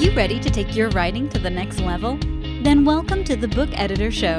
you 0.00 0.10
ready 0.12 0.40
to 0.40 0.48
take 0.48 0.74
your 0.74 0.88
writing 0.90 1.28
to 1.28 1.38
the 1.38 1.50
next 1.50 1.78
level? 1.80 2.16
Then 2.62 2.86
welcome 2.86 3.22
to 3.24 3.36
the 3.36 3.46
Book 3.46 3.68
Editor 3.74 4.10
Show. 4.10 4.38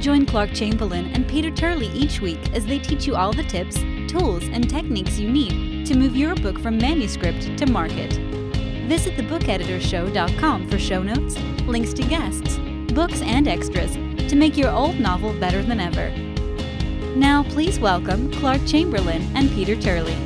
Join 0.00 0.24
Clark 0.24 0.52
Chamberlain 0.52 1.06
and 1.06 1.26
Peter 1.26 1.50
Turley 1.50 1.88
each 1.88 2.20
week 2.20 2.38
as 2.54 2.64
they 2.64 2.78
teach 2.78 3.04
you 3.04 3.16
all 3.16 3.32
the 3.32 3.42
tips, 3.42 3.78
tools, 4.06 4.44
and 4.44 4.70
techniques 4.70 5.18
you 5.18 5.28
need 5.28 5.86
to 5.86 5.96
move 5.96 6.14
your 6.14 6.36
book 6.36 6.56
from 6.60 6.78
manuscript 6.78 7.58
to 7.58 7.66
market. 7.66 8.12
Visit 8.86 9.16
thebookeditorshow.com 9.16 10.68
for 10.70 10.78
show 10.78 11.02
notes, 11.02 11.36
links 11.66 11.92
to 11.94 12.02
guests, 12.04 12.58
books, 12.94 13.22
and 13.22 13.48
extras 13.48 13.94
to 14.30 14.36
make 14.36 14.56
your 14.56 14.70
old 14.70 15.00
novel 15.00 15.32
better 15.40 15.64
than 15.64 15.80
ever. 15.80 16.10
Now, 17.16 17.42
please 17.42 17.80
welcome 17.80 18.30
Clark 18.34 18.64
Chamberlain 18.66 19.22
and 19.34 19.50
Peter 19.50 19.74
Turley. 19.74 20.16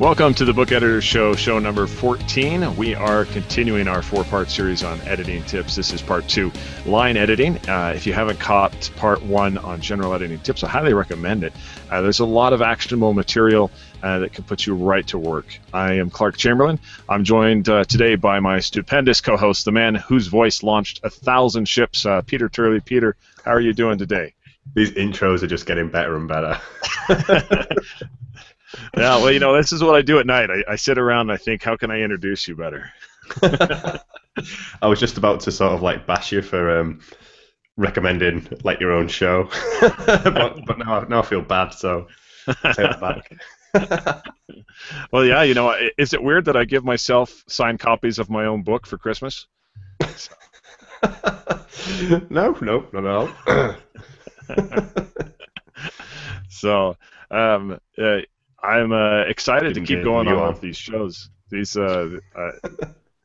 Welcome 0.00 0.32
to 0.36 0.46
the 0.46 0.54
Book 0.54 0.72
Editor 0.72 1.02
Show, 1.02 1.34
show 1.34 1.58
number 1.58 1.86
14. 1.86 2.74
We 2.74 2.94
are 2.94 3.26
continuing 3.26 3.86
our 3.86 4.00
four 4.00 4.24
part 4.24 4.50
series 4.50 4.82
on 4.82 4.98
editing 5.02 5.42
tips. 5.42 5.76
This 5.76 5.92
is 5.92 6.00
part 6.00 6.26
two, 6.26 6.50
line 6.86 7.18
editing. 7.18 7.58
Uh, 7.68 7.92
if 7.94 8.06
you 8.06 8.14
haven't 8.14 8.40
caught 8.40 8.90
part 8.96 9.22
one 9.22 9.58
on 9.58 9.82
general 9.82 10.14
editing 10.14 10.38
tips, 10.38 10.64
I 10.64 10.70
highly 10.70 10.94
recommend 10.94 11.44
it. 11.44 11.52
Uh, 11.90 12.00
there's 12.00 12.20
a 12.20 12.24
lot 12.24 12.54
of 12.54 12.62
actionable 12.62 13.12
material 13.12 13.70
uh, 14.02 14.20
that 14.20 14.32
can 14.32 14.44
put 14.44 14.64
you 14.64 14.74
right 14.74 15.06
to 15.08 15.18
work. 15.18 15.44
I 15.74 15.92
am 15.92 16.08
Clark 16.08 16.38
Chamberlain. 16.38 16.80
I'm 17.06 17.22
joined 17.22 17.68
uh, 17.68 17.84
today 17.84 18.14
by 18.14 18.40
my 18.40 18.58
stupendous 18.60 19.20
co 19.20 19.36
host, 19.36 19.66
the 19.66 19.72
man 19.72 19.94
whose 19.94 20.28
voice 20.28 20.62
launched 20.62 21.00
a 21.02 21.10
thousand 21.10 21.68
ships, 21.68 22.06
uh, 22.06 22.22
Peter 22.22 22.48
Turley. 22.48 22.80
Peter, 22.80 23.16
how 23.44 23.50
are 23.50 23.60
you 23.60 23.74
doing 23.74 23.98
today? 23.98 24.32
These 24.74 24.92
intros 24.92 25.42
are 25.42 25.46
just 25.46 25.66
getting 25.66 25.90
better 25.90 26.16
and 26.16 26.26
better. 26.26 26.58
yeah, 28.96 29.16
well, 29.16 29.30
you 29.30 29.40
know, 29.40 29.56
this 29.56 29.72
is 29.72 29.82
what 29.82 29.96
I 29.96 30.02
do 30.02 30.18
at 30.18 30.26
night. 30.26 30.50
I, 30.50 30.72
I 30.72 30.76
sit 30.76 30.98
around 30.98 31.22
and 31.22 31.32
I 31.32 31.36
think, 31.36 31.62
how 31.62 31.76
can 31.76 31.90
I 31.90 32.00
introduce 32.00 32.46
you 32.46 32.56
better? 32.56 32.90
I 34.82 34.86
was 34.86 35.00
just 35.00 35.18
about 35.18 35.40
to 35.40 35.52
sort 35.52 35.72
of 35.72 35.82
like 35.82 36.06
bash 36.06 36.32
you 36.32 36.42
for 36.42 36.78
um, 36.78 37.00
recommending 37.76 38.46
like 38.64 38.80
your 38.80 38.92
own 38.92 39.08
show, 39.08 39.48
but, 39.80 40.64
but 40.66 40.78
now, 40.78 41.00
I, 41.00 41.08
now 41.08 41.18
I 41.20 41.22
feel 41.22 41.42
bad, 41.42 41.70
so 41.70 42.06
take 42.46 42.76
that 42.76 43.00
back. 43.00 43.32
well, 45.12 45.24
yeah, 45.24 45.42
you 45.42 45.54
know, 45.54 45.74
is 45.96 46.12
it 46.12 46.22
weird 46.22 46.46
that 46.46 46.56
I 46.56 46.64
give 46.64 46.84
myself 46.84 47.44
signed 47.48 47.80
copies 47.80 48.18
of 48.18 48.30
my 48.30 48.46
own 48.46 48.62
book 48.62 48.86
for 48.86 48.98
Christmas? 48.98 49.46
no, 52.30 52.56
no, 52.60 52.86
not 52.92 52.94
at 52.94 53.06
all. 53.06 53.28
so, 56.48 56.96
um, 57.30 57.78
uh, 57.98 58.18
I'm 58.62 58.92
uh, 58.92 59.22
excited 59.22 59.74
to 59.74 59.80
keep 59.80 60.04
going 60.04 60.28
on 60.28 60.52
with 60.52 60.60
these 60.60 60.76
shows. 60.76 61.30
These 61.50 61.76
uh, 61.76 62.18
uh, 62.36 62.50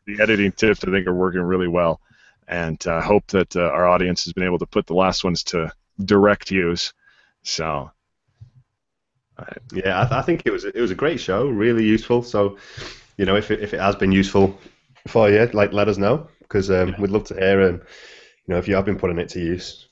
the 0.05 0.22
editing 0.22 0.52
tips 0.52 0.83
I 0.83 0.91
think 0.91 1.08
are 1.08 1.14
working 1.14 1.41
really 1.41 1.67
well, 1.67 2.02
and 2.47 2.81
I 2.88 2.97
uh, 2.97 3.02
hope 3.02 3.28
that 3.28 3.56
uh, 3.56 3.61
our 3.61 3.88
audience 3.88 4.23
has 4.25 4.33
been 4.33 4.45
able 4.45 4.59
to 4.59 4.66
put 4.66 4.88
the 4.88 4.95
last 4.95 5.23
ones 5.23 5.44
to 5.45 5.72
direct 6.03 6.52
use. 6.52 6.94
So. 7.44 7.91
Yeah, 9.73 10.00
I, 10.00 10.03
th- 10.06 10.13
I, 10.13 10.22
think 10.22 10.44
it 10.45 10.52
was 10.52 10.63
it 10.63 10.80
was 10.80 10.91
a 10.91 10.95
great 10.95 11.19
show, 11.19 11.47
really 11.50 11.83
useful. 11.83 12.23
So, 12.23 12.58
you 13.17 13.25
know, 13.25 13.36
if 13.36 13.52
it, 13.52 13.59
if 13.59 13.73
it 13.73 13.81
has 13.81 13.94
been 13.97 14.13
useful 14.13 14.58
for 15.08 15.30
you, 15.30 15.45
like 15.47 15.73
let 15.73 15.89
us 15.89 15.97
know 15.97 16.30
because 16.39 16.72
um, 16.72 16.89
yeah. 16.89 16.95
we'd 17.00 17.11
love 17.11 17.25
to 17.25 17.33
hear 17.33 17.59
and 17.61 17.81
um, 17.81 17.88
you 18.47 18.53
know 18.53 18.58
if 18.58 18.67
you 18.67 18.75
have 18.75 18.86
been 18.86 18.97
putting 18.97 19.19
it 19.19 19.30
to 19.30 19.39
use. 19.39 19.88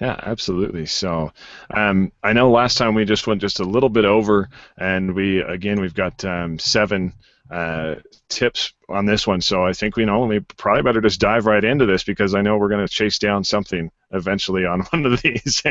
Yeah, 0.00 0.18
absolutely. 0.22 0.86
So, 0.86 1.32
um, 1.72 2.12
I 2.22 2.32
know 2.32 2.50
last 2.50 2.78
time 2.78 2.94
we 2.94 3.04
just 3.04 3.26
went 3.26 3.40
just 3.40 3.60
a 3.60 3.64
little 3.64 3.88
bit 3.88 4.04
over, 4.04 4.48
and 4.76 5.14
we 5.14 5.40
again 5.40 5.80
we've 5.80 5.94
got 5.94 6.24
um, 6.24 6.58
seven 6.58 7.12
uh, 7.50 7.96
tips 8.28 8.72
on 8.88 9.06
this 9.06 9.26
one. 9.26 9.40
So 9.40 9.64
I 9.64 9.72
think 9.72 9.96
we 9.96 10.04
know 10.04 10.24
we 10.24 10.40
probably 10.40 10.82
better 10.82 11.00
just 11.00 11.20
dive 11.20 11.46
right 11.46 11.64
into 11.64 11.84
this 11.84 12.04
because 12.04 12.34
I 12.34 12.42
know 12.42 12.56
we're 12.56 12.68
going 12.68 12.86
to 12.86 12.92
chase 12.92 13.18
down 13.18 13.42
something 13.44 13.90
eventually 14.12 14.64
on 14.64 14.80
one 14.90 15.04
of 15.06 15.20
these 15.20 15.62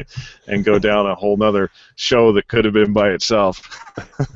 and 0.48 0.66
go 0.66 0.78
down 0.78 1.08
a 1.08 1.16
whole 1.16 1.38
nother 1.38 1.72
show 1.96 2.34
that 2.34 2.48
could 2.48 2.66
have 2.66 2.74
been 2.74 2.94
by 2.94 3.10
itself. 3.10 3.62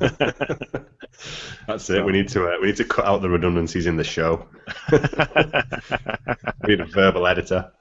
That's 1.66 1.88
it. 1.90 2.04
We 2.04 2.12
need 2.12 2.28
to 2.30 2.46
uh, 2.46 2.56
we 2.60 2.68
need 2.68 2.76
to 2.76 2.84
cut 2.84 3.04
out 3.04 3.22
the 3.22 3.28
redundancies 3.28 3.86
in 3.86 3.96
the 3.96 4.04
show. 4.04 4.46
we 4.92 4.98
need 6.68 6.80
a 6.80 6.86
verbal 6.86 7.26
editor 7.26 7.72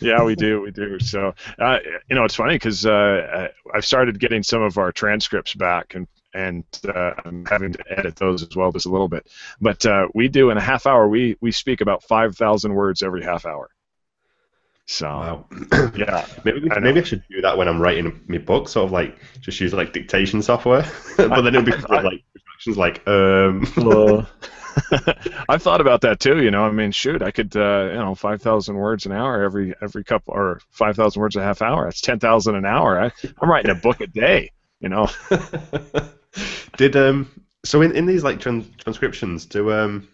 yeah, 0.00 0.22
we 0.22 0.34
do, 0.34 0.60
we 0.62 0.70
do. 0.70 0.98
So, 1.00 1.34
uh, 1.58 1.78
you 2.08 2.16
know, 2.16 2.24
it's 2.24 2.34
funny 2.34 2.54
because 2.54 2.84
uh, 2.86 3.48
I've 3.74 3.84
started 3.84 4.18
getting 4.18 4.42
some 4.42 4.62
of 4.62 4.78
our 4.78 4.92
transcripts 4.92 5.54
back, 5.54 5.94
and 5.94 6.06
and 6.34 6.64
uh, 6.86 7.12
I'm 7.24 7.46
having 7.46 7.72
to 7.72 7.84
edit 7.88 8.16
those 8.16 8.42
as 8.42 8.54
well 8.54 8.70
just 8.72 8.86
a 8.86 8.90
little 8.90 9.08
bit. 9.08 9.26
But 9.60 9.86
uh, 9.86 10.08
we 10.14 10.28
do 10.28 10.50
in 10.50 10.58
a 10.58 10.60
half 10.60 10.86
hour. 10.86 11.08
We 11.08 11.36
we 11.40 11.50
speak 11.52 11.80
about 11.80 12.02
five 12.02 12.36
thousand 12.36 12.74
words 12.74 13.02
every 13.02 13.24
half 13.24 13.46
hour. 13.46 13.70
So 14.86 15.08
wow. 15.08 15.46
yeah, 15.96 16.26
maybe 16.44 16.70
I 16.70 16.78
maybe 16.78 17.00
I 17.00 17.02
should 17.02 17.24
do 17.28 17.40
that 17.40 17.56
when 17.56 17.68
I'm 17.68 17.80
writing 17.80 18.22
my 18.28 18.38
book. 18.38 18.68
Sort 18.68 18.86
of 18.86 18.92
like 18.92 19.18
just 19.40 19.58
use 19.60 19.72
like 19.72 19.92
dictation 19.92 20.42
software, 20.42 20.86
but 21.16 21.42
then 21.42 21.54
it'll 21.54 21.62
be 21.62 21.72
like 21.88 22.22
instructions 22.34 22.76
like 22.76 23.06
um. 23.08 23.66
I've 25.48 25.62
thought 25.62 25.80
about 25.80 26.02
that 26.02 26.20
too. 26.20 26.42
You 26.42 26.50
know, 26.50 26.64
I 26.64 26.70
mean, 26.70 26.92
shoot, 26.92 27.22
I 27.22 27.30
could, 27.30 27.56
uh, 27.56 27.88
you 27.92 27.98
know, 27.98 28.14
five 28.14 28.42
thousand 28.42 28.76
words 28.76 29.06
an 29.06 29.12
hour 29.12 29.42
every 29.42 29.74
every 29.80 30.04
couple, 30.04 30.34
or 30.34 30.60
five 30.70 30.96
thousand 30.96 31.20
words 31.20 31.36
a 31.36 31.42
half 31.42 31.62
hour. 31.62 31.84
That's 31.84 32.00
ten 32.00 32.18
thousand 32.18 32.56
an 32.56 32.66
hour. 32.66 33.00
I, 33.00 33.10
I'm 33.40 33.50
writing 33.50 33.70
a 33.70 33.74
book 33.74 34.00
a 34.00 34.06
day. 34.06 34.52
You 34.80 34.88
know. 34.88 35.08
Did 36.76 36.96
um 36.96 37.30
so 37.66 37.82
in, 37.82 37.92
in 37.92 38.06
these 38.06 38.24
like 38.24 38.40
trans- 38.40 38.68
transcriptions 38.78 39.46
do 39.46 39.72
um 39.72 40.08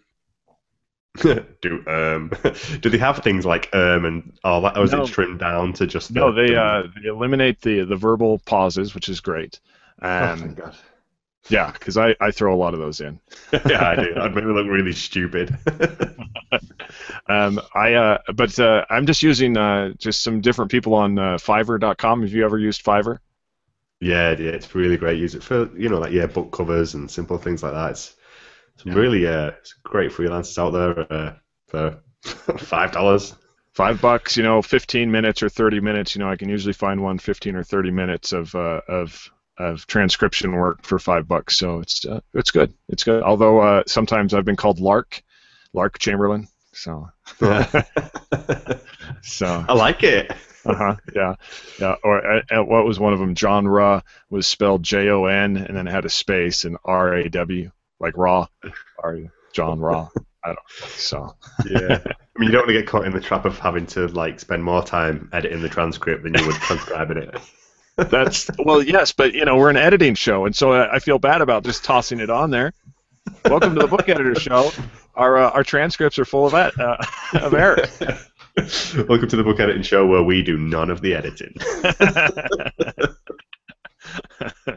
do 1.20 1.84
um 1.86 2.32
do 2.80 2.88
they 2.88 2.98
have 2.98 3.18
things 3.18 3.44
like 3.44 3.68
um 3.74 4.04
and 4.04 4.32
all 4.42 4.62
that 4.62 4.76
or 4.78 4.84
is 4.84 4.92
no. 4.92 5.02
it 5.02 5.08
trimmed 5.08 5.40
down 5.40 5.72
to 5.74 5.86
just 5.86 6.10
no 6.10 6.32
they 6.32 6.54
uh 6.56 6.84
they 7.02 7.08
eliminate 7.08 7.60
the 7.60 7.84
the 7.84 7.96
verbal 7.96 8.38
pauses 8.38 8.94
which 8.94 9.10
is 9.10 9.20
great 9.20 9.60
oh, 10.00 10.08
um 10.08 10.56
oh, 10.62 10.72
yeah, 11.48 11.72
because 11.72 11.96
I, 11.96 12.14
I 12.20 12.30
throw 12.30 12.54
a 12.54 12.56
lot 12.56 12.74
of 12.74 12.80
those 12.80 13.00
in. 13.00 13.20
yeah, 13.66 13.88
I 13.88 13.96
do. 13.96 14.14
I'd 14.16 14.34
make 14.34 14.44
me 14.44 14.52
look 14.52 14.66
really 14.66 14.92
stupid. 14.92 15.56
um, 17.28 17.60
I 17.74 17.94
uh, 17.94 18.18
but 18.34 18.58
uh, 18.58 18.84
I'm 18.90 19.06
just 19.06 19.22
using 19.22 19.56
uh, 19.56 19.92
just 19.98 20.22
some 20.22 20.40
different 20.40 20.70
people 20.70 20.94
on 20.94 21.18
uh, 21.18 21.36
Fiverr.com. 21.36 22.22
Have 22.22 22.32
you 22.32 22.44
ever 22.44 22.58
used 22.58 22.84
Fiverr? 22.84 23.18
Yeah, 24.00 24.30
yeah, 24.30 24.50
it's 24.50 24.74
really 24.74 24.96
great. 24.96 25.18
Use 25.18 25.34
it 25.34 25.42
for 25.42 25.68
you 25.76 25.88
know 25.88 25.98
like 25.98 26.12
yeah 26.12 26.26
book 26.26 26.52
covers 26.52 26.94
and 26.94 27.10
simple 27.10 27.38
things 27.38 27.62
like 27.62 27.72
that. 27.72 27.92
It's, 27.92 28.14
it's 28.74 28.86
yeah. 28.86 28.94
really 28.94 29.26
uh, 29.26 29.52
it's 29.58 29.74
great 29.82 30.12
freelancers 30.12 30.58
out 30.58 30.70
there 30.70 31.12
uh, 31.12 31.34
for 31.66 31.98
five 32.58 32.92
dollars. 32.92 33.34
Five 33.72 34.02
bucks, 34.02 34.36
you 34.36 34.42
know, 34.42 34.60
15 34.60 35.10
minutes 35.10 35.42
or 35.42 35.48
30 35.48 35.80
minutes. 35.80 36.14
You 36.14 36.18
know, 36.18 36.28
I 36.28 36.36
can 36.36 36.50
usually 36.50 36.74
find 36.74 37.00
one 37.00 37.18
15 37.18 37.56
or 37.56 37.64
30 37.64 37.90
minutes 37.90 38.34
of 38.34 38.54
uh, 38.54 38.82
of 38.86 39.30
of 39.58 39.86
transcription 39.86 40.52
work 40.52 40.84
for 40.84 40.98
five 40.98 41.28
bucks. 41.28 41.56
So 41.58 41.80
it's 41.80 42.04
uh, 42.04 42.20
it's 42.34 42.50
good. 42.50 42.72
It's 42.88 43.04
good. 43.04 43.22
Although 43.22 43.60
uh, 43.60 43.82
sometimes 43.86 44.34
I've 44.34 44.44
been 44.44 44.56
called 44.56 44.80
Lark, 44.80 45.22
Lark 45.72 45.98
Chamberlain. 45.98 46.48
So 46.72 47.08
so 49.22 49.64
I 49.68 49.72
like 49.74 50.02
it. 50.02 50.30
uh 50.64 50.74
huh. 50.74 50.96
Yeah. 51.14 51.34
Yeah. 51.78 51.96
Or 52.02 52.26
uh, 52.26 52.42
uh, 52.50 52.64
what 52.64 52.84
was 52.84 52.98
one 52.98 53.12
of 53.12 53.18
them? 53.18 53.34
John 53.34 53.68
Raw 53.68 54.00
was 54.30 54.46
spelled 54.46 54.82
J 54.82 55.08
O 55.08 55.26
N 55.26 55.56
and 55.56 55.76
then 55.76 55.86
had 55.86 56.04
a 56.04 56.10
space 56.10 56.64
and 56.64 56.78
R 56.84 57.14
A 57.14 57.28
W 57.28 57.70
like 58.00 58.16
raw. 58.16 58.46
Are 59.02 59.18
John 59.52 59.80
Raw? 59.80 60.08
I 60.44 60.48
don't. 60.48 60.56
Know. 60.56 60.86
So 60.88 61.36
yeah. 61.70 62.00
I 62.36 62.38
mean, 62.38 62.46
you 62.46 62.52
don't 62.52 62.62
want 62.62 62.68
to 62.68 62.72
get 62.72 62.86
caught 62.86 63.04
in 63.04 63.12
the 63.12 63.20
trap 63.20 63.44
of 63.44 63.58
having 63.58 63.86
to 63.88 64.08
like 64.08 64.40
spend 64.40 64.64
more 64.64 64.82
time 64.82 65.28
editing 65.32 65.60
the 65.60 65.68
transcript 65.68 66.22
than 66.22 66.34
you 66.34 66.46
would 66.46 66.56
transcribing 66.56 67.18
it. 67.18 67.38
That's 67.96 68.50
well, 68.58 68.82
yes, 68.82 69.12
but 69.12 69.34
you 69.34 69.44
know 69.44 69.56
we're 69.56 69.70
an 69.70 69.76
editing 69.76 70.14
show, 70.14 70.46
and 70.46 70.56
so 70.56 70.72
I, 70.72 70.96
I 70.96 70.98
feel 70.98 71.18
bad 71.18 71.42
about 71.42 71.64
just 71.64 71.84
tossing 71.84 72.20
it 72.20 72.30
on 72.30 72.50
there. 72.50 72.72
Welcome 73.44 73.74
to 73.74 73.82
the 73.82 73.86
Book 73.86 74.08
Editor 74.08 74.34
Show. 74.34 74.70
Our 75.14 75.36
uh, 75.36 75.50
our 75.50 75.62
transcripts 75.62 76.18
are 76.18 76.24
full 76.24 76.46
of 76.46 76.52
that 76.52 76.78
uh, 76.80 76.96
of 77.38 77.52
errors. 77.52 78.00
Welcome 79.08 79.28
to 79.28 79.36
the 79.36 79.44
Book 79.44 79.60
Editing 79.60 79.82
Show, 79.82 80.06
where 80.06 80.22
we 80.22 80.42
do 80.42 80.56
none 80.56 80.88
of 80.88 81.02
the 81.02 81.14
editing. 81.14 81.54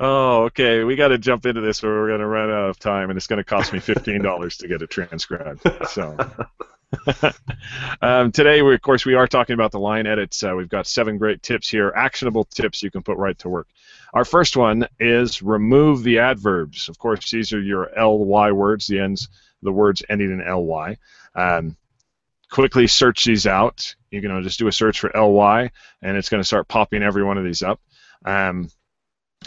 oh, 0.00 0.44
okay. 0.44 0.84
We 0.84 0.94
got 0.94 1.08
to 1.08 1.18
jump 1.18 1.44
into 1.44 1.60
this, 1.60 1.82
or 1.82 1.88
we're 1.88 2.08
going 2.08 2.20
to 2.20 2.26
run 2.26 2.50
out 2.50 2.70
of 2.70 2.78
time, 2.78 3.10
and 3.10 3.16
it's 3.16 3.26
going 3.26 3.38
to 3.38 3.44
cost 3.44 3.72
me 3.72 3.80
fifteen 3.80 4.22
dollars 4.22 4.58
to 4.58 4.68
get 4.68 4.80
it 4.80 4.90
transcribed. 4.90 5.62
So. 5.88 6.16
um, 8.02 8.32
today, 8.32 8.62
we, 8.62 8.74
of 8.74 8.80
course, 8.80 9.04
we 9.04 9.14
are 9.14 9.26
talking 9.26 9.54
about 9.54 9.72
the 9.72 9.80
line 9.80 10.06
edits. 10.06 10.42
Uh, 10.42 10.54
we've 10.56 10.68
got 10.68 10.86
seven 10.86 11.18
great 11.18 11.42
tips 11.42 11.68
here, 11.68 11.92
actionable 11.94 12.44
tips 12.44 12.82
you 12.82 12.90
can 12.90 13.02
put 13.02 13.18
right 13.18 13.38
to 13.38 13.48
work. 13.48 13.68
Our 14.14 14.24
first 14.24 14.56
one 14.56 14.86
is 14.98 15.42
remove 15.42 16.02
the 16.02 16.18
adverbs. 16.18 16.88
Of 16.88 16.98
course, 16.98 17.30
these 17.30 17.52
are 17.52 17.60
your 17.60 17.90
ly 17.96 18.52
words, 18.52 18.86
the 18.86 19.00
ends, 19.00 19.28
the 19.62 19.72
words 19.72 20.02
ending 20.08 20.30
in 20.30 20.66
ly. 20.66 20.96
Um, 21.34 21.76
quickly 22.50 22.86
search 22.86 23.24
these 23.24 23.46
out. 23.46 23.94
You 24.10 24.22
can 24.22 24.42
just 24.42 24.58
do 24.58 24.68
a 24.68 24.72
search 24.72 25.00
for 25.00 25.10
ly, 25.14 25.70
and 26.00 26.16
it's 26.16 26.30
going 26.30 26.42
to 26.42 26.46
start 26.46 26.68
popping 26.68 27.02
every 27.02 27.22
one 27.24 27.36
of 27.36 27.44
these 27.44 27.62
up. 27.62 27.80
Um, 28.24 28.70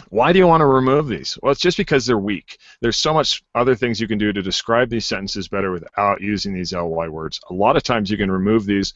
why 0.08 0.32
do 0.32 0.38
you 0.38 0.46
want 0.46 0.60
to 0.60 0.66
remove 0.66 1.08
these? 1.08 1.38
Well, 1.42 1.52
it's 1.52 1.60
just 1.60 1.76
because 1.76 2.06
they're 2.06 2.18
weak. 2.18 2.58
There's 2.80 2.96
so 2.96 3.12
much 3.12 3.42
other 3.54 3.74
things 3.74 4.00
you 4.00 4.08
can 4.08 4.18
do 4.18 4.32
to 4.32 4.42
describe 4.42 4.88
these 4.88 5.06
sentences 5.06 5.48
better 5.48 5.70
without 5.70 6.20
using 6.20 6.54
these 6.54 6.72
ly 6.72 7.08
words. 7.08 7.40
A 7.50 7.54
lot 7.54 7.76
of 7.76 7.82
times 7.82 8.10
you 8.10 8.16
can 8.16 8.30
remove 8.30 8.64
these 8.64 8.94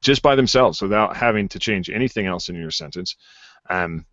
just 0.00 0.22
by 0.22 0.34
themselves 0.34 0.82
without 0.82 1.16
having 1.16 1.48
to 1.48 1.58
change 1.58 1.88
anything 1.88 2.26
else 2.26 2.48
in 2.48 2.56
your 2.56 2.70
sentence. 2.70 3.16
Um, 3.70 4.06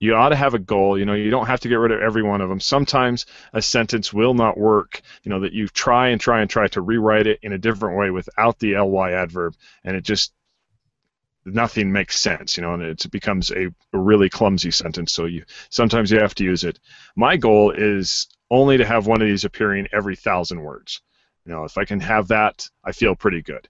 you 0.00 0.14
ought 0.14 0.30
to 0.30 0.36
have 0.36 0.54
a 0.54 0.58
goal. 0.58 0.98
You 0.98 1.04
know, 1.04 1.14
you 1.14 1.30
don't 1.30 1.46
have 1.46 1.60
to 1.60 1.68
get 1.68 1.76
rid 1.76 1.92
of 1.92 2.00
every 2.00 2.22
one 2.22 2.40
of 2.40 2.48
them. 2.48 2.60
Sometimes 2.60 3.26
a 3.52 3.62
sentence 3.62 4.12
will 4.12 4.34
not 4.34 4.58
work. 4.58 5.00
You 5.22 5.30
know 5.30 5.40
that 5.40 5.52
you 5.52 5.68
try 5.68 6.08
and 6.08 6.20
try 6.20 6.40
and 6.40 6.50
try 6.50 6.66
to 6.68 6.80
rewrite 6.80 7.26
it 7.26 7.38
in 7.42 7.52
a 7.52 7.58
different 7.58 7.98
way 7.98 8.10
without 8.10 8.58
the 8.58 8.76
ly 8.78 9.12
adverb, 9.12 9.54
and 9.84 9.96
it 9.96 10.02
just 10.02 10.32
nothing 11.44 11.92
makes 11.92 12.18
sense, 12.18 12.56
you 12.56 12.62
know, 12.62 12.74
and 12.74 12.82
it 12.82 13.10
becomes 13.10 13.50
a, 13.50 13.66
a, 13.92 13.98
really 13.98 14.28
clumsy 14.28 14.70
sentence. 14.70 15.12
So 15.12 15.26
you 15.26 15.44
sometimes 15.70 16.10
you 16.10 16.18
have 16.18 16.34
to 16.36 16.44
use 16.44 16.64
it. 16.64 16.78
My 17.16 17.36
goal 17.36 17.70
is 17.70 18.28
only 18.50 18.78
to 18.78 18.84
have 18.84 19.06
one 19.06 19.20
of 19.20 19.28
these 19.28 19.44
appearing 19.44 19.88
every 19.92 20.16
thousand 20.16 20.60
words. 20.60 21.00
You 21.44 21.52
know, 21.52 21.64
if 21.64 21.76
I 21.76 21.84
can 21.84 22.00
have 22.00 22.28
that, 22.28 22.68
I 22.82 22.92
feel 22.92 23.14
pretty 23.14 23.42
good. 23.42 23.68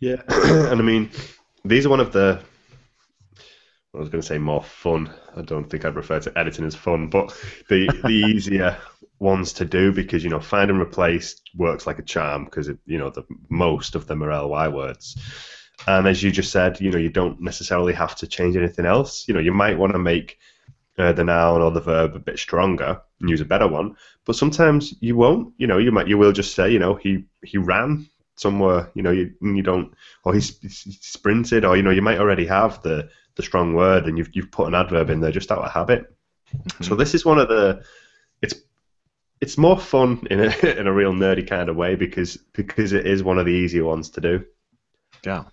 Yeah, 0.00 0.22
and 0.28 0.80
I 0.80 0.82
mean, 0.82 1.10
these 1.64 1.86
are 1.86 1.90
one 1.90 2.00
of 2.00 2.12
the. 2.12 2.40
I 3.94 3.98
was 3.98 4.08
going 4.08 4.22
to 4.22 4.26
say 4.26 4.38
more 4.38 4.62
fun. 4.62 5.12
I 5.36 5.42
don't 5.42 5.68
think 5.68 5.84
I'd 5.84 5.96
refer 5.96 6.18
to 6.18 6.38
editing 6.38 6.64
as 6.64 6.74
fun, 6.74 7.08
but 7.08 7.28
the 7.68 7.86
the 8.02 8.08
easier 8.34 8.78
ones 9.22 9.52
to 9.54 9.64
do 9.64 9.92
because 9.92 10.24
you 10.24 10.30
know 10.30 10.40
find 10.40 10.70
and 10.70 10.80
replace 10.80 11.40
works 11.54 11.86
like 11.86 11.98
a 12.00 12.02
charm 12.02 12.44
because 12.44 12.68
you 12.86 12.98
know 12.98 13.08
the 13.08 13.24
most 13.48 13.94
of 13.94 14.06
them 14.06 14.22
are 14.22 14.44
ly 14.44 14.68
words. 14.68 15.16
And 15.86 16.06
as 16.06 16.22
you 16.22 16.30
just 16.30 16.50
said 16.50 16.80
you 16.80 16.90
know 16.90 16.98
you 16.98 17.08
don't 17.08 17.40
necessarily 17.40 17.92
have 17.92 18.16
to 18.16 18.26
change 18.26 18.56
anything 18.56 18.84
else. 18.84 19.26
You 19.28 19.34
know 19.34 19.40
you 19.40 19.52
might 19.52 19.78
want 19.78 19.92
to 19.92 19.98
make 19.98 20.38
uh, 20.98 21.12
the 21.12 21.24
noun 21.24 21.62
or 21.62 21.70
the 21.70 21.80
verb 21.80 22.14
a 22.14 22.18
bit 22.18 22.38
stronger 22.38 23.00
and 23.20 23.30
use 23.30 23.40
a 23.40 23.46
better 23.46 23.66
one 23.66 23.96
but 24.24 24.36
sometimes 24.36 24.94
you 25.00 25.16
won't. 25.16 25.54
You 25.56 25.68
know 25.68 25.78
you 25.78 25.92
might 25.92 26.08
you 26.08 26.18
will 26.18 26.32
just 26.32 26.54
say 26.54 26.70
you 26.70 26.80
know 26.80 26.94
he 26.96 27.24
he 27.44 27.58
ran 27.58 28.08
somewhere 28.36 28.90
you 28.94 29.02
know 29.02 29.12
you 29.12 29.32
you 29.40 29.62
don't 29.62 29.94
or 30.24 30.34
he's, 30.34 30.58
he's 30.60 30.98
sprinted 31.00 31.64
or 31.64 31.76
you 31.76 31.82
know 31.82 31.90
you 31.90 32.02
might 32.02 32.18
already 32.18 32.46
have 32.46 32.82
the 32.82 33.08
the 33.36 33.42
strong 33.42 33.74
word 33.74 34.06
and 34.06 34.18
you've 34.18 34.30
you've 34.34 34.50
put 34.50 34.66
an 34.66 34.74
adverb 34.74 35.10
in 35.10 35.20
there 35.20 35.32
just 35.32 35.52
out 35.52 35.64
of 35.64 35.70
habit. 35.70 36.12
Mm-hmm. 36.54 36.84
so 36.84 36.96
this 36.96 37.14
is 37.14 37.24
one 37.24 37.38
of 37.38 37.48
the 37.48 37.82
it's 38.42 38.54
it's 39.42 39.58
more 39.58 39.76
fun 39.76 40.24
in 40.30 40.40
a 40.40 40.66
in 40.78 40.86
a 40.86 40.92
real 40.92 41.12
nerdy 41.12 41.46
kind 41.46 41.68
of 41.68 41.76
way 41.76 41.96
because 41.96 42.38
because 42.54 42.92
it 42.92 43.06
is 43.06 43.22
one 43.22 43.38
of 43.38 43.44
the 43.44 43.52
easier 43.52 43.84
ones 43.84 44.08
to 44.10 44.20
do. 44.20 44.44
Yeah, 45.26 45.44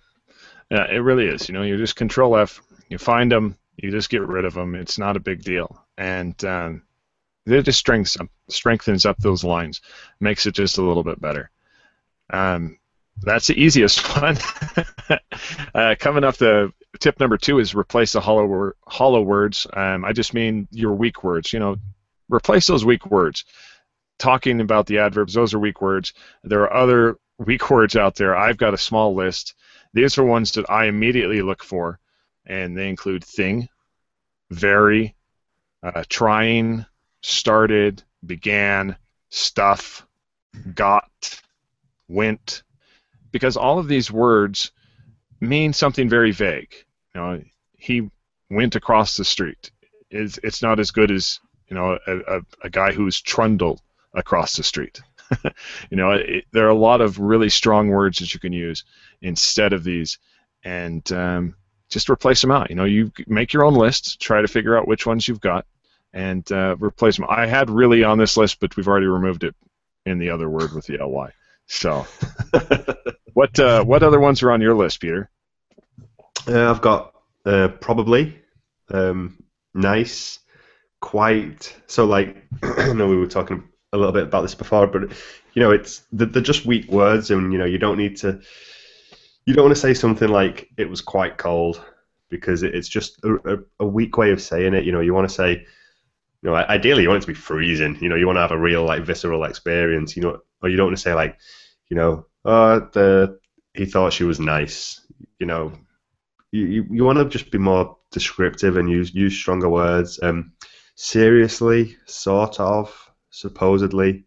yeah, 0.70 0.86
it 0.86 0.98
really 0.98 1.26
is. 1.26 1.48
You 1.48 1.54
know, 1.54 1.62
you 1.62 1.76
just 1.76 1.96
Control 1.96 2.36
F, 2.36 2.62
you 2.88 2.96
find 2.96 3.30
them, 3.30 3.56
you 3.76 3.90
just 3.90 4.08
get 4.08 4.22
rid 4.22 4.44
of 4.44 4.54
them. 4.54 4.74
It's 4.74 4.98
not 4.98 5.16
a 5.16 5.20
big 5.20 5.42
deal, 5.42 5.84
and 5.98 6.42
um, 6.44 6.82
it 7.44 7.62
just 7.62 7.80
strengthens 7.80 8.16
up, 8.20 8.28
strengthens 8.48 9.04
up 9.04 9.18
those 9.18 9.44
lines, 9.44 9.80
makes 10.20 10.46
it 10.46 10.54
just 10.54 10.78
a 10.78 10.82
little 10.82 11.04
bit 11.04 11.20
better. 11.20 11.50
Um, 12.32 12.78
that's 13.22 13.48
the 13.48 13.60
easiest 13.60 14.06
one. 14.22 14.38
uh, 15.74 15.96
coming 15.98 16.22
up, 16.22 16.36
the 16.36 16.72
tip 17.00 17.18
number 17.18 17.36
two 17.36 17.58
is 17.58 17.74
replace 17.74 18.12
the 18.12 18.20
hollow 18.20 18.46
wor- 18.46 18.76
hollow 18.86 19.20
words. 19.20 19.66
Um, 19.72 20.04
I 20.04 20.12
just 20.12 20.32
mean 20.32 20.68
your 20.70 20.94
weak 20.94 21.24
words. 21.24 21.52
You 21.52 21.58
know, 21.58 21.76
replace 22.28 22.68
those 22.68 22.84
weak 22.84 23.06
words 23.06 23.44
talking 24.20 24.60
about 24.60 24.86
the 24.86 24.98
adverbs, 24.98 25.34
those 25.34 25.54
are 25.54 25.58
weak 25.58 25.80
words. 25.80 26.12
There 26.44 26.62
are 26.62 26.72
other 26.72 27.16
weak 27.38 27.68
words 27.70 27.96
out 27.96 28.14
there. 28.14 28.36
I've 28.36 28.58
got 28.58 28.74
a 28.74 28.78
small 28.78 29.14
list. 29.14 29.54
These 29.92 30.18
are 30.18 30.24
ones 30.24 30.52
that 30.52 30.70
I 30.70 30.84
immediately 30.84 31.42
look 31.42 31.64
for, 31.64 31.98
and 32.46 32.76
they 32.76 32.88
include 32.88 33.24
thing, 33.24 33.68
very, 34.50 35.16
uh, 35.82 36.04
trying, 36.08 36.86
started, 37.22 38.04
began, 38.24 38.96
stuff, 39.30 40.06
got, 40.74 41.40
went, 42.06 42.62
because 43.32 43.56
all 43.56 43.78
of 43.78 43.88
these 43.88 44.12
words 44.12 44.70
mean 45.40 45.72
something 45.72 46.08
very 46.08 46.30
vague. 46.30 46.72
You 47.14 47.20
know, 47.20 47.42
he 47.72 48.10
went 48.50 48.76
across 48.76 49.16
the 49.16 49.24
street. 49.24 49.72
It's, 50.10 50.38
it's 50.42 50.62
not 50.62 50.78
as 50.78 50.90
good 50.90 51.10
as 51.10 51.40
you 51.68 51.76
know 51.76 51.98
a, 52.06 52.18
a, 52.18 52.40
a 52.64 52.70
guy 52.70 52.92
who's 52.92 53.20
trundled 53.20 53.80
across 54.14 54.56
the 54.56 54.62
street. 54.62 55.00
you 55.90 55.96
know, 55.96 56.12
it, 56.12 56.44
there 56.52 56.66
are 56.66 56.70
a 56.70 56.74
lot 56.74 57.00
of 57.00 57.18
really 57.18 57.48
strong 57.48 57.88
words 57.88 58.18
that 58.18 58.34
you 58.34 58.40
can 58.40 58.52
use 58.52 58.84
instead 59.22 59.72
of 59.72 59.84
these, 59.84 60.18
and 60.64 61.10
um, 61.12 61.54
just 61.88 62.10
replace 62.10 62.40
them 62.40 62.50
out. 62.50 62.70
You 62.70 62.76
know, 62.76 62.84
you 62.84 63.12
make 63.26 63.52
your 63.52 63.64
own 63.64 63.74
list, 63.74 64.20
try 64.20 64.40
to 64.40 64.48
figure 64.48 64.76
out 64.76 64.88
which 64.88 65.06
ones 65.06 65.26
you've 65.26 65.40
got, 65.40 65.66
and 66.12 66.50
uh, 66.50 66.76
replace 66.78 67.16
them. 67.16 67.26
I 67.28 67.46
had 67.46 67.70
really 67.70 68.04
on 68.04 68.18
this 68.18 68.36
list, 68.36 68.60
but 68.60 68.76
we've 68.76 68.88
already 68.88 69.06
removed 69.06 69.44
it 69.44 69.54
in 70.06 70.18
the 70.18 70.30
other 70.30 70.48
word 70.48 70.72
with 70.72 70.86
the 70.86 70.98
ly. 71.04 71.30
So, 71.66 72.06
what 73.34 73.58
uh, 73.58 73.84
what 73.84 74.02
other 74.02 74.18
ones 74.18 74.42
are 74.42 74.50
on 74.50 74.60
your 74.60 74.74
list, 74.74 75.00
Peter? 75.00 75.30
Uh, 76.48 76.70
I've 76.70 76.80
got 76.80 77.14
uh, 77.44 77.68
probably, 77.68 78.40
um, 78.90 79.42
nice, 79.72 80.40
quite. 81.00 81.76
So, 81.86 82.06
like, 82.06 82.44
I 82.62 82.92
know 82.92 83.06
we 83.06 83.16
were 83.16 83.28
talking 83.28 83.69
a 83.92 83.98
little 83.98 84.12
bit 84.12 84.24
about 84.24 84.42
this 84.42 84.54
before, 84.54 84.86
but 84.86 85.10
you 85.54 85.62
know, 85.62 85.70
it's 85.70 86.02
they're 86.12 86.42
just 86.42 86.66
weak 86.66 86.90
words, 86.90 87.30
and 87.30 87.52
you 87.52 87.58
know, 87.58 87.64
you 87.64 87.78
don't 87.78 87.98
need 87.98 88.16
to. 88.18 88.40
You 89.46 89.54
don't 89.54 89.64
want 89.64 89.74
to 89.74 89.80
say 89.80 89.94
something 89.94 90.28
like 90.28 90.68
"it 90.76 90.88
was 90.88 91.00
quite 91.00 91.38
cold" 91.38 91.82
because 92.28 92.62
it's 92.62 92.88
just 92.88 93.20
a, 93.24 93.58
a, 93.80 93.86
weak 93.86 94.16
way 94.16 94.30
of 94.30 94.40
saying 94.40 94.74
it. 94.74 94.84
You 94.84 94.92
know, 94.92 95.00
you 95.00 95.12
want 95.12 95.28
to 95.28 95.34
say, 95.34 95.50
you 95.50 95.66
know, 96.42 96.54
ideally 96.54 97.02
you 97.02 97.08
want 97.08 97.18
it 97.18 97.26
to 97.26 97.32
be 97.32 97.34
freezing. 97.34 97.98
You 98.00 98.08
know, 98.08 98.14
you 98.14 98.26
want 98.26 98.36
to 98.36 98.42
have 98.42 98.52
a 98.52 98.58
real 98.58 98.84
like 98.84 99.02
visceral 99.02 99.44
experience. 99.44 100.16
You 100.16 100.22
know, 100.22 100.40
or 100.62 100.68
you 100.68 100.76
don't 100.76 100.86
want 100.86 100.96
to 100.96 101.02
say 101.02 101.14
like, 101.14 101.38
you 101.88 101.96
know, 101.96 102.26
oh, 102.44 102.80
the 102.92 103.40
he 103.74 103.86
thought 103.86 104.12
she 104.12 104.24
was 104.24 104.38
nice. 104.38 105.00
You 105.40 105.46
know, 105.46 105.72
you, 106.52 106.86
you 106.90 107.04
want 107.04 107.18
to 107.18 107.24
just 107.24 107.50
be 107.50 107.58
more 107.58 107.96
descriptive 108.12 108.76
and 108.76 108.88
use 108.88 109.14
use 109.14 109.34
stronger 109.34 109.68
words. 109.68 110.20
Um, 110.22 110.52
seriously, 110.94 111.96
sort 112.06 112.60
of 112.60 113.09
supposedly, 113.30 114.24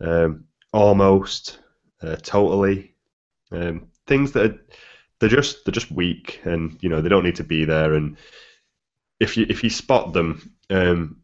um, 0.00 0.44
almost, 0.72 1.58
uh, 2.02 2.16
totally, 2.16 2.94
um, 3.52 3.88
things 4.06 4.32
that 4.32 4.50
are, 4.50 4.58
they're 5.18 5.28
just 5.28 5.64
they're 5.64 5.72
just 5.72 5.92
weak, 5.92 6.40
and 6.44 6.78
you 6.80 6.88
know 6.88 7.00
they 7.00 7.08
don't 7.08 7.24
need 7.24 7.36
to 7.36 7.44
be 7.44 7.64
there. 7.64 7.94
And 7.94 8.16
if 9.18 9.36
you 9.36 9.46
if 9.48 9.62
you 9.62 9.70
spot 9.70 10.12
them, 10.12 10.54
um, 10.70 11.20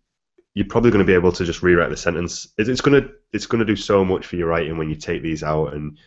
you're 0.54 0.66
probably 0.66 0.90
going 0.90 1.04
to 1.04 1.10
be 1.10 1.14
able 1.14 1.32
to 1.32 1.44
just 1.44 1.62
rewrite 1.62 1.90
the 1.90 1.96
sentence. 1.96 2.48
It's 2.58 2.80
going 2.80 3.02
to 3.02 3.10
it's 3.32 3.46
to 3.46 3.64
do 3.64 3.76
so 3.76 4.04
much 4.04 4.26
for 4.26 4.36
your 4.36 4.48
writing 4.48 4.78
when 4.78 4.88
you 4.88 4.96
take 4.96 5.22
these 5.22 5.42
out, 5.42 5.74
and 5.74 5.98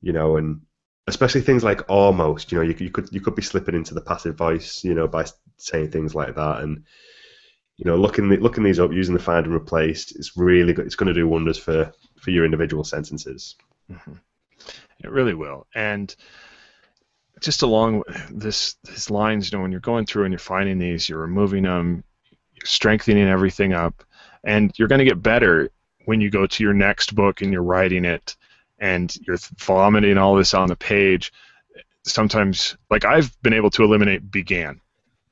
you 0.00 0.12
know, 0.12 0.36
and 0.36 0.60
especially 1.06 1.42
things 1.42 1.64
like 1.64 1.88
almost. 1.88 2.50
You 2.50 2.58
know, 2.58 2.64
you, 2.64 2.74
you 2.78 2.90
could 2.90 3.08
you 3.12 3.20
could 3.20 3.34
be 3.34 3.42
slipping 3.42 3.74
into 3.74 3.94
the 3.94 4.00
passive 4.00 4.36
voice, 4.36 4.84
you 4.84 4.94
know, 4.94 5.08
by 5.08 5.26
saying 5.58 5.90
things 5.90 6.14
like 6.14 6.34
that, 6.34 6.60
and 6.60 6.84
you 7.76 7.84
know, 7.84 7.96
looking 7.96 8.28
looking 8.28 8.64
these 8.64 8.78
up 8.78 8.92
using 8.92 9.14
the 9.14 9.22
find 9.22 9.46
and 9.46 9.54
replace, 9.54 10.12
it's 10.12 10.36
really 10.36 10.72
good. 10.72 10.86
It's 10.86 10.94
going 10.94 11.08
to 11.08 11.14
do 11.14 11.28
wonders 11.28 11.58
for 11.58 11.92
for 12.20 12.30
your 12.30 12.44
individual 12.44 12.84
sentences. 12.84 13.56
Mm-hmm. 13.90 14.14
It 15.02 15.10
really 15.10 15.34
will, 15.34 15.66
and 15.74 16.14
just 17.40 17.62
along 17.62 18.04
this 18.30 18.76
these 18.84 19.10
lines, 19.10 19.50
you 19.50 19.58
know, 19.58 19.62
when 19.62 19.72
you're 19.72 19.80
going 19.80 20.06
through 20.06 20.24
and 20.24 20.32
you're 20.32 20.38
finding 20.38 20.78
these, 20.78 21.08
you're 21.08 21.18
removing 21.18 21.64
them, 21.64 22.04
you're 22.54 22.66
strengthening 22.66 23.26
everything 23.26 23.72
up, 23.72 24.04
and 24.44 24.72
you're 24.76 24.88
going 24.88 25.00
to 25.00 25.04
get 25.04 25.22
better 25.22 25.68
when 26.04 26.20
you 26.20 26.30
go 26.30 26.46
to 26.46 26.62
your 26.62 26.74
next 26.74 27.14
book 27.14 27.42
and 27.42 27.52
you're 27.52 27.62
writing 27.62 28.04
it, 28.04 28.36
and 28.78 29.16
you're 29.26 29.38
vomiting 29.58 30.16
all 30.16 30.36
this 30.36 30.54
on 30.54 30.68
the 30.68 30.76
page. 30.76 31.32
Sometimes, 32.04 32.76
like 32.88 33.04
I've 33.04 33.36
been 33.42 33.52
able 33.52 33.70
to 33.70 33.82
eliminate 33.82 34.30
began 34.30 34.80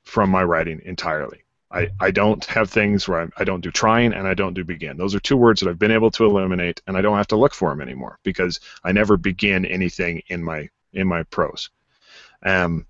from 0.02 0.28
my 0.28 0.42
writing 0.42 0.80
entirely 0.84 1.44
I, 1.72 1.88
I 2.00 2.10
don't 2.10 2.44
have 2.46 2.70
things 2.70 3.08
where 3.08 3.22
I, 3.22 3.28
I 3.38 3.44
don't 3.44 3.62
do 3.62 3.70
trying 3.70 4.12
and 4.12 4.28
I 4.28 4.34
don't 4.34 4.54
do 4.54 4.64
begin. 4.64 4.98
Those 4.98 5.14
are 5.14 5.20
two 5.20 5.36
words 5.36 5.60
that 5.60 5.70
I've 5.70 5.78
been 5.78 5.90
able 5.90 6.10
to 6.12 6.24
eliminate, 6.24 6.82
and 6.86 6.96
I 6.96 7.00
don't 7.00 7.16
have 7.16 7.28
to 7.28 7.36
look 7.36 7.54
for 7.54 7.70
them 7.70 7.80
anymore 7.80 8.18
because 8.22 8.60
I 8.84 8.92
never 8.92 9.16
begin 9.16 9.64
anything 9.64 10.22
in 10.28 10.42
my 10.44 10.68
in 10.92 11.08
my 11.08 11.22
prose. 11.24 11.70
Um, 12.44 12.86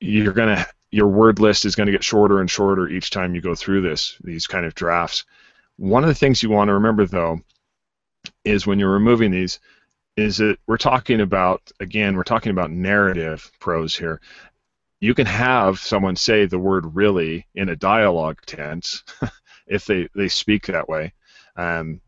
you're 0.00 0.34
gonna 0.34 0.66
your 0.90 1.08
word 1.08 1.40
list 1.40 1.64
is 1.64 1.74
going 1.74 1.86
to 1.86 1.92
get 1.92 2.04
shorter 2.04 2.40
and 2.40 2.50
shorter 2.50 2.88
each 2.88 3.10
time 3.10 3.34
you 3.34 3.40
go 3.40 3.54
through 3.54 3.82
this 3.82 4.18
these 4.22 4.46
kind 4.46 4.66
of 4.66 4.74
drafts. 4.74 5.24
One 5.76 6.04
of 6.04 6.08
the 6.08 6.14
things 6.14 6.42
you 6.42 6.50
want 6.50 6.68
to 6.68 6.74
remember 6.74 7.06
though 7.06 7.40
is 8.44 8.66
when 8.66 8.78
you're 8.78 8.90
removing 8.90 9.30
these 9.30 9.58
is 10.16 10.38
that 10.38 10.58
we're 10.66 10.76
talking 10.76 11.20
about 11.20 11.70
again 11.80 12.16
we're 12.16 12.24
talking 12.24 12.50
about 12.50 12.70
narrative 12.70 13.50
prose 13.60 13.94
here 13.94 14.20
you 15.06 15.14
can 15.14 15.26
have 15.26 15.78
someone 15.78 16.16
say 16.16 16.46
the 16.46 16.58
word 16.58 16.96
really 16.96 17.46
in 17.54 17.68
a 17.68 17.76
dialogue 17.76 18.40
tense 18.44 19.04
if 19.68 19.86
they, 19.86 20.08
they 20.16 20.26
speak 20.26 20.66
that 20.66 20.88
way. 20.88 21.12
Um, 21.54 22.00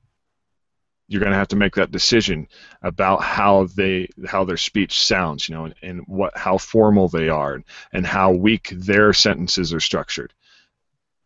you're 1.07 1.21
going 1.21 1.31
to 1.31 1.39
have 1.39 1.49
to 1.49 1.57
make 1.57 1.77
that 1.77 1.93
decision 1.93 2.49
about 2.83 3.23
how 3.23 3.69
they 3.77 4.09
how 4.27 4.43
their 4.43 4.57
speech 4.57 5.01
sounds, 5.01 5.49
you 5.49 5.55
know, 5.55 5.67
and, 5.67 5.75
and 5.81 6.01
what 6.09 6.37
how 6.37 6.59
formal 6.59 7.09
they 7.09 7.29
are, 7.29 7.63
and 7.93 8.05
how 8.05 8.33
weak 8.33 8.71
their 8.71 9.13
sentences 9.13 9.73
are 9.73 9.81
structured. 9.81 10.35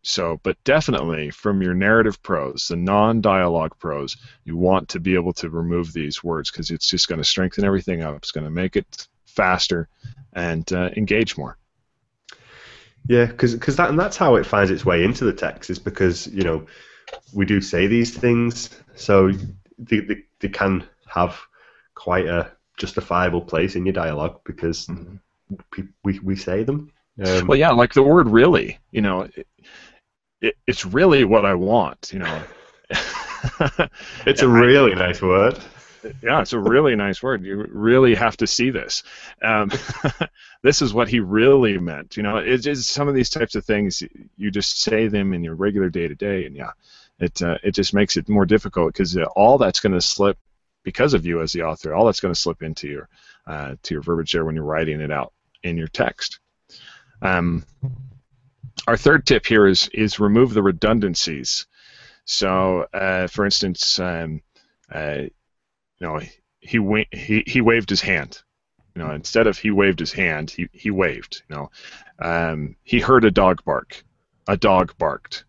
So, 0.03 0.39
but 0.43 0.63
definitely 0.63 1.31
from 1.31 1.63
your 1.63 1.73
narrative 1.73 2.21
prose, 2.21 2.67
the 2.67 2.75
non-dialogue 2.75 3.79
prose, 3.79 4.15
you 4.43 4.57
want 4.57 4.89
to 4.89 4.99
be 4.99 5.15
able 5.15 5.33
to 5.33 5.49
remove 5.49 5.91
these 5.91 6.23
words 6.23 6.51
because 6.51 6.69
it's 6.69 6.87
just 6.87 7.07
going 7.07 7.19
to 7.19 7.25
strengthen 7.25 7.65
everything 7.65 8.03
up. 8.03 8.15
It's 8.17 8.31
going 8.31 8.45
to 8.45 8.51
make 8.51 8.75
it 8.75 9.07
faster 9.25 9.89
and 10.33 10.71
uh, 10.71 10.91
engage 10.95 11.35
more. 11.35 11.57
Yeah, 13.07 13.25
because 13.25 13.57
that 13.57 13.89
and 13.89 13.99
that's 13.99 14.17
how 14.17 14.35
it 14.35 14.45
finds 14.45 14.71
its 14.71 14.85
way 14.85 15.03
into 15.03 15.25
the 15.25 15.33
text 15.33 15.69
is 15.69 15.79
because 15.79 16.27
you 16.27 16.43
know 16.43 16.65
we 17.33 17.45
do 17.45 17.59
say 17.59 17.87
these 17.87 18.15
things, 18.15 18.69
so 18.95 19.31
they, 19.77 19.99
they, 19.99 20.23
they 20.39 20.49
can 20.49 20.83
have 21.07 21.39
quite 21.95 22.25
a 22.25 22.51
justifiable 22.77 23.41
place 23.41 23.75
in 23.75 23.85
your 23.85 23.93
dialogue 23.93 24.39
because 24.45 24.87
mm-hmm. 24.87 25.15
we, 25.77 25.83
we 26.03 26.19
we 26.19 26.35
say 26.35 26.63
them. 26.63 26.91
Um, 27.23 27.47
well, 27.47 27.59
yeah, 27.59 27.71
like 27.71 27.93
the 27.93 28.03
word 28.03 28.27
"really," 28.29 28.79
you 28.91 29.01
know, 29.01 29.27
it, 29.35 29.47
it, 30.41 30.55
it's 30.65 30.85
really 30.85 31.25
what 31.25 31.45
I 31.45 31.55
want, 31.55 32.11
you 32.13 32.19
know. 32.19 32.43
it's 34.25 34.41
a 34.41 34.47
really 34.47 34.95
nice 34.95 35.21
word 35.21 35.59
yeah, 36.21 36.41
it's 36.41 36.53
a 36.53 36.59
really 36.59 36.95
nice 36.95 37.21
word. 37.21 37.43
You 37.43 37.67
really 37.69 38.15
have 38.15 38.37
to 38.37 38.47
see 38.47 38.69
this. 38.69 39.03
Um, 39.41 39.71
this 40.63 40.81
is 40.81 40.93
what 40.93 41.07
he 41.07 41.19
really 41.19 41.77
meant. 41.77 42.17
You 42.17 42.23
know, 42.23 42.37
it's 42.37 42.87
some 42.87 43.07
of 43.07 43.15
these 43.15 43.29
types 43.29 43.55
of 43.55 43.65
things. 43.65 44.03
You 44.37 44.51
just 44.51 44.81
say 44.81 45.07
them 45.07 45.33
in 45.33 45.43
your 45.43 45.55
regular 45.55 45.89
day 45.89 46.07
to 46.07 46.15
day, 46.15 46.45
and 46.45 46.55
yeah, 46.55 46.71
it 47.19 47.41
uh, 47.41 47.57
it 47.63 47.71
just 47.71 47.93
makes 47.93 48.17
it 48.17 48.29
more 48.29 48.45
difficult 48.45 48.93
because 48.93 49.15
uh, 49.15 49.25
all 49.35 49.57
that's 49.57 49.79
going 49.79 49.93
to 49.93 50.01
slip 50.01 50.37
because 50.83 51.13
of 51.13 51.25
you 51.25 51.41
as 51.41 51.51
the 51.51 51.63
author. 51.63 51.93
All 51.93 52.05
that's 52.05 52.19
going 52.19 52.33
to 52.33 52.39
slip 52.39 52.61
into 52.61 52.87
your 52.87 53.09
uh, 53.47 53.75
to 53.83 53.93
your 53.93 54.01
verbiage 54.03 54.33
there 54.33 54.45
when 54.45 54.55
you're 54.55 54.63
writing 54.63 55.01
it 55.01 55.11
out 55.11 55.33
in 55.63 55.77
your 55.77 55.87
text. 55.87 56.39
Um, 57.21 57.65
our 58.87 58.97
third 58.97 59.25
tip 59.25 59.45
here 59.45 59.67
is 59.67 59.89
is 59.93 60.19
remove 60.19 60.53
the 60.53 60.63
redundancies. 60.63 61.67
So, 62.25 62.87
uh, 62.93 63.27
for 63.27 63.45
instance, 63.45 63.99
um, 63.99 64.41
uh, 64.91 65.23
you 66.03 66.09
know, 66.09 66.19
he 66.59 67.07
he 67.11 67.43
he 67.47 67.61
waved 67.61 67.89
his 67.89 68.01
hand. 68.01 68.41
You 68.93 69.01
know, 69.01 69.11
instead 69.11 69.47
of 69.47 69.57
he 69.57 69.71
waved 69.71 69.99
his 69.99 70.11
hand, 70.11 70.51
he 70.51 70.67
he 70.73 70.91
waved. 70.91 71.43
You 71.49 71.55
know, 71.55 71.71
um, 72.19 72.75
he 72.83 72.99
heard 72.99 73.23
a 73.23 73.31
dog 73.31 73.63
bark. 73.63 74.03
A 74.47 74.57
dog 74.57 74.93
barked. 74.97 75.45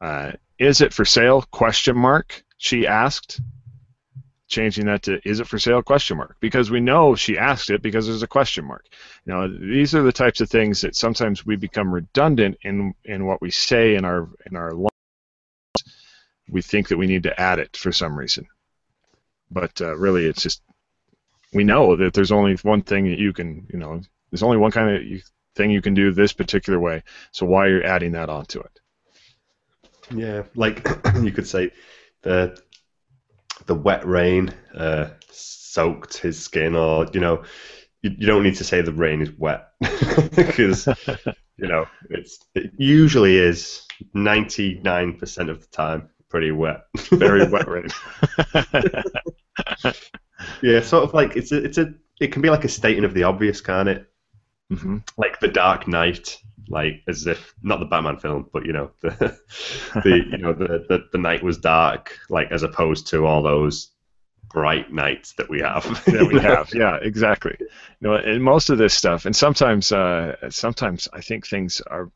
Uh, 0.00 0.32
is 0.60 0.80
it 0.80 0.94
for 0.94 1.04
sale? 1.04 1.42
Question 1.50 1.96
mark. 1.96 2.44
She 2.58 2.86
asked. 2.86 3.40
Changing 4.48 4.86
that 4.86 5.02
to 5.02 5.18
is 5.28 5.40
it 5.40 5.48
for 5.48 5.58
sale? 5.58 5.82
Question 5.82 6.18
mark. 6.18 6.36
Because 6.38 6.70
we 6.70 6.78
know 6.78 7.16
she 7.16 7.36
asked 7.36 7.68
it 7.70 7.82
because 7.82 8.06
there's 8.06 8.22
a 8.22 8.28
question 8.28 8.64
mark. 8.64 8.84
You 9.24 9.32
know, 9.32 9.48
these 9.48 9.96
are 9.96 10.02
the 10.02 10.12
types 10.12 10.40
of 10.40 10.48
things 10.48 10.82
that 10.82 10.94
sometimes 10.94 11.44
we 11.44 11.56
become 11.56 11.92
redundant 11.92 12.56
in 12.62 12.94
in 13.04 13.26
what 13.26 13.42
we 13.42 13.50
say 13.50 13.96
in 13.96 14.04
our 14.04 14.28
in 14.48 14.54
our 14.54 14.70
lines. 14.70 14.90
We 16.48 16.62
think 16.62 16.86
that 16.88 16.98
we 16.98 17.08
need 17.08 17.24
to 17.24 17.40
add 17.40 17.58
it 17.58 17.76
for 17.76 17.90
some 17.90 18.16
reason 18.16 18.46
but 19.50 19.80
uh, 19.80 19.96
really 19.96 20.26
it's 20.26 20.42
just 20.42 20.62
we 21.52 21.64
know 21.64 21.96
that 21.96 22.12
there's 22.12 22.32
only 22.32 22.56
one 22.62 22.82
thing 22.82 23.08
that 23.10 23.18
you 23.18 23.32
can 23.32 23.66
you 23.72 23.78
know 23.78 24.00
there's 24.30 24.42
only 24.42 24.56
one 24.56 24.70
kind 24.70 24.96
of 24.96 25.02
thing 25.54 25.70
you 25.70 25.82
can 25.82 25.94
do 25.94 26.12
this 26.12 26.32
particular 26.32 26.78
way. 26.78 27.02
So 27.32 27.46
why 27.46 27.66
are 27.66 27.78
you 27.78 27.82
adding 27.82 28.12
that 28.12 28.28
onto 28.28 28.60
it? 28.60 28.80
Yeah 30.14 30.42
like 30.54 30.86
you 31.22 31.32
could 31.32 31.48
say 31.48 31.72
the 32.22 32.60
the 33.66 33.74
wet 33.74 34.06
rain 34.06 34.52
uh, 34.74 35.10
soaked 35.30 36.18
his 36.18 36.38
skin 36.38 36.76
or 36.76 37.06
you 37.12 37.20
know 37.20 37.44
you, 38.02 38.10
you 38.18 38.26
don't 38.26 38.42
need 38.42 38.56
to 38.56 38.64
say 38.64 38.82
the 38.82 38.92
rain 38.92 39.22
is 39.22 39.32
wet 39.32 39.68
because 40.36 40.86
you 41.56 41.66
know 41.66 41.86
it's 42.10 42.38
it 42.54 42.72
usually 42.76 43.38
is 43.38 43.86
99% 44.14 45.50
of 45.50 45.60
the 45.60 45.66
time 45.68 46.08
pretty 46.28 46.50
wet. 46.50 46.86
Very 47.10 47.48
wet 47.48 47.68
rain. 47.68 47.88
yeah, 50.62 50.80
sort 50.80 51.04
of 51.04 51.14
like 51.14 51.36
it's 51.36 51.52
a, 51.52 51.64
it's 51.64 51.78
a 51.78 51.94
it 52.20 52.32
can 52.32 52.42
be 52.42 52.50
like 52.50 52.64
a 52.64 52.68
statement 52.68 53.04
of 53.04 53.14
the 53.14 53.24
obvious, 53.24 53.60
can't 53.60 53.88
it? 53.88 54.10
Mm-hmm. 54.72 54.98
Like 55.16 55.40
the 55.40 55.48
Dark 55.48 55.86
Knight, 55.86 56.38
like 56.68 57.02
as 57.08 57.26
if 57.26 57.54
not 57.62 57.80
the 57.80 57.86
Batman 57.86 58.18
film, 58.18 58.48
but 58.52 58.66
you 58.66 58.72
know 58.72 58.90
the 59.00 59.10
the 60.02 60.22
you 60.30 60.38
know 60.38 60.52
the, 60.52 60.84
the 60.88 61.08
the 61.12 61.18
night 61.18 61.42
was 61.42 61.58
dark, 61.58 62.18
like 62.28 62.50
as 62.50 62.62
opposed 62.62 63.08
to 63.08 63.26
all 63.26 63.42
those 63.42 63.92
bright 64.48 64.92
nights 64.92 65.34
that 65.34 65.48
we 65.48 65.60
have. 65.60 65.84
that 66.06 66.30
we 66.32 66.40
have, 66.40 66.72
yeah, 66.74 66.96
exactly. 67.02 67.56
You 67.60 67.66
know, 68.00 68.14
and 68.14 68.42
most 68.42 68.70
of 68.70 68.78
this 68.78 68.94
stuff, 68.94 69.26
and 69.26 69.34
sometimes, 69.34 69.92
uh, 69.92 70.36
sometimes 70.50 71.08
I 71.12 71.20
think 71.20 71.46
things 71.46 71.80
are 71.86 72.10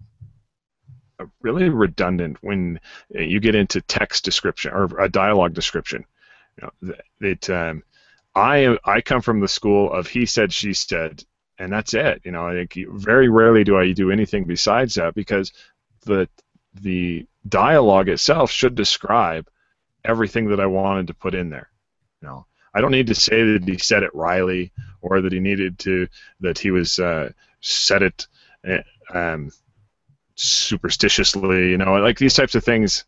really 1.43 1.69
redundant 1.69 2.39
when 2.41 2.81
you 3.11 3.41
get 3.41 3.55
into 3.55 3.81
text 3.83 4.25
description 4.25 4.73
or 4.73 4.85
a 5.01 5.09
dialogue 5.09 5.55
description. 5.55 6.05
You 6.57 6.69
know, 6.83 6.95
that 7.21 7.51
um, 7.51 7.83
I 8.35 8.79
I 8.85 9.01
come 9.01 9.23
from 9.23 9.41
the 9.41 9.49
school 9.49 9.93
of 9.93 10.07
he 10.07 10.27
said 10.27 10.53
she 10.53 10.73
said, 10.73 11.25
and 11.59 11.73
that's 11.73 11.95
it. 11.95 12.23
You 12.25 12.33
know, 12.33 12.47
I 12.47 12.53
think 12.53 12.89
very 12.91 13.29
rarely 13.29 13.65
do 13.65 13.79
I 13.79 13.93
do 13.93 14.11
anything 14.11 14.45
besides 14.45 14.95
that 14.95 15.15
because 15.15 15.53
the 16.03 16.29
the 16.75 17.27
dialogue 17.49 18.09
itself 18.09 18.51
should 18.51 18.75
describe 18.75 19.49
everything 20.05 20.49
that 20.49 20.61
I 20.61 20.67
wanted 20.67 21.09
to 21.09 21.15
put 21.15 21.35
in 21.35 21.51
there. 21.51 21.71
You 22.23 22.29
know, 22.29 22.47
I 22.75 22.81
don't 22.81 22.93
need 22.93 23.09
to 23.09 23.15
say 23.15 23.43
that 23.53 23.65
he 23.67 23.79
said 23.79 24.03
it 24.03 24.15
wryly 24.15 24.73
or 25.01 25.21
that 25.21 25.33
he 25.33 25.41
needed 25.41 25.79
to 25.81 26.09
that 26.41 26.59
he 26.59 26.71
was 26.71 26.99
uh, 26.99 27.31
said 27.61 28.03
it. 28.03 28.27
Eh, 28.65 28.83
um, 29.13 29.51
superstitiously, 30.41 31.71
you 31.71 31.79
know, 31.79 31.95
like 31.97 32.19
these 32.19 32.35
types 32.35 32.55
of 32.55 32.65
things 32.65 33.05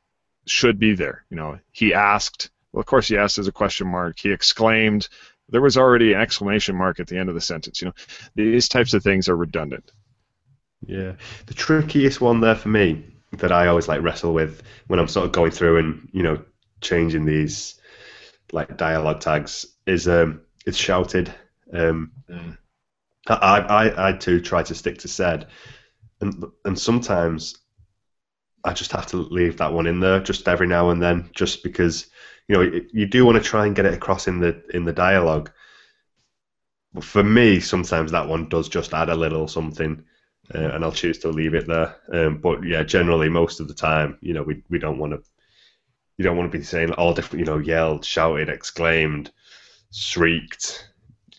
should 0.46 0.78
be 0.78 0.94
there. 0.94 1.24
You 1.30 1.36
know, 1.36 1.58
he 1.70 1.94
asked. 1.94 2.50
Well, 2.72 2.80
of 2.80 2.86
course, 2.86 3.08
he 3.08 3.16
asked 3.16 3.38
as 3.38 3.48
a 3.48 3.52
question 3.52 3.86
mark. 3.88 4.18
He 4.18 4.32
exclaimed. 4.32 5.08
There 5.48 5.60
was 5.60 5.76
already 5.76 6.12
an 6.12 6.20
exclamation 6.20 6.76
mark 6.76 7.00
at 7.00 7.06
the 7.06 7.18
end 7.18 7.28
of 7.28 7.34
the 7.34 7.40
sentence. 7.40 7.80
You 7.80 7.88
know, 7.88 7.94
these 8.34 8.68
types 8.68 8.94
of 8.94 9.02
things 9.02 9.28
are 9.28 9.36
redundant. 9.36 9.90
Yeah, 10.86 11.12
the 11.46 11.54
trickiest 11.54 12.20
one 12.20 12.40
there 12.40 12.54
for 12.54 12.68
me 12.68 13.04
that 13.32 13.52
I 13.52 13.66
always 13.66 13.88
like 13.88 14.02
wrestle 14.02 14.34
with 14.34 14.62
when 14.86 14.98
I'm 14.98 15.08
sort 15.08 15.26
of 15.26 15.32
going 15.32 15.52
through 15.52 15.78
and 15.78 16.08
you 16.12 16.22
know 16.22 16.42
changing 16.80 17.24
these 17.24 17.80
like 18.52 18.76
dialogue 18.76 19.20
tags 19.20 19.66
is 19.86 20.08
um 20.08 20.42
it's 20.66 20.76
shouted. 20.76 21.32
Um, 21.72 22.12
mm. 22.28 22.58
I, 23.26 23.58
I 23.60 24.08
I 24.08 24.12
too 24.12 24.40
try 24.40 24.62
to 24.64 24.74
stick 24.74 24.98
to 24.98 25.08
said, 25.08 25.46
and 26.22 26.44
and 26.64 26.78
sometimes 26.78 27.58
I 28.64 28.72
just 28.72 28.92
have 28.92 29.06
to 29.08 29.16
leave 29.16 29.58
that 29.58 29.72
one 29.72 29.86
in 29.86 30.00
there 30.00 30.20
just 30.20 30.48
every 30.48 30.66
now 30.66 30.90
and 30.90 31.02
then, 31.02 31.30
just 31.34 31.62
because 31.62 32.06
you 32.48 32.56
know 32.56 32.80
you 32.92 33.06
do 33.06 33.24
want 33.24 33.42
to 33.42 33.48
try 33.48 33.66
and 33.66 33.76
get 33.76 33.86
it 33.86 33.94
across 33.94 34.28
in 34.28 34.40
the 34.40 34.62
in 34.74 34.84
the 34.84 34.92
dialogue. 34.92 35.50
But 36.94 37.04
for 37.04 37.22
me, 37.22 37.58
sometimes 37.60 38.12
that 38.12 38.28
one 38.28 38.48
does 38.48 38.68
just 38.68 38.92
add 38.94 39.08
a 39.08 39.14
little 39.14 39.48
something, 39.48 40.04
uh, 40.54 40.58
and 40.58 40.84
I'll 40.84 40.92
choose 40.92 41.18
to 41.20 41.28
leave 41.28 41.54
it 41.54 41.66
there. 41.66 41.96
Um, 42.12 42.38
but 42.38 42.64
yeah, 42.64 42.82
generally, 42.82 43.28
most 43.28 43.60
of 43.60 43.68
the 43.68 43.74
time, 43.74 44.18
you 44.20 44.32
know, 44.34 44.42
we 44.42 44.62
we 44.68 44.78
don't 44.78 44.98
want 44.98 45.12
to. 45.12 45.22
You 46.18 46.24
don't 46.24 46.36
want 46.36 46.52
to 46.52 46.58
be 46.58 46.62
saying 46.62 46.92
all 46.92 47.14
different, 47.14 47.40
you 47.40 47.46
know, 47.46 47.58
yelled, 47.58 48.04
shouted, 48.04 48.48
exclaimed, 48.48 49.32
shrieked, 49.92 50.90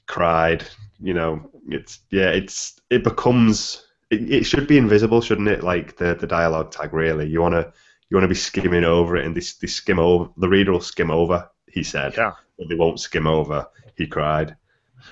cried. 0.08 0.66
You 1.00 1.14
know, 1.14 1.52
it's 1.70 2.00
yeah, 2.10 2.32
it's 2.32 2.82
it 2.90 3.04
becomes 3.04 3.86
it, 4.14 4.32
it 4.32 4.44
should 4.44 4.68
be 4.68 4.78
invisible, 4.78 5.22
shouldn't 5.22 5.48
it? 5.48 5.64
Like 5.64 5.98
the 5.98 6.16
the 6.16 6.28
dialogue 6.28 6.72
tag, 6.72 6.94
really. 6.94 7.28
You 7.28 7.42
wanna 7.42 7.72
you 8.10 8.18
wanna 8.18 8.28
be 8.28 8.36
skimming 8.36 8.84
over 8.84 9.18
it, 9.18 9.26
and 9.26 9.36
they, 9.36 9.44
they 9.62 9.68
skim 9.68 10.00
over. 10.00 10.30
The 10.38 10.50
reader 10.50 10.72
will 10.72 10.82
skim 10.82 11.12
over. 11.12 11.50
He 11.68 11.84
said, 11.84 12.16
yeah, 12.16 12.34
but 12.58 12.70
they 12.70 12.76
won't 12.76 13.00
skim 13.00 13.28
over. 13.28 13.68
He 13.96 14.08
cried. 14.08 14.56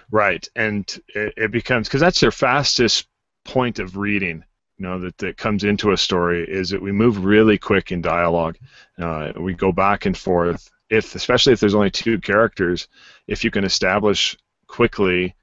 Right, 0.10 0.48
and 0.55 0.88
it, 1.15 1.34
it 1.38 1.51
becomes 1.51 1.88
because 1.88 2.01
that's 2.01 2.20
their 2.20 2.31
fastest 2.31 3.08
point 3.43 3.79
of 3.79 3.98
reading 3.98 4.43
you 4.81 4.88
know 4.88 5.00
that, 5.00 5.17
that 5.20 5.38
comes 5.38 5.63
into 5.63 5.91
a 5.91 5.98
story 5.98 6.43
is 6.48 6.70
that 6.70 6.81
we 6.81 6.91
move 6.91 7.24
really 7.24 7.58
quick 7.58 7.91
in 7.91 8.01
dialogue 8.01 8.58
uh, 9.00 9.31
we 9.39 9.53
go 9.53 9.72
back 9.72 10.05
and 10.05 10.17
forth 10.17 10.70
if 10.89 11.15
especially 11.15 11.53
if 11.53 11.60
there's 11.60 11.75
only 11.75 11.91
two 11.91 12.20
characters 12.20 12.88
if 13.27 13.43
you 13.43 13.51
can 13.51 13.63
establish 13.63 14.38
quickly 14.67 15.36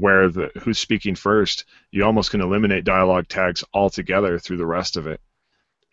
where 0.00 0.28
the 0.28 0.50
who's 0.60 0.78
speaking 0.78 1.14
first, 1.14 1.64
you 1.90 2.04
almost 2.04 2.30
can 2.30 2.40
eliminate 2.40 2.84
dialogue 2.84 3.28
tags 3.28 3.64
altogether 3.74 4.38
through 4.38 4.58
the 4.58 4.66
rest 4.66 4.96
of 4.96 5.06
it. 5.06 5.20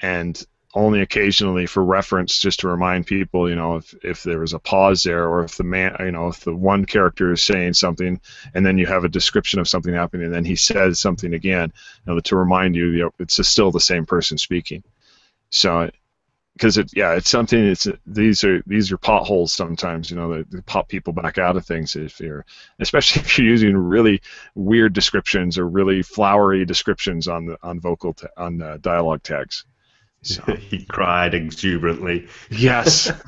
And 0.01 0.41
only 0.75 1.01
occasionally 1.01 1.65
for 1.65 1.83
reference 1.83 2.37
just 2.37 2.59
to 2.59 2.67
remind 2.67 3.07
people, 3.07 3.49
you 3.49 3.55
know, 3.55 3.77
if, 3.77 3.95
if 4.03 4.23
there 4.23 4.39
was 4.39 4.53
a 4.53 4.59
pause 4.59 5.01
there 5.01 5.27
or 5.27 5.43
if 5.43 5.57
the 5.57 5.63
man, 5.63 5.95
you 5.99 6.11
know, 6.11 6.27
if 6.27 6.41
the 6.41 6.55
one 6.55 6.85
character 6.85 7.31
is 7.31 7.41
saying 7.41 7.73
something 7.73 8.21
and 8.53 8.65
then 8.65 8.77
you 8.77 8.85
have 8.85 9.03
a 9.03 9.09
description 9.09 9.59
of 9.59 9.67
something 9.67 9.93
happening 9.93 10.27
and 10.27 10.33
then 10.33 10.45
he 10.45 10.55
says 10.55 10.99
something 10.99 11.33
again, 11.33 11.73
you 12.05 12.13
know, 12.13 12.19
to 12.19 12.35
remind 12.35 12.75
you, 12.75 12.89
you 12.89 13.01
know, 13.03 13.11
it's 13.17 13.45
still 13.47 13.71
the 13.71 13.79
same 13.79 14.05
person 14.05 14.37
speaking. 14.37 14.83
So 15.49 15.89
because 16.59 16.77
it 16.77 16.91
yeah 16.93 17.13
it's 17.13 17.29
something 17.29 17.63
it's 17.63 17.87
these 18.05 18.43
are 18.43 18.61
these 18.67 18.91
are 18.91 18.97
potholes 18.97 19.53
sometimes 19.53 20.11
you 20.11 20.17
know 20.17 20.33
they, 20.33 20.43
they, 20.49 20.61
pop 20.61 20.89
people 20.89 21.13
back 21.13 21.37
out 21.37 21.55
of 21.55 21.65
things 21.65 21.95
if 21.95 22.19
you're 22.19 22.45
especially 22.79 23.21
if 23.21 23.37
you're 23.37 23.47
using 23.47 23.77
really 23.77 24.21
weird 24.55 24.91
descriptions 24.91 25.57
or 25.57 25.67
really 25.67 26.01
flowery 26.03 26.65
descriptions 26.65 27.29
on 27.29 27.45
the 27.45 27.57
on 27.63 27.79
vocal 27.79 28.13
ta- 28.13 28.27
on 28.35 28.61
uh, 28.61 28.77
dialogue 28.81 29.23
tags. 29.23 29.65
So. 30.21 30.43
he 30.57 30.83
cried 30.83 31.33
exuberantly. 31.33 32.27
Yes. 32.51 33.11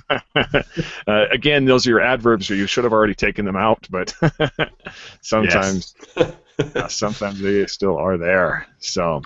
Uh, 1.08 1.26
again 1.32 1.66
those 1.66 1.88
are 1.88 1.90
your 1.90 2.02
adverbs 2.02 2.52
or 2.52 2.56
you 2.56 2.68
should 2.68 2.84
have 2.84 2.94
already 2.94 3.16
taken 3.16 3.44
them 3.46 3.56
out 3.56 3.88
but 3.90 4.14
sometimes 5.22 5.96
yeah, 6.76 6.88
sometimes 6.88 7.40
they 7.40 7.66
still 7.66 7.98
are 7.98 8.18
there. 8.18 8.68
So 8.80 9.24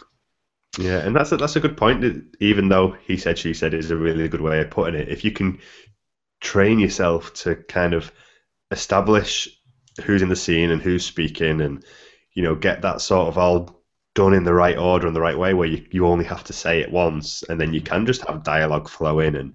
yeah, 0.77 0.99
and 0.99 1.15
that's 1.15 1.31
a, 1.31 1.37
that's 1.37 1.55
a 1.55 1.59
good 1.59 1.77
point. 1.77 2.03
Even 2.39 2.69
though 2.69 2.91
he 3.05 3.17
said 3.17 3.37
she 3.37 3.53
said 3.53 3.73
is 3.73 3.91
a 3.91 3.95
really 3.95 4.27
good 4.27 4.41
way 4.41 4.61
of 4.61 4.69
putting 4.69 4.99
it. 4.99 5.09
If 5.09 5.23
you 5.23 5.31
can 5.31 5.59
train 6.41 6.79
yourself 6.79 7.33
to 7.33 7.55
kind 7.55 7.93
of 7.93 8.11
establish 8.71 9.49
who's 10.03 10.21
in 10.21 10.29
the 10.29 10.35
scene 10.35 10.71
and 10.71 10.81
who's 10.81 11.05
speaking, 11.05 11.61
and 11.61 11.83
you 12.33 12.43
know 12.43 12.55
get 12.55 12.81
that 12.81 13.01
sort 13.01 13.27
of 13.27 13.37
all 13.37 13.81
done 14.15 14.33
in 14.33 14.43
the 14.43 14.53
right 14.53 14.77
order 14.77 15.07
and 15.07 15.15
the 15.15 15.21
right 15.21 15.37
way, 15.37 15.53
where 15.53 15.67
you, 15.67 15.85
you 15.91 16.07
only 16.07 16.25
have 16.25 16.43
to 16.45 16.53
say 16.53 16.81
it 16.81 16.91
once, 16.91 17.43
and 17.43 17.59
then 17.59 17.73
you 17.73 17.81
can 17.81 18.05
just 18.05 18.25
have 18.27 18.43
dialogue 18.43 18.89
flow 18.89 19.19
in 19.19 19.35
and 19.35 19.53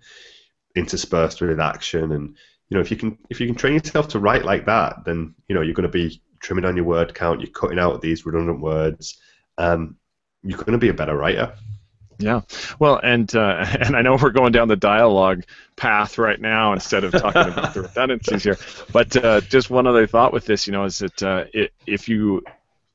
interspersed 0.77 1.41
with 1.41 1.61
action. 1.61 2.13
And 2.13 2.37
you 2.69 2.77
know 2.77 2.81
if 2.81 2.91
you 2.91 2.97
can 2.97 3.19
if 3.29 3.41
you 3.41 3.47
can 3.47 3.57
train 3.57 3.75
yourself 3.75 4.09
to 4.09 4.21
write 4.21 4.45
like 4.45 4.67
that, 4.67 5.05
then 5.05 5.35
you 5.49 5.55
know 5.55 5.61
you're 5.61 5.75
going 5.75 5.83
to 5.83 5.89
be 5.89 6.23
trimming 6.41 6.65
on 6.65 6.77
your 6.77 6.87
word 6.87 7.15
count. 7.15 7.41
You're 7.41 7.51
cutting 7.51 7.79
out 7.79 8.01
these 8.01 8.25
redundant 8.25 8.61
words. 8.61 9.21
Um, 9.59 9.97
you're 10.43 10.59
going 10.59 10.73
to 10.73 10.79
be 10.79 10.89
a 10.89 10.95
better 10.95 11.17
writer. 11.17 11.55
Yeah, 12.19 12.43
well, 12.79 13.01
and 13.03 13.35
uh, 13.35 13.65
and 13.81 13.97
I 13.97 14.03
know 14.03 14.17
we're 14.17 14.31
going 14.31 14.53
down 14.53 14.69
the 14.69 14.77
dialogue 14.77 15.45
path 15.77 16.19
right 16.19 16.41
now 16.41 16.73
instead 16.73 17.05
of 17.05 17.13
talking 17.13 17.53
about 17.53 17.75
the 17.75 17.83
redundancies 17.89 18.45
here. 18.45 18.59
But 18.93 19.17
uh, 19.17 19.41
just 19.41 19.71
one 19.71 19.87
other 19.87 20.07
thought 20.07 20.33
with 20.33 20.47
this, 20.47 20.67
you 20.67 20.73
know, 20.73 20.85
is 20.85 20.99
that 20.99 21.23
uh, 21.23 21.45
it, 21.53 21.73
if 21.87 22.09
you, 22.09 22.43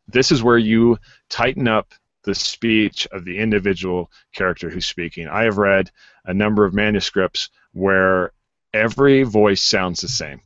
this 0.08 0.32
is 0.32 0.44
where 0.44 0.58
you 0.58 0.98
tighten 1.30 1.68
up 1.68 1.94
the 2.24 2.36
speech 2.36 3.08
of 3.12 3.24
the 3.24 3.38
individual 3.38 4.12
character 4.34 4.70
who's 4.70 4.86
speaking. 4.86 5.28
I 5.28 5.44
have 5.44 5.58
read 5.58 5.92
a 6.26 6.34
number 6.34 6.66
of 6.66 6.74
manuscripts 6.74 7.50
where 7.74 8.32
every 8.74 9.24
voice 9.24 9.62
sounds 9.62 10.02
the 10.02 10.08
same. 10.08 10.42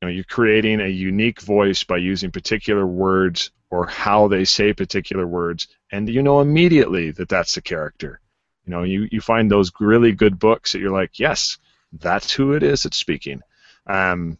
You 0.00 0.08
know, 0.08 0.08
you're 0.08 0.24
creating 0.24 0.80
a 0.80 0.88
unique 0.88 1.40
voice 1.40 1.84
by 1.84 1.98
using 1.98 2.32
particular 2.32 2.84
words 2.84 3.52
or 3.72 3.86
how 3.86 4.28
they 4.28 4.44
say 4.44 4.74
particular 4.74 5.26
words, 5.26 5.66
and 5.90 6.06
you 6.06 6.22
know 6.22 6.42
immediately 6.42 7.10
that 7.10 7.30
that's 7.30 7.54
the 7.54 7.62
character. 7.62 8.20
You 8.66 8.70
know, 8.70 8.82
you, 8.82 9.08
you 9.10 9.22
find 9.22 9.50
those 9.50 9.72
really 9.80 10.12
good 10.12 10.38
books 10.38 10.72
that 10.72 10.80
you're 10.80 10.92
like, 10.92 11.18
yes, 11.18 11.56
that's 11.90 12.30
who 12.30 12.52
it 12.52 12.62
is 12.62 12.82
that's 12.82 12.98
speaking. 12.98 13.40
Um, 13.86 14.38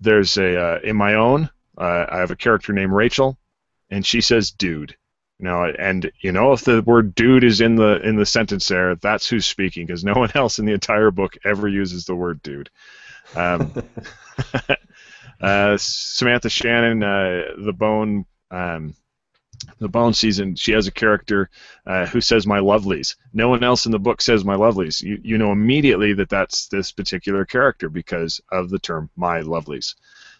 there's 0.00 0.36
a 0.38 0.60
uh, 0.60 0.80
in 0.82 0.96
my 0.96 1.14
own, 1.14 1.48
uh, 1.78 2.06
I 2.10 2.18
have 2.18 2.32
a 2.32 2.36
character 2.36 2.72
named 2.72 2.92
Rachel, 2.92 3.38
and 3.90 4.04
she 4.04 4.20
says 4.20 4.50
"dude." 4.50 4.96
You 5.38 5.44
know, 5.44 5.72
and 5.78 6.10
you 6.20 6.32
know 6.32 6.52
if 6.52 6.62
the 6.62 6.82
word 6.82 7.14
"dude" 7.14 7.44
is 7.44 7.60
in 7.60 7.76
the 7.76 8.00
in 8.02 8.16
the 8.16 8.26
sentence 8.26 8.66
there, 8.66 8.96
that's 8.96 9.28
who's 9.28 9.46
speaking 9.46 9.86
because 9.86 10.04
no 10.04 10.14
one 10.14 10.32
else 10.34 10.58
in 10.58 10.66
the 10.66 10.74
entire 10.74 11.12
book 11.12 11.36
ever 11.44 11.68
uses 11.68 12.06
the 12.06 12.16
word 12.16 12.42
"dude." 12.42 12.70
Um, 13.36 13.72
uh, 15.40 15.76
Samantha 15.78 16.50
Shannon, 16.50 17.04
uh, 17.04 17.42
the 17.56 17.72
Bone 17.72 18.26
um, 18.54 18.94
the 19.78 19.88
Bone 19.88 20.12
season, 20.14 20.54
she 20.56 20.72
has 20.72 20.86
a 20.86 20.92
character 20.92 21.50
uh, 21.86 22.06
who 22.06 22.20
says 22.20 22.46
"my 22.46 22.58
lovelies." 22.58 23.16
No 23.32 23.48
one 23.48 23.64
else 23.64 23.86
in 23.86 23.92
the 23.92 23.98
book 23.98 24.20
says 24.20 24.44
"my 24.44 24.56
lovelies." 24.56 25.02
You 25.02 25.18
you 25.22 25.38
know 25.38 25.52
immediately 25.52 26.12
that 26.14 26.28
that's 26.28 26.68
this 26.68 26.92
particular 26.92 27.44
character 27.44 27.88
because 27.88 28.40
of 28.52 28.70
the 28.70 28.78
term 28.78 29.10
"my 29.16 29.40
lovelies." 29.40 29.94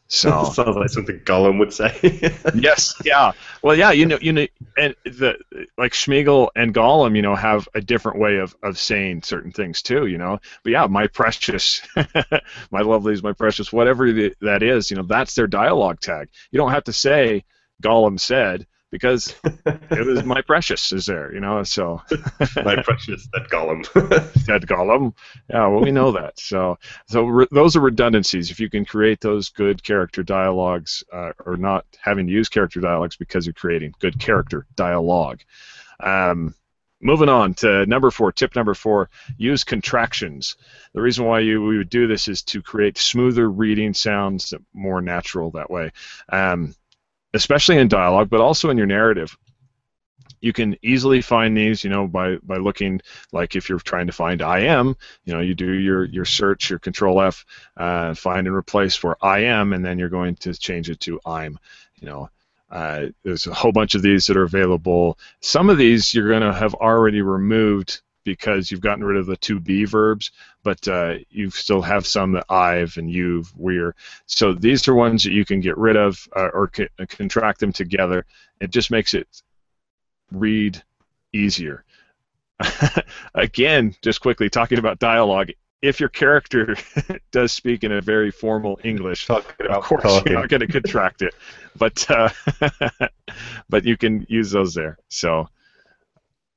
So 0.07 0.45
sounds 0.53 0.77
like 0.77 0.91
something 0.91 1.21
Gollum 1.21 1.59
would 1.59 1.73
say. 1.73 2.31
yes, 2.55 2.95
yeah. 3.05 3.33
Well, 3.63 3.77
yeah. 3.77 3.93
You 3.93 4.07
know, 4.07 4.19
you 4.21 4.33
know, 4.33 4.47
and 4.77 4.95
the 5.05 5.39
like 5.79 5.93
Smeagol 5.93 6.49
and 6.55 6.75
Gollum, 6.75 7.17
you 7.17 7.23
know, 7.23 7.35
have 7.35 7.69
a 7.75 7.81
different 7.81 8.19
way 8.19 8.37
of, 8.37 8.55
of 8.63 8.79
saying 8.79 9.23
certain 9.23 9.53
things 9.53 9.83
too. 9.83 10.07
You 10.07 10.19
know, 10.19 10.41
but 10.63 10.71
yeah, 10.71 10.87
my 10.87 11.07
precious, 11.07 11.81
my 11.97 12.83
lovelies, 12.83 13.23
my 13.23 13.33
precious, 13.33 13.73
whatever 13.73 14.13
the, 14.13 14.35
that 14.43 14.63
is, 14.63 14.91
you 14.91 14.97
know, 14.97 15.05
that's 15.05 15.35
their 15.35 15.47
dialogue 15.47 16.01
tag. 16.01 16.29
You 16.51 16.59
don't 16.59 16.73
have 16.73 16.85
to 16.85 16.93
say 16.93 17.45
Gollum 17.83 18.19
said 18.19 18.67
because 18.95 19.35
it 19.67 20.07
was 20.07 20.23
my 20.23 20.41
precious 20.41 20.93
is 20.93 21.07
there, 21.07 21.35
you 21.35 21.41
know. 21.41 21.65
So 21.65 22.01
my 22.65 22.81
precious 22.81 23.27
that 23.33 23.49
Gollum 23.51 23.85
said 24.45 24.69
Gollum. 24.69 25.15
Yeah, 25.51 25.67
well 25.67 25.81
we 25.81 25.91
know 25.91 26.13
that. 26.13 26.39
So 26.39 26.79
so 27.09 27.25
re- 27.25 27.49
those 27.51 27.75
are 27.75 27.81
redundancies. 27.81 28.53
If 28.53 28.61
you 28.61 28.71
can 28.71 28.85
create 28.85 29.21
those 29.21 29.49
good 29.49 29.83
character 29.83 30.23
dialogues, 30.23 31.03
uh, 31.13 31.33
or 31.45 31.57
not 31.57 31.87
having 32.01 32.29
to 32.29 32.33
use 32.33 32.49
character 32.49 32.81
dialogues 32.81 33.17
because 33.17 33.47
you're 33.47 33.53
creating 33.53 33.95
good 33.99 34.21
character 34.21 34.65
dialogue. 34.77 35.41
Um, 35.99 36.55
moving 37.01 37.29
on 37.29 37.55
to 37.55 37.87
number 37.87 38.13
four, 38.13 38.31
tip 38.31 38.55
number 38.55 38.75
four, 38.75 39.11
use 39.37 39.65
contractions. 39.65 40.55
The 40.93 41.03
reason 41.03 41.25
why 41.25 41.41
you 41.41 41.63
we 41.65 41.79
would 41.79 41.91
do 41.91 42.07
this 42.07 42.29
is 42.29 42.43
to 42.45 42.63
create 42.63 42.97
smoother 42.97 43.51
reading 43.51 43.93
sounds, 43.93 44.55
more 44.73 45.03
natural 45.03 45.51
that 45.51 45.69
way. 45.69 45.91
Um, 46.29 46.77
especially 47.35 47.77
in 47.77 47.89
dialogue, 47.89 48.31
but 48.31 48.41
also 48.41 48.71
in 48.71 48.79
your 48.79 48.87
narrative. 48.87 49.37
You 50.41 50.53
can 50.53 50.77
easily 50.83 51.21
find 51.21 51.57
these, 51.57 51.85
you 51.85 51.91
know, 51.91 52.07
by, 52.07 52.37
by 52.43 52.57
looking 52.57 53.01
like 53.33 53.57
if 53.57 53.69
you're 53.69 53.79
trying 53.79 54.07
to 54.07 54.13
find 54.13 54.43
I 54.43 54.61
am, 54.61 54.95
you 55.25 55.33
know, 55.33 55.41
you 55.41 55.55
do 55.55 55.73
your, 55.73 56.05
your 56.05 56.27
search, 56.27 56.71
your 56.71 56.79
Control 56.79 57.21
F, 57.21 57.45
uh, 57.77 58.15
find 58.15 58.47
and 58.47 58.55
replace 58.55 58.95
for 58.95 59.17
I 59.23 59.41
am, 59.41 59.73
and 59.73 59.85
then 59.85 59.99
you're 59.99 60.11
going 60.11 60.37
to 60.37 60.55
change 60.55 60.91
it 60.91 61.01
to 61.01 61.21
I'm, 61.27 61.59
you 62.01 62.09
know. 62.09 62.31
Uh, 62.71 63.07
there's 63.23 63.47
a 63.47 63.55
whole 63.55 63.71
bunch 63.71 63.95
of 63.95 64.03
these 64.03 64.27
that 64.27 64.37
are 64.37 64.43
available. 64.43 65.17
Some 65.41 65.71
of 65.71 65.79
these 65.79 66.13
you're 66.13 66.29
going 66.29 66.43
to 66.43 66.53
have 66.53 66.75
already 66.75 67.23
removed 67.23 68.03
because 68.25 68.71
you've 68.71 68.81
gotten 68.81 69.05
rid 69.05 69.19
of 69.19 69.27
the 69.27 69.37
to 69.37 69.61
be 69.61 69.85
verbs, 69.85 70.31
but 70.63 70.87
uh, 70.89 71.15
you 71.31 71.51
still 71.51 71.83
have 71.83 72.07
some 72.07 72.33
that 72.33 72.47
I've 72.49 72.97
and 72.97 73.11
you've, 73.11 73.53
we're. 73.57 73.95
So 74.27 74.53
these 74.53 74.89
are 74.89 74.95
ones 74.95 75.25
that 75.25 75.33
you 75.33 75.45
can 75.45 75.61
get 75.61 75.77
rid 75.79 75.97
of 75.97 76.19
uh, 76.35 76.49
or 76.53 76.69
co- 76.69 76.89
contract 77.09 77.61
them 77.61 77.73
together. 77.73 78.27
It 78.61 78.71
just 78.71 78.91
makes 78.91 79.15
it 79.15 79.29
read 80.33 80.83
easier. 81.33 81.85
Again, 83.35 83.95
just 84.03 84.21
quickly 84.21 84.49
talking 84.49 84.79
about 84.79 84.99
dialogue. 84.99 85.51
If 85.83 86.01
your 86.01 86.09
character 86.09 86.77
does 87.31 87.53
speak 87.53 87.85
in 87.85 87.93
a 87.93 88.01
very 88.01 88.31
formal 88.31 88.81
English, 88.83 89.29
of 89.29 89.47
course 89.83 90.03
talking. 90.03 90.33
you're 90.33 90.41
not 90.41 90.49
going 90.49 90.61
to 90.61 90.67
contract 90.67 91.21
it, 91.21 91.35
but 91.77 92.11
uh, 92.11 92.31
but 93.69 93.85
you 93.85 93.99
can 93.99 94.25
use 94.31 94.51
those 94.51 94.73
there. 94.73 94.97
So 95.09 95.49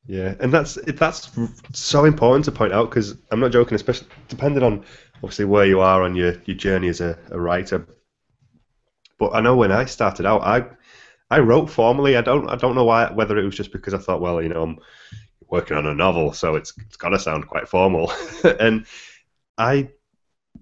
yeah, 0.08 0.36
and 0.39 0.54
that's 0.54 0.76
that's 0.76 1.30
so 1.74 2.06
important 2.06 2.46
to 2.46 2.52
point 2.52 2.72
out 2.72 2.89
because 2.89 3.15
I'm 3.30 3.41
not 3.41 3.52
joking, 3.52 3.76
especially 3.76 4.08
depending 4.30 4.63
on 4.63 4.86
obviously 5.15 5.46
where 5.46 5.65
you 5.65 5.82
are 5.82 6.04
on 6.04 6.15
your, 6.15 6.36
your 6.46 6.56
journey 6.56 6.88
as 6.88 7.02
a, 7.02 7.17
a 7.30 7.39
writer. 7.39 7.86
But 9.20 9.34
I 9.34 9.41
know 9.41 9.58
when 9.58 9.74
I 9.74 9.84
started 9.84 10.26
out, 10.26 10.43
I 10.43 10.65
I 11.30 11.39
wrote 11.39 11.70
formally. 11.70 12.15
I 12.15 12.22
don't 12.22 12.50
I 12.50 12.56
don't 12.56 12.76
know 12.76 12.86
why 12.86 13.12
whether 13.12 13.38
it 13.38 13.43
was 13.43 13.56
just 13.56 13.74
because 13.74 13.93
I 13.93 13.98
thought, 13.98 14.22
well, 14.22 14.41
you 14.41 14.48
know, 14.48 14.63
I'm 14.63 14.80
working 15.50 15.76
on 15.76 15.86
a 15.86 15.93
novel, 15.93 16.32
so 16.32 16.56
it's 16.56 16.74
it's 16.78 16.96
got 16.98 17.10
to 17.10 17.20
sound 17.20 17.48
quite 17.48 17.67
formal, 17.67 18.12
and 18.62 18.86
I 19.58 19.89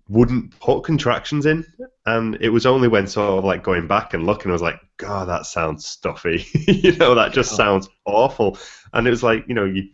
wouldn't 0.10 0.60
put 0.60 0.82
contractions 0.84 1.46
in, 1.46 1.66
and 2.06 2.38
it 2.40 2.50
was 2.50 2.66
only 2.66 2.88
when 2.88 3.08
sort 3.08 3.40
of 3.40 3.44
like 3.44 3.64
going 3.64 3.88
back 3.88 4.14
and 4.14 4.26
looking, 4.26 4.52
I 4.52 4.54
was 4.54 4.62
like, 4.62 4.80
God, 4.98 5.28
that 5.28 5.46
sounds 5.48 5.86
stuffy. 5.88 6.46
you 6.54 6.96
know, 6.98 7.16
that 7.16 7.34
just 7.34 7.56
sounds 7.56 7.90
awful. 8.06 8.60
And 8.94 9.08
it 9.08 9.10
was 9.10 9.24
like, 9.24 9.46
you 9.48 9.56
know, 9.56 9.66
you, 9.66 9.90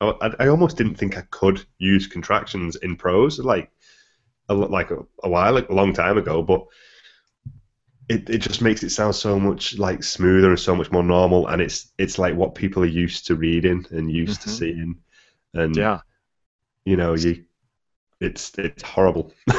I, 0.00 0.34
I 0.38 0.48
almost 0.48 0.76
didn't 0.76 0.96
think 0.96 1.16
I 1.16 1.22
could 1.30 1.64
use 1.78 2.06
contractions 2.06 2.76
in 2.76 2.96
prose, 2.96 3.38
like, 3.38 3.70
a, 4.50 4.54
like 4.54 4.90
a, 4.90 4.98
a 5.22 5.28
while, 5.28 5.54
like 5.54 5.68
a 5.70 5.74
long 5.74 5.92
time 5.92 6.18
ago, 6.18 6.42
but. 6.42 6.64
It, 8.10 8.30
it 8.30 8.38
just 8.38 8.62
makes 8.62 8.82
it 8.82 8.88
sound 8.88 9.14
so 9.14 9.38
much 9.38 9.76
like 9.76 10.02
smoother 10.02 10.48
and 10.48 10.58
so 10.58 10.74
much 10.74 10.90
more 10.90 11.02
normal, 11.02 11.46
and 11.48 11.60
it's 11.60 11.92
it's 11.98 12.18
like 12.18 12.34
what 12.34 12.54
people 12.54 12.82
are 12.82 12.86
used 12.86 13.26
to 13.26 13.36
reading 13.36 13.84
and 13.90 14.10
used 14.10 14.40
mm-hmm. 14.40 14.48
to 14.48 14.56
seeing, 14.56 14.96
and 15.52 15.76
yeah, 15.76 16.00
you 16.86 16.96
know 16.96 17.12
you 17.12 17.44
it's 18.20 18.52
it's 18.58 18.82
horrible. 18.82 19.32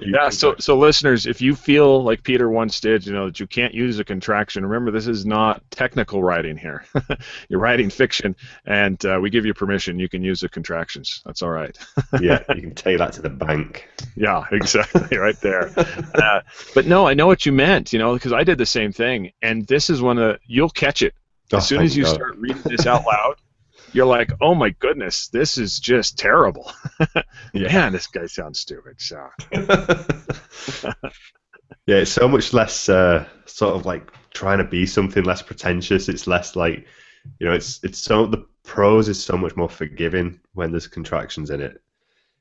yeah. 0.00 0.30
So 0.30 0.54
so 0.58 0.78
listeners, 0.78 1.26
if 1.26 1.42
you 1.42 1.54
feel 1.54 2.02
like 2.02 2.22
Peter 2.22 2.48
once 2.48 2.80
did, 2.80 3.06
you 3.06 3.12
know 3.12 3.26
that 3.26 3.38
you 3.38 3.46
can't 3.46 3.74
use 3.74 3.98
a 3.98 4.04
contraction. 4.04 4.64
Remember, 4.64 4.90
this 4.90 5.06
is 5.06 5.26
not 5.26 5.62
technical 5.70 6.22
writing 6.22 6.56
here. 6.56 6.86
You're 7.50 7.60
writing 7.60 7.90
fiction, 7.90 8.34
and 8.64 9.04
uh, 9.04 9.18
we 9.20 9.28
give 9.28 9.44
you 9.44 9.52
permission. 9.52 9.98
You 9.98 10.08
can 10.08 10.22
use 10.22 10.40
the 10.40 10.48
contractions. 10.48 11.20
That's 11.26 11.42
all 11.42 11.50
right. 11.50 11.76
yeah, 12.20 12.42
you 12.54 12.62
can 12.62 12.74
take 12.74 12.96
that 12.98 13.12
to 13.14 13.22
the 13.22 13.28
bank. 13.28 13.86
Yeah, 14.16 14.44
exactly, 14.50 15.18
right 15.18 15.38
there. 15.40 15.70
Uh, 16.14 16.40
but 16.74 16.86
no, 16.86 17.06
I 17.06 17.12
know 17.12 17.26
what 17.26 17.44
you 17.44 17.52
meant. 17.52 17.92
You 17.92 17.98
know, 17.98 18.14
because 18.14 18.32
I 18.32 18.42
did 18.42 18.56
the 18.56 18.66
same 18.66 18.92
thing, 18.92 19.32
and 19.42 19.66
this 19.66 19.90
is 19.90 20.00
one 20.00 20.16
of 20.16 20.38
you'll 20.46 20.70
catch 20.70 21.02
it 21.02 21.12
as 21.52 21.58
oh, 21.58 21.60
soon 21.60 21.82
as 21.82 21.94
you 21.94 22.04
God. 22.04 22.14
start 22.14 22.36
reading 22.38 22.62
this 22.64 22.86
out 22.86 23.04
loud 23.04 23.36
you're 23.92 24.06
like, 24.06 24.32
oh 24.40 24.54
my 24.54 24.70
goodness, 24.70 25.28
this 25.28 25.58
is 25.58 25.80
just 25.80 26.18
terrible. 26.18 26.72
yeah, 27.52 27.72
Man, 27.72 27.92
this 27.92 28.06
guy 28.06 28.26
sounds 28.26 28.60
stupid. 28.60 29.00
So. 29.00 29.28
yeah, 31.86 31.96
it's 31.96 32.12
so 32.12 32.28
much 32.28 32.52
less 32.52 32.88
uh, 32.88 33.26
sort 33.46 33.74
of 33.74 33.86
like 33.86 34.10
trying 34.32 34.58
to 34.58 34.64
be 34.64 34.86
something 34.86 35.24
less 35.24 35.42
pretentious. 35.42 36.08
It's 36.08 36.26
less 36.26 36.56
like, 36.56 36.86
you 37.38 37.46
know, 37.46 37.52
it's 37.52 37.80
it's 37.82 37.98
so 37.98 38.26
the 38.26 38.46
prose 38.64 39.08
is 39.08 39.22
so 39.22 39.36
much 39.36 39.56
more 39.56 39.68
forgiving 39.68 40.40
when 40.54 40.70
there's 40.70 40.86
contractions 40.86 41.50
in 41.50 41.60
it. 41.60 41.82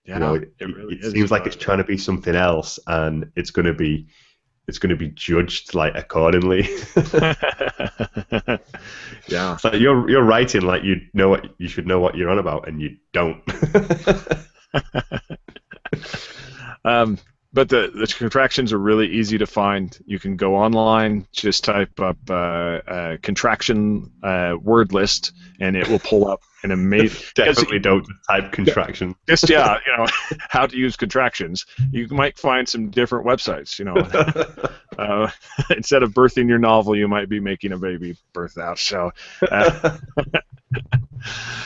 Yeah, 0.06 0.14
you 0.14 0.20
know, 0.20 0.34
it, 0.36 0.54
it, 0.60 0.66
really 0.66 0.96
it 0.96 1.12
seems 1.12 1.32
like 1.32 1.46
it's 1.46 1.56
trying 1.56 1.80
to 1.80 1.84
be 1.84 1.98
something 1.98 2.36
else, 2.36 2.80
and 2.88 3.32
it's 3.36 3.52
going 3.52 3.66
to 3.66 3.74
be 3.74 4.08
it's 4.70 4.78
going 4.78 4.92
to 4.92 4.96
be 4.96 5.10
judged 5.10 5.76
like 5.76 5.96
accordingly. 5.96 6.62
yeah, 9.28 9.58
so 9.58 9.74
you're 9.74 10.10
you're 10.10 10.24
writing 10.24 10.62
like 10.62 10.84
you 10.84 11.02
know 11.14 11.28
what 11.28 11.50
you 11.58 11.68
should 11.68 11.88
know 11.88 12.00
what 12.00 12.16
you're 12.16 12.30
on 12.30 12.40
about, 12.40 12.68
and 12.68 12.80
you 12.80 12.96
don't. 13.12 13.42
um, 16.86 17.18
but 17.52 17.68
the, 17.68 17.92
the 17.94 18.06
contractions 18.06 18.72
are 18.74 18.78
really 18.78 19.08
easy 19.08 19.40
to 19.40 19.48
find. 19.48 19.98
You 20.06 20.20
can 20.20 20.36
go 20.36 20.56
online, 20.56 21.28
just 21.32 21.64
type 21.64 22.00
up 22.00 22.18
uh, 22.30 22.34
uh, 22.34 23.18
contraction 23.24 24.12
uh, 24.22 24.54
word 24.62 24.94
list, 24.94 25.32
and 25.60 25.76
it 25.76 25.88
will 25.88 26.00
pull 26.00 26.28
up 26.28 26.42
an 26.64 26.72
amazing. 26.72 27.26
Definitely 27.36 27.80
don't 27.80 28.06
type 28.30 28.52
contraction. 28.52 29.16
Just 29.28 29.50
yeah, 29.50 29.78
you 29.88 29.98
know 29.98 30.08
how 30.50 30.68
to 30.68 30.78
use 30.78 30.96
contractions. 30.96 31.66
You 31.92 32.08
might 32.10 32.38
find 32.38 32.70
some 32.70 32.92
different 32.92 33.26
websites. 33.26 33.80
You 33.80 33.86
know, 33.86 33.96
uh, 35.00 35.32
instead 35.76 36.04
of 36.04 36.12
birthing 36.12 36.48
your 36.48 36.60
novel, 36.60 36.96
you 36.96 37.08
might 37.08 37.30
be 37.30 37.40
making 37.40 37.72
a 37.72 37.78
baby 37.78 38.16
birth 38.34 38.58
out. 38.58 38.78
So. 38.78 39.12
Uh, 39.42 39.98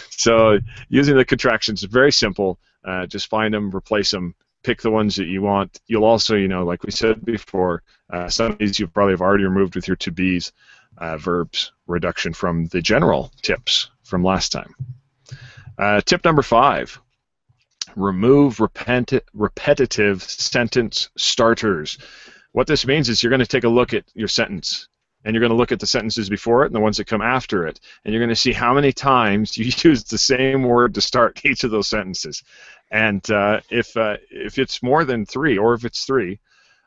so 0.09 0.59
using 0.87 1.17
the 1.17 1.25
contractions 1.25 1.83
is 1.83 1.89
very 1.91 2.11
simple. 2.11 2.57
Uh, 2.85 3.05
just 3.05 3.29
find 3.29 3.53
them, 3.53 3.75
replace 3.75 4.11
them, 4.11 4.35
pick 4.63 4.81
the 4.81 4.91
ones 4.91 5.15
that 5.17 5.27
you 5.27 5.41
want. 5.41 5.79
You'll 5.87 6.05
also, 6.05 6.35
you 6.35 6.47
know, 6.47 6.63
like 6.63 6.83
we 6.83 6.91
said 6.91 7.23
before, 7.23 7.83
uh, 8.11 8.29
some 8.29 8.51
of 8.51 8.57
these 8.57 8.79
you 8.79 8.87
probably 8.87 9.13
have 9.13 9.21
already 9.21 9.43
removed 9.43 9.75
with 9.75 9.87
your 9.87 9.97
to 9.97 10.11
be's 10.11 10.51
uh, 10.97 11.17
verbs 11.17 11.71
reduction 11.87 12.33
from 12.33 12.65
the 12.67 12.81
general 12.81 13.31
tips 13.41 13.89
from 14.03 14.23
last 14.23 14.51
time. 14.51 14.73
Uh, 15.77 16.01
tip 16.01 16.23
number 16.23 16.41
five 16.41 16.99
remove 17.95 18.57
repeti- 18.57 19.21
repetitive 19.33 20.23
sentence 20.23 21.09
starters. 21.17 21.97
What 22.51 22.67
this 22.67 22.85
means 22.85 23.09
is 23.09 23.21
you're 23.21 23.29
going 23.29 23.39
to 23.39 23.45
take 23.45 23.63
a 23.63 23.69
look 23.69 23.93
at 23.93 24.05
your 24.13 24.27
sentence 24.27 24.87
and 25.25 25.33
you're 25.33 25.41
going 25.41 25.51
to 25.51 25.57
look 25.57 25.71
at 25.71 25.79
the 25.79 25.87
sentences 25.87 26.29
before 26.29 26.63
it 26.63 26.67
and 26.67 26.75
the 26.75 26.79
ones 26.79 26.97
that 26.97 27.07
come 27.07 27.21
after 27.21 27.65
it, 27.65 27.79
and 28.03 28.13
you're 28.13 28.21
going 28.21 28.29
to 28.29 28.35
see 28.35 28.51
how 28.51 28.73
many 28.73 28.91
times 28.91 29.57
you 29.57 29.71
use 29.83 30.03
the 30.03 30.17
same 30.17 30.63
word 30.63 30.93
to 30.95 31.01
start 31.01 31.45
each 31.45 31.63
of 31.63 31.71
those 31.71 31.87
sentences. 31.87 32.43
And 32.93 33.27
uh, 33.31 33.61
if 33.71 33.97
uh, 33.97 34.17
if 34.29 34.59
it's 34.59 34.83
more 34.83 35.03
than 35.03 35.25
three, 35.25 35.57
or 35.57 35.73
if 35.73 35.83
it's 35.83 36.05
three, 36.05 36.39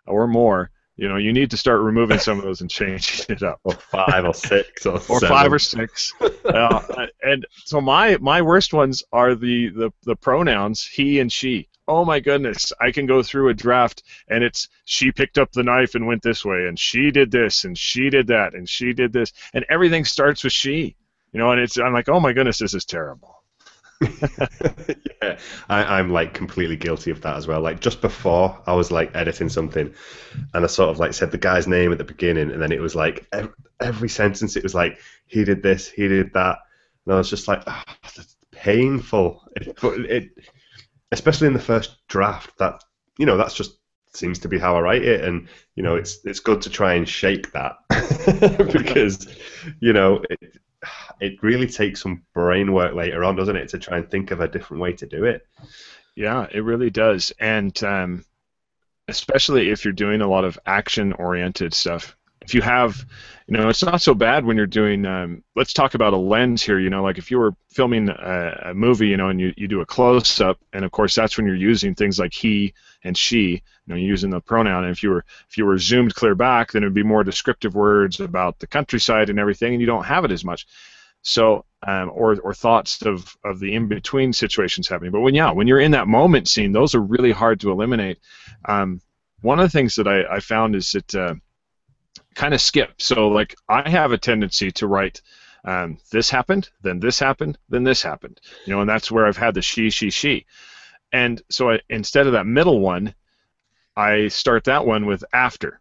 or 0.07 0.29
more, 0.29 0.71
you 0.95 1.09
know, 1.09 1.17
you 1.17 1.33
need 1.33 1.51
to 1.51 1.57
start 1.57 1.81
removing 1.81 2.21
some 2.21 2.39
of 2.39 2.45
those 2.45 2.61
and 2.61 2.71
changing 2.71 3.27
it 3.29 3.43
up. 3.43 3.59
Or 3.65 3.73
five, 3.73 4.25
or 4.25 4.33
six, 4.33 4.87
or, 4.87 4.95
or 5.09 5.21
five 5.21 5.53
or 5.53 5.59
six. 5.59 6.15
uh, 6.45 7.07
and 7.25 7.45
so 7.65 7.81
my 7.81 8.19
my 8.19 8.41
worst 8.41 8.73
ones 8.73 9.03
are 9.13 9.35
the, 9.35 9.71
the 9.71 9.91
the 10.05 10.15
pronouns 10.15 10.87
he 10.87 11.19
and 11.19 11.31
she. 11.31 11.69
Oh 11.89 12.05
my 12.05 12.21
goodness, 12.21 12.73
I 12.81 12.93
can 12.93 13.07
go 13.07 13.25
through 13.25 13.49
a 13.49 13.55
draft 13.55 14.05
and 14.29 14.45
it's 14.45 14.69
she 14.85 15.11
picked 15.11 15.39
up 15.39 15.51
the 15.51 15.65
knife 15.65 15.97
and 15.97 16.07
went 16.07 16.23
this 16.23 16.45
way, 16.45 16.67
and 16.69 16.79
she 16.79 17.11
did 17.11 17.33
this, 17.33 17.65
and 17.65 17.77
she 17.77 18.11
did 18.11 18.29
that, 18.29 18.55
and 18.55 18.69
she 18.69 18.93
did 18.93 19.13
this, 19.13 19.33
and 19.55 19.67
everything 19.69 20.05
starts 20.05 20.45
with 20.45 20.53
she. 20.53 20.95
You 21.33 21.41
know, 21.41 21.51
and 21.51 21.61
it's 21.61 21.77
I'm 21.79 21.93
like, 21.93 22.09
oh 22.09 22.21
my 22.21 22.33
goodness, 22.33 22.59
this 22.59 22.75
is 22.75 22.85
terrible. 22.85 23.36
yeah, 25.23 25.39
I, 25.69 25.99
am 25.99 26.11
like 26.11 26.35
completely 26.35 26.77
guilty 26.77 27.11
of 27.11 27.23
that 27.23 27.37
as 27.37 27.47
well. 27.47 27.61
Like 27.61 27.81
just 27.81 28.01
before, 28.01 28.61
I 28.67 28.75
was 28.75 28.91
like 28.91 29.15
editing 29.15 29.49
something, 29.49 29.95
and 30.53 30.65
I 30.65 30.67
sort 30.67 30.91
of 30.91 30.99
like 30.99 31.15
said 31.15 31.31
the 31.31 31.39
guy's 31.39 31.67
name 31.67 31.93
at 31.93 31.99
the 31.99 32.05
beginning, 32.05 32.51
and 32.51 32.61
then 32.61 32.73
it 32.73 32.81
was 32.81 32.95
like 32.95 33.27
every, 33.33 33.53
every 33.81 34.09
sentence, 34.09 34.57
it 34.57 34.63
was 34.63 34.75
like 34.75 34.99
he 35.27 35.45
did 35.45 35.63
this, 35.63 35.89
he 35.89 36.09
did 36.09 36.35
that, 36.35 36.59
and 37.05 37.15
I 37.15 37.19
was 37.19 37.31
just 37.31 37.49
like, 37.49 37.63
oh, 37.67 37.83
that's 38.03 38.37
painful. 38.51 39.43
It, 39.57 39.79
but 39.81 39.99
it, 40.01 40.31
especially 41.13 41.47
in 41.47 41.55
the 41.55 41.59
first 41.59 41.97
draft, 42.09 42.59
that 42.59 42.85
you 43.19 43.25
know, 43.25 43.39
that's 43.39 43.55
just 43.55 43.79
seems 44.13 44.39
to 44.41 44.49
be 44.49 44.59
how 44.59 44.77
I 44.77 44.81
write 44.81 45.05
it, 45.05 45.25
and 45.25 45.49
you 45.75 45.83
know, 45.83 45.97
it's 45.97 46.19
it's 46.25 46.41
good 46.41 46.61
to 46.63 46.71
try 46.71 46.95
and 46.95 47.09
shake 47.09 47.53
that 47.53 47.77
because 48.73 49.27
you 49.81 49.95
know. 49.95 50.23
It, 50.29 50.59
it 51.21 51.43
really 51.43 51.67
takes 51.67 52.03
some 52.03 52.25
brain 52.35 52.73
work 52.73 52.95
later 52.95 53.25
on, 53.25 53.37
doesn't 53.37 53.57
it, 53.57 53.69
to 53.71 53.79
try 53.79 53.99
and 53.99 54.11
think 54.11 54.31
of 54.31 54.41
a 54.41 54.49
different 54.49 54.83
way 54.83 54.93
to 54.95 55.07
do 55.07 55.25
it? 55.25 55.47
Yeah, 56.15 56.47
it 56.51 56.61
really 56.61 56.91
does, 56.91 57.33
and 57.39 57.83
um, 57.85 58.25
especially 59.09 59.71
if 59.71 59.85
you're 59.85 59.93
doing 59.93 60.21
a 60.21 60.29
lot 60.29 60.45
of 60.45 60.59
action-oriented 60.67 61.75
stuff. 61.75 62.17
If 62.43 62.55
you 62.55 62.63
have, 62.63 63.05
you 63.49 63.57
know, 63.57 63.69
it's 63.69 63.83
not 63.83 64.01
so 64.01 64.15
bad 64.15 64.45
when 64.45 64.57
you're 64.57 64.67
doing. 64.67 65.05
Um, 65.05 65.43
let's 65.57 65.73
talk 65.73 65.95
about 65.95 66.13
a 66.13 66.17
lens 66.17 66.63
here. 66.63 66.79
You 66.79 66.91
know, 66.91 67.03
like 67.03 67.19
if 67.19 67.29
you 67.29 67.39
were 67.39 67.57
filming 67.71 68.09
a, 68.09 68.69
a 68.71 68.75
movie, 68.75 69.09
you 69.09 69.17
know, 69.17 69.31
and 69.31 69.41
you, 69.41 69.53
you 69.57 69.67
do 69.67 69.81
a 69.81 69.87
close-up, 69.87 70.59
and 70.73 70.85
of 70.85 70.93
course 70.93 71.15
that's 71.15 71.37
when 71.37 71.47
you're 71.47 71.57
using 71.57 71.95
things 71.95 72.21
like 72.21 72.33
he 72.33 72.73
and 73.03 73.19
she. 73.19 73.49
You 73.49 73.61
know, 73.89 73.97
you're 73.97 74.11
using 74.11 74.31
the 74.31 74.41
pronoun. 74.41 74.85
And 74.85 74.93
if 74.93 75.03
you 75.03 75.11
were 75.11 75.25
if 75.49 75.59
you 75.59 75.67
were 75.67 75.77
zoomed 75.77 76.15
clear 76.15 76.37
back, 76.37 76.71
then 76.71 76.85
it'd 76.85 76.95
be 76.95 77.03
more 77.03 77.25
descriptive 77.25 77.75
words 77.75 78.21
about 78.21 78.61
the 78.61 78.69
countryside 78.69 79.29
and 79.29 79.41
everything, 79.41 79.73
and 79.73 79.81
you 79.81 79.87
don't 79.87 80.05
have 80.05 80.25
it 80.25 80.31
as 80.31 80.45
much. 80.45 80.67
So, 81.29 81.65
um, 81.85 82.13
or 82.15 82.39
or 82.41 82.55
thoughts 82.55 83.03
of 83.03 83.37
of 83.45 83.59
the 83.59 83.75
in 83.75 83.89
between 83.89 84.33
situations 84.33 84.87
happening. 84.87 85.11
But 85.11 85.23
when 85.23 85.35
yeah, 85.35 85.51
when 85.51 85.67
you're 85.67 85.81
in 85.81 85.91
that 85.91 86.07
moment 86.07 86.47
scene, 86.47 86.71
those 86.71 86.95
are 86.95 87.01
really 87.01 87.33
hard 87.33 87.59
to 87.61 87.73
eliminate. 87.73 88.21
Um, 88.65 89.01
one 89.41 89.59
of 89.59 89.65
the 89.65 89.77
things 89.77 89.97
that 89.97 90.07
I, 90.07 90.37
I 90.37 90.39
found 90.39 90.77
is 90.77 90.93
that 90.93 91.15
uh, 91.17 91.35
kind 92.37 92.55
of 92.55 92.61
skip. 92.61 93.03
So 93.03 93.27
like 93.27 93.57
I 93.69 93.91
have 93.91 94.13
a 94.13 94.19
tendency 94.19 94.71
to 94.73 94.87
write. 94.87 95.21
Um, 95.65 95.99
this 96.13 96.31
happened, 96.31 96.71
then 96.83 97.01
this 97.01 97.19
happened, 97.19 97.59
then 97.69 97.83
this 97.83 98.03
happened. 98.03 98.41
You 98.65 98.75
know, 98.75 98.83
and 98.83 98.89
that's 98.89 99.11
where 99.11 99.27
I've 99.27 99.37
had 99.37 99.55
the 99.55 99.63
she, 99.63 99.91
she, 99.91 100.11
she. 100.11 100.47
And 101.13 101.43
so 101.51 101.73
I, 101.73 101.81
instead 101.89 102.29
of 102.29 102.35
that 102.35 102.47
middle 102.47 102.79
one, 102.79 103.13
I 103.97 104.29
start 104.29 104.63
that 104.65 104.87
one 104.87 105.07
with 105.07 105.25
after. 105.33 105.81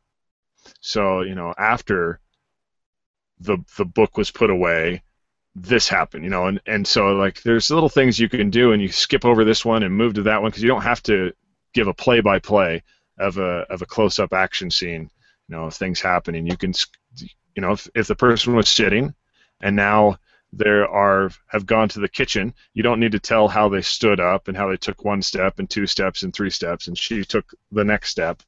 So 0.79 1.21
you 1.21 1.35
know, 1.35 1.53
after 1.55 2.19
the 3.39 3.59
the 3.77 3.85
book 3.85 4.17
was 4.17 4.31
put 4.31 4.49
away, 4.49 5.03
this 5.55 5.87
happened, 5.87 6.23
you 6.23 6.29
know, 6.29 6.47
and, 6.47 6.59
and 6.65 6.85
so 6.85 7.13
like 7.13 7.41
there's 7.43 7.71
little 7.71 7.89
things 7.89 8.19
you 8.19 8.27
can 8.27 8.49
do, 8.49 8.73
and 8.73 8.81
you 8.81 8.89
skip 8.89 9.23
over 9.23 9.45
this 9.45 9.63
one 9.63 9.83
and 9.83 9.95
move 9.95 10.13
to 10.15 10.23
that 10.23 10.41
one 10.41 10.51
because 10.51 10.63
you 10.63 10.69
don't 10.69 10.81
have 10.81 11.01
to 11.03 11.31
give 11.73 11.87
a 11.87 11.93
play-by-play 11.93 12.83
of 13.19 13.37
a 13.37 13.65
of 13.69 13.81
a 13.81 13.85
close-up 13.85 14.33
action 14.33 14.69
scene, 14.69 15.09
you 15.47 15.55
know, 15.55 15.65
of 15.65 15.73
things 15.73 16.01
happening. 16.01 16.45
You 16.45 16.57
can, 16.57 16.73
you 17.55 17.61
know, 17.61 17.71
if, 17.71 17.87
if 17.95 18.07
the 18.07 18.15
person 18.15 18.55
was 18.55 18.67
sitting, 18.67 19.13
and 19.61 19.75
now 19.75 20.17
there 20.51 20.87
are 20.89 21.31
have 21.47 21.65
gone 21.65 21.87
to 21.89 21.99
the 22.01 22.09
kitchen, 22.09 22.53
you 22.73 22.83
don't 22.83 22.99
need 22.99 23.13
to 23.13 23.19
tell 23.19 23.47
how 23.47 23.69
they 23.69 23.81
stood 23.81 24.19
up 24.19 24.49
and 24.49 24.57
how 24.57 24.69
they 24.69 24.77
took 24.77 25.05
one 25.05 25.21
step 25.21 25.59
and 25.59 25.69
two 25.69 25.87
steps 25.87 26.23
and 26.23 26.33
three 26.33 26.49
steps, 26.49 26.87
and 26.87 26.97
she 26.97 27.23
took 27.23 27.53
the 27.71 27.85
next 27.85 28.09
step. 28.09 28.43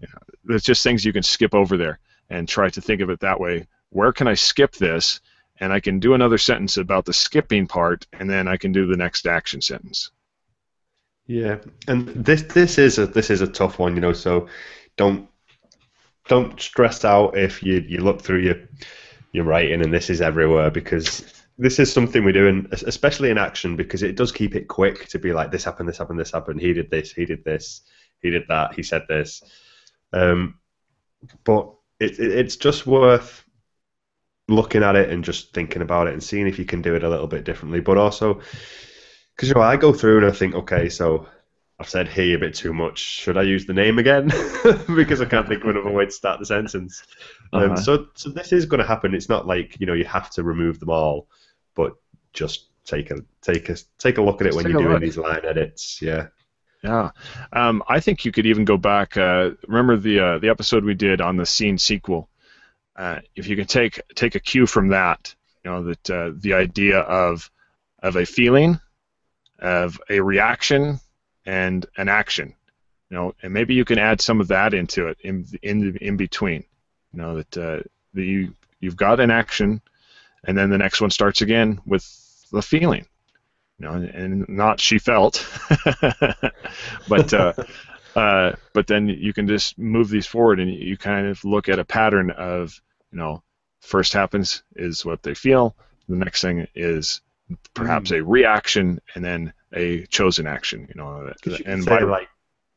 You 0.00 0.06
know, 0.06 0.20
there's 0.44 0.62
just 0.62 0.84
things 0.84 1.04
you 1.04 1.12
can 1.12 1.22
skip 1.22 1.54
over 1.54 1.76
there 1.76 1.98
and 2.30 2.48
try 2.48 2.68
to 2.70 2.80
think 2.80 3.00
of 3.00 3.10
it 3.10 3.20
that 3.20 3.40
way. 3.40 3.66
Where 3.90 4.12
can 4.12 4.28
I 4.28 4.34
skip 4.34 4.72
this? 4.72 5.20
And 5.62 5.72
I 5.72 5.78
can 5.78 6.00
do 6.00 6.14
another 6.14 6.38
sentence 6.38 6.76
about 6.76 7.04
the 7.04 7.12
skipping 7.12 7.68
part, 7.68 8.04
and 8.18 8.28
then 8.28 8.48
I 8.48 8.56
can 8.56 8.72
do 8.72 8.86
the 8.86 8.96
next 8.96 9.28
action 9.28 9.60
sentence. 9.60 10.10
Yeah, 11.28 11.58
and 11.86 12.08
this 12.08 12.42
this 12.42 12.78
is 12.78 12.98
a 12.98 13.06
this 13.06 13.30
is 13.30 13.42
a 13.42 13.46
tough 13.46 13.78
one, 13.78 13.94
you 13.94 14.00
know. 14.00 14.12
So 14.12 14.48
don't 14.96 15.28
don't 16.28 16.60
stress 16.60 17.04
out 17.04 17.38
if 17.38 17.62
you 17.62 17.84
you 17.86 18.00
look 18.00 18.22
through 18.22 18.40
your 18.40 18.56
your 19.30 19.44
writing 19.44 19.82
and 19.82 19.94
this 19.94 20.10
is 20.10 20.20
everywhere 20.20 20.70
because 20.70 21.24
this 21.58 21.78
is 21.78 21.92
something 21.92 22.24
we 22.24 22.32
do, 22.32 22.48
in, 22.48 22.66
especially 22.72 23.30
in 23.30 23.38
action, 23.38 23.76
because 23.76 24.02
it 24.02 24.16
does 24.16 24.32
keep 24.32 24.56
it 24.56 24.66
quick 24.66 25.06
to 25.10 25.18
be 25.20 25.32
like 25.32 25.52
this 25.52 25.62
happened, 25.62 25.88
this 25.88 25.98
happened, 25.98 26.18
this 26.18 26.32
happened. 26.32 26.60
He 26.60 26.72
did 26.72 26.90
this, 26.90 27.12
he 27.12 27.24
did 27.24 27.44
this, 27.44 27.82
he 28.20 28.30
did 28.30 28.48
that, 28.48 28.74
he 28.74 28.82
said 28.82 29.04
this. 29.08 29.42
Um, 30.12 30.58
but 31.44 31.72
it, 32.00 32.18
it, 32.18 32.32
it's 32.32 32.56
just 32.56 32.84
worth 32.84 33.44
looking 34.52 34.82
at 34.82 34.96
it 34.96 35.10
and 35.10 35.24
just 35.24 35.52
thinking 35.52 35.82
about 35.82 36.06
it 36.06 36.12
and 36.12 36.22
seeing 36.22 36.46
if 36.46 36.58
you 36.58 36.64
can 36.64 36.82
do 36.82 36.94
it 36.94 37.04
a 37.04 37.08
little 37.08 37.26
bit 37.26 37.44
differently. 37.44 37.80
But 37.80 37.98
also, 37.98 38.40
because 39.36 39.48
you 39.48 39.54
know, 39.54 39.62
I 39.62 39.76
go 39.76 39.92
through 39.92 40.18
and 40.18 40.26
I 40.26 40.30
think, 40.30 40.54
okay, 40.54 40.88
so 40.88 41.26
I've 41.78 41.88
said 41.88 42.08
he 42.08 42.34
a 42.34 42.38
bit 42.38 42.54
too 42.54 42.72
much. 42.72 42.98
Should 42.98 43.36
I 43.36 43.42
use 43.42 43.66
the 43.66 43.72
name 43.72 43.98
again? 43.98 44.26
because 44.94 45.20
I 45.20 45.24
can't 45.24 45.48
think 45.48 45.64
of 45.64 45.70
another 45.70 45.90
way 45.90 46.04
to 46.04 46.10
start 46.10 46.38
the 46.38 46.46
sentence. 46.46 47.02
Um, 47.52 47.72
uh-huh. 47.72 47.76
So, 47.76 48.06
so 48.14 48.30
this 48.30 48.52
is 48.52 48.66
going 48.66 48.80
to 48.80 48.86
happen. 48.86 49.14
It's 49.14 49.28
not 49.28 49.46
like 49.46 49.80
you 49.80 49.86
know 49.86 49.94
you 49.94 50.04
have 50.04 50.30
to 50.30 50.44
remove 50.44 50.78
them 50.78 50.90
all, 50.90 51.26
but 51.74 51.94
just 52.32 52.68
take 52.84 53.10
a 53.10 53.16
take 53.40 53.68
a 53.68 53.76
take 53.98 54.18
a 54.18 54.22
look 54.22 54.40
at 54.40 54.46
it 54.46 54.54
when 54.54 54.68
you're 54.68 54.80
doing 54.80 55.00
these 55.00 55.18
line 55.18 55.44
edits. 55.44 56.00
Yeah. 56.00 56.28
Yeah, 56.84 57.10
um, 57.52 57.84
I 57.86 58.00
think 58.00 58.24
you 58.24 58.32
could 58.32 58.46
even 58.46 58.64
go 58.64 58.76
back. 58.76 59.16
Uh, 59.16 59.50
remember 59.68 59.96
the 59.96 60.18
uh, 60.18 60.38
the 60.38 60.48
episode 60.48 60.84
we 60.84 60.94
did 60.94 61.20
on 61.20 61.36
the 61.36 61.46
scene 61.46 61.78
sequel 61.78 62.28
uh, 62.96 63.20
if 63.34 63.46
you 63.46 63.56
can 63.56 63.66
take 63.66 64.00
take 64.14 64.34
a 64.34 64.40
cue 64.40 64.66
from 64.66 64.88
that, 64.88 65.34
you 65.64 65.70
know 65.70 65.84
that 65.84 66.10
uh, 66.10 66.30
the 66.34 66.54
idea 66.54 66.98
of 66.98 67.50
of 68.02 68.16
a 68.16 68.26
feeling, 68.26 68.80
of 69.58 70.00
a 70.10 70.20
reaction, 70.20 71.00
and 71.46 71.86
an 71.96 72.08
action. 72.08 72.54
You 73.10 73.16
know, 73.16 73.34
and 73.42 73.52
maybe 73.52 73.74
you 73.74 73.84
can 73.84 73.98
add 73.98 74.20
some 74.20 74.40
of 74.40 74.48
that 74.48 74.74
into 74.74 75.08
it 75.08 75.18
in 75.22 75.46
in 75.62 75.96
in 75.98 76.16
between. 76.16 76.64
You 77.12 77.22
know 77.22 77.36
that 77.36 77.56
uh, 77.56 77.80
that 78.14 78.24
you 78.24 78.54
you've 78.80 78.96
got 78.96 79.20
an 79.20 79.30
action, 79.30 79.80
and 80.44 80.56
then 80.56 80.70
the 80.70 80.78
next 80.78 81.00
one 81.00 81.10
starts 81.10 81.40
again 81.40 81.80
with 81.86 82.04
the 82.52 82.62
feeling. 82.62 83.06
You 83.78 83.86
know, 83.86 83.92
and, 83.94 84.08
and 84.10 84.48
not 84.48 84.80
she 84.80 84.98
felt, 84.98 85.46
but 87.08 87.32
uh, 88.16 88.18
uh, 88.18 88.56
but 88.72 88.86
then 88.86 89.08
you 89.08 89.32
can 89.32 89.46
just 89.46 89.78
move 89.78 90.08
these 90.08 90.26
forward, 90.26 90.60
and 90.60 90.72
you 90.72 90.96
kind 90.96 91.26
of 91.26 91.44
look 91.44 91.68
at 91.68 91.78
a 91.78 91.84
pattern 91.84 92.30
of 92.30 92.80
you 93.12 93.18
know, 93.18 93.42
first 93.80 94.12
happens 94.12 94.62
is 94.76 95.04
what 95.04 95.22
they 95.22 95.34
feel. 95.34 95.76
The 96.08 96.16
next 96.16 96.40
thing 96.40 96.66
is 96.74 97.20
perhaps 97.74 98.10
mm. 98.10 98.18
a 98.18 98.24
reaction, 98.24 99.00
and 99.14 99.24
then 99.24 99.52
a 99.72 100.06
chosen 100.06 100.46
action. 100.46 100.86
You 100.88 101.00
know, 101.00 101.32
you 101.44 101.58
and 101.66 101.84
by 101.84 102.00
like 102.00 102.28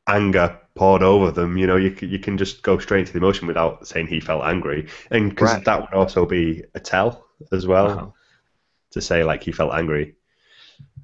anger 0.07 0.59
poured 0.75 1.03
over 1.03 1.31
them. 1.31 1.57
You 1.57 1.67
know, 1.67 1.77
you 1.77 1.95
you 2.01 2.19
can 2.19 2.37
just 2.37 2.61
go 2.61 2.77
straight 2.77 3.01
into 3.01 3.13
the 3.13 3.19
emotion 3.19 3.47
without 3.47 3.87
saying 3.87 4.07
he 4.07 4.19
felt 4.19 4.43
angry, 4.43 4.87
and 5.09 5.29
because 5.29 5.53
right. 5.53 5.65
that 5.65 5.81
would 5.81 5.93
also 5.93 6.25
be 6.25 6.63
a 6.75 6.79
tell 6.79 7.25
as 7.51 7.65
well 7.65 7.89
uh-huh. 7.89 8.07
to 8.91 9.01
say 9.01 9.23
like 9.23 9.43
he 9.43 9.51
felt 9.51 9.73
angry. 9.73 10.15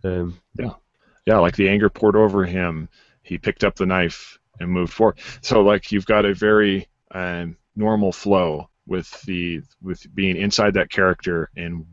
Um, 0.04 0.40
yeah, 0.58 0.74
yeah, 1.26 1.40
like 1.40 1.56
the 1.56 1.70
anger 1.70 1.90
poured 1.90 2.16
over 2.16 2.46
him. 2.46 2.90
He 3.24 3.38
picked 3.38 3.64
up 3.64 3.76
the 3.76 3.86
knife 3.86 4.40
and 4.60 4.70
moved 4.70 4.94
forward. 4.94 5.20
So 5.42 5.62
like 5.62 5.92
you've 5.92 6.06
got 6.06 6.26
a 6.26 6.34
very 6.34 6.88
um, 7.12 7.58
normal 7.76 8.12
flow 8.12 8.70
with 8.88 9.22
the 9.24 9.62
with 9.82 10.06
being 10.14 10.38
inside 10.38 10.74
that 10.74 10.90
character 10.90 11.50
and 11.56 11.86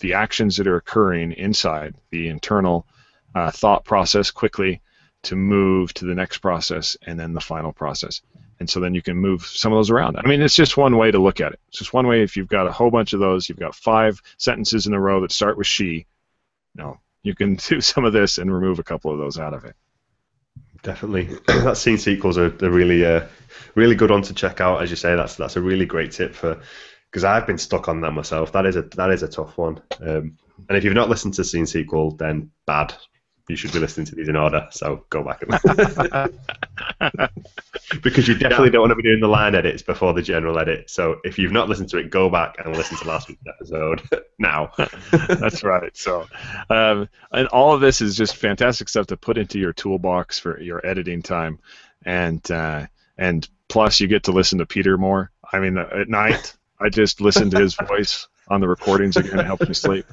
the 0.00 0.14
actions 0.14 0.56
that 0.56 0.66
are 0.66 0.76
occurring 0.76 1.32
inside 1.32 1.94
the 2.10 2.28
internal 2.28 2.86
uh, 3.34 3.50
thought 3.50 3.84
process 3.84 4.30
quickly 4.30 4.80
to 5.22 5.36
move 5.36 5.92
to 5.94 6.04
the 6.04 6.14
next 6.14 6.38
process 6.38 6.96
and 7.06 7.18
then 7.18 7.32
the 7.32 7.40
final 7.40 7.72
process. 7.72 8.22
And 8.58 8.68
so 8.68 8.80
then 8.80 8.94
you 8.94 9.02
can 9.02 9.16
move 9.16 9.44
some 9.44 9.72
of 9.72 9.78
those 9.78 9.90
around. 9.90 10.16
I 10.16 10.26
mean, 10.26 10.40
it's 10.40 10.54
just 10.54 10.76
one 10.76 10.96
way 10.96 11.10
to 11.10 11.18
look 11.18 11.40
at 11.40 11.52
it. 11.52 11.60
It's 11.68 11.78
just 11.78 11.92
one 11.92 12.06
way. 12.06 12.22
If 12.22 12.36
you've 12.36 12.48
got 12.48 12.66
a 12.66 12.72
whole 12.72 12.90
bunch 12.90 13.12
of 13.12 13.20
those, 13.20 13.48
you've 13.48 13.58
got 13.58 13.74
five 13.74 14.22
sentences 14.38 14.86
in 14.86 14.94
a 14.94 15.00
row 15.00 15.20
that 15.20 15.32
start 15.32 15.58
with 15.58 15.66
she. 15.66 16.06
You 16.74 16.82
know, 16.82 17.00
you 17.22 17.34
can 17.34 17.54
do 17.68 17.80
some 17.80 18.04
of 18.04 18.12
this 18.12 18.38
and 18.38 18.52
remove 18.52 18.78
a 18.78 18.84
couple 18.84 19.12
of 19.12 19.18
those 19.18 19.38
out 19.38 19.52
of 19.52 19.64
it. 19.64 19.76
Definitely, 20.86 21.24
that 21.48 21.76
scene 21.76 21.98
sequels 21.98 22.38
are, 22.38 22.54
are 22.64 22.70
really, 22.70 23.04
uh, 23.04 23.26
really 23.74 23.96
good 23.96 24.12
one 24.12 24.22
to 24.22 24.32
check 24.32 24.60
out. 24.60 24.80
As 24.80 24.88
you 24.88 24.94
say, 24.94 25.16
that's 25.16 25.34
that's 25.34 25.56
a 25.56 25.60
really 25.60 25.84
great 25.84 26.12
tip 26.12 26.32
for 26.32 26.60
because 27.10 27.24
I've 27.24 27.44
been 27.44 27.58
stuck 27.58 27.88
on 27.88 28.00
that 28.02 28.12
myself. 28.12 28.52
That 28.52 28.66
is 28.66 28.76
a 28.76 28.82
that 28.82 29.10
is 29.10 29.24
a 29.24 29.28
tough 29.28 29.58
one. 29.58 29.82
Um, 30.00 30.38
and 30.68 30.78
if 30.78 30.84
you've 30.84 30.94
not 30.94 31.08
listened 31.08 31.34
to 31.34 31.44
scene 31.44 31.66
sequel, 31.66 32.12
then 32.12 32.52
bad 32.68 32.94
you 33.48 33.56
should 33.56 33.72
be 33.72 33.78
listening 33.78 34.06
to 34.06 34.14
these 34.14 34.28
in 34.28 34.36
order. 34.36 34.66
So 34.72 35.04
go 35.10 35.22
back 35.22 35.42
and 35.42 35.50
because 38.02 38.26
you 38.26 38.34
definitely 38.34 38.66
yeah. 38.66 38.72
don't 38.72 38.80
want 38.80 38.90
to 38.90 38.96
be 38.96 39.02
doing 39.02 39.20
the 39.20 39.28
line 39.28 39.54
edits 39.54 39.82
before 39.82 40.12
the 40.12 40.22
general 40.22 40.58
edit. 40.58 40.90
So 40.90 41.20
if 41.22 41.38
you've 41.38 41.52
not 41.52 41.68
listened 41.68 41.88
to 41.90 41.98
it, 41.98 42.10
go 42.10 42.28
back 42.28 42.56
and 42.58 42.76
listen 42.76 42.98
to 42.98 43.06
last 43.06 43.28
week's 43.28 43.46
episode 43.46 44.02
now. 44.38 44.72
That's 45.12 45.62
right. 45.62 45.96
So, 45.96 46.26
um, 46.70 47.08
and 47.30 47.46
all 47.48 47.72
of 47.72 47.80
this 47.80 48.00
is 48.00 48.16
just 48.16 48.36
fantastic 48.36 48.88
stuff 48.88 49.06
to 49.08 49.16
put 49.16 49.38
into 49.38 49.58
your 49.58 49.72
toolbox 49.72 50.38
for 50.38 50.60
your 50.60 50.84
editing 50.84 51.22
time, 51.22 51.58
and 52.04 52.48
uh, 52.50 52.86
and 53.16 53.48
plus 53.68 54.00
you 54.00 54.08
get 54.08 54.24
to 54.24 54.32
listen 54.32 54.58
to 54.58 54.66
Peter 54.66 54.98
more. 54.98 55.30
I 55.52 55.60
mean, 55.60 55.78
at 55.78 56.08
night 56.08 56.56
I 56.80 56.88
just 56.88 57.20
listen 57.20 57.50
to 57.50 57.60
his 57.60 57.74
voice 57.74 58.26
on 58.48 58.60
the 58.60 58.68
recordings 58.68 59.16
again. 59.16 59.38
It 59.38 59.46
help 59.46 59.66
me 59.66 59.74
sleep. 59.74 60.06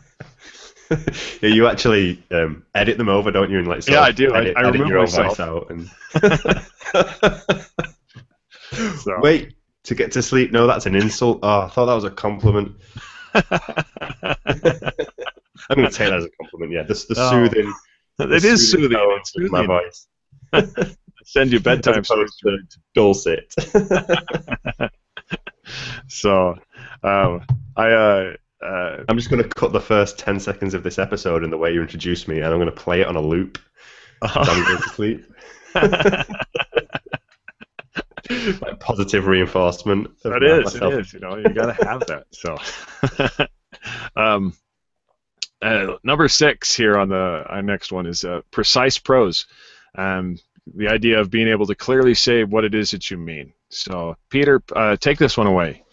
yeah, 1.42 1.50
you 1.50 1.68
actually 1.68 2.24
um, 2.32 2.66
edit 2.76 2.98
them 2.98 3.10
over, 3.10 3.32
don't 3.32 3.50
you? 3.50 3.60
And 3.60 3.68
like, 3.68 3.88
yeah, 3.88 4.02
I 4.02 4.12
do. 4.12 4.36
Edit, 4.36 4.58
I, 4.58 4.62
I 4.62 4.70
remove 4.70 4.92
myself. 4.92 5.40
out. 5.40 5.70
And... 5.70 5.90
so. 9.00 9.20
Wait, 9.22 9.54
to 9.84 9.96
get 9.96 10.12
to 10.14 10.22
sleep? 10.22 10.52
No, 10.52 10.68
that's 10.68 10.86
an 10.86 10.96
insult. 10.96 11.40
Oh, 11.44 11.62
I 11.62 11.70
thought 11.70 11.86
that 11.86 11.94
was 11.94 12.04
a 12.04 12.12
compliment. 12.12 12.76
I'm 13.34 13.44
going 15.76 15.90
to 15.90 15.96
take 15.96 16.10
that 16.10 16.20
as 16.20 16.26
a 16.26 16.30
compliment. 16.42 16.72
Yeah, 16.72 16.84
the, 16.84 16.94
the 16.94 17.16
oh. 17.18 17.32
soothing. 17.32 17.74
It 18.20 18.46
is 18.46 18.72
soothing. 18.72 19.00
soothing. 19.26 19.52
My 19.52 19.66
voice. 19.66 20.08
Send 21.26 21.52
you 21.52 21.60
bedtime 21.60 22.04
stories. 22.04 22.36
To 22.44 22.60
dulcet. 22.94 23.52
so, 26.08 26.60
um, 27.04 27.42
I. 27.76 27.92
Uh, 27.92 28.34
uh, 28.64 29.04
I'm 29.08 29.18
just 29.18 29.30
going 29.30 29.44
to 29.44 29.50
cut 29.50 29.74
the 29.74 29.82
first 29.82 30.18
10 30.20 30.40
seconds 30.40 30.74
of 30.74 30.84
this 30.84 30.98
episode 31.00 31.44
in 31.44 31.50
the 31.50 31.58
way 31.58 31.74
you 31.74 31.82
introduced 31.82 32.28
me, 32.28 32.38
and 32.38 32.46
I'm 32.46 32.58
going 32.60 32.66
to 32.66 32.72
play 32.72 33.02
it 33.02 33.08
on 33.08 33.16
a 33.16 33.22
loop. 33.22 33.60
Uh-huh. 34.22 34.46
I'm 34.48 34.64
going 34.64 34.78
to 34.78 34.90
sleep. 34.90 35.26
like 38.62 38.80
positive 38.80 39.28
reinforcement. 39.28 40.12
That 40.24 40.44
is, 40.44 40.74
myself. 40.74 40.94
it 40.94 41.00
is. 41.02 41.14
You 41.14 41.20
know, 41.20 41.38
you 41.38 41.50
got 41.50 41.78
to 41.78 41.86
have 41.86 42.06
that. 42.08 42.26
So, 42.32 42.58
um, 44.22 44.54
uh, 45.62 45.98
number 46.04 46.28
six 46.28 46.76
here 46.76 46.98
on 46.98 47.10
the 47.10 47.46
uh, 47.50 47.62
next 47.62 47.92
one 47.92 48.06
is 48.06 48.24
uh, 48.24 48.42
precise 48.52 48.98
prose. 48.98 49.46
Um, 49.96 50.40
the 50.74 50.88
idea 50.88 51.20
of 51.20 51.30
being 51.30 51.50
able 51.50 51.66
to 51.68 51.76
clearly 51.76 52.14
say 52.14 52.44
what 52.44 52.64
it 52.64 52.74
is 52.74 52.92
that 52.92 53.12
you 53.12 53.18
mean. 53.18 53.54
So, 53.70 54.16
Peter, 54.30 54.64
uh, 54.76 54.96
take 54.96 55.18
this 55.18 55.38
one 55.38 55.48
away. 55.48 55.84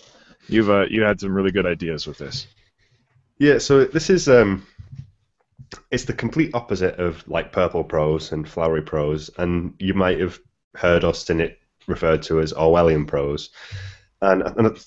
You've 0.48 0.70
uh, 0.70 0.86
you 0.88 1.02
had 1.02 1.20
some 1.20 1.32
really 1.32 1.50
good 1.50 1.66
ideas 1.66 2.06
with 2.06 2.18
this. 2.18 2.46
Yeah, 3.40 3.56
so 3.56 3.86
this 3.86 4.10
is 4.10 4.28
um, 4.28 4.66
it's 5.90 6.04
the 6.04 6.12
complete 6.12 6.54
opposite 6.54 7.00
of 7.00 7.26
like 7.26 7.52
purple 7.52 7.82
prose 7.82 8.32
and 8.32 8.46
flowery 8.46 8.82
prose, 8.82 9.30
and 9.38 9.72
you 9.78 9.94
might 9.94 10.20
have 10.20 10.38
heard 10.76 11.04
us 11.04 11.30
in 11.30 11.40
it 11.40 11.58
referred 11.86 12.22
to 12.24 12.40
as 12.40 12.52
Orwellian 12.52 13.06
prose, 13.06 13.48
and, 14.20 14.42
and 14.42 14.78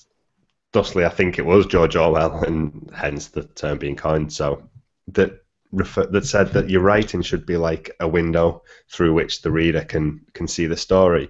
thusly 0.72 1.04
I 1.04 1.08
think 1.08 1.36
it 1.36 1.44
was 1.44 1.66
George 1.66 1.96
Orwell, 1.96 2.44
and 2.44 2.92
hence 2.94 3.26
the 3.26 3.42
term 3.42 3.78
being 3.78 3.96
coined. 3.96 4.32
So 4.32 4.62
that 5.08 5.32
refer, 5.72 6.06
that 6.06 6.24
said 6.24 6.52
that 6.52 6.70
your 6.70 6.82
writing 6.82 7.22
should 7.22 7.46
be 7.46 7.56
like 7.56 7.90
a 7.98 8.06
window 8.06 8.62
through 8.88 9.14
which 9.14 9.42
the 9.42 9.50
reader 9.50 9.82
can 9.82 10.26
can 10.32 10.46
see 10.46 10.66
the 10.66 10.76
story. 10.76 11.28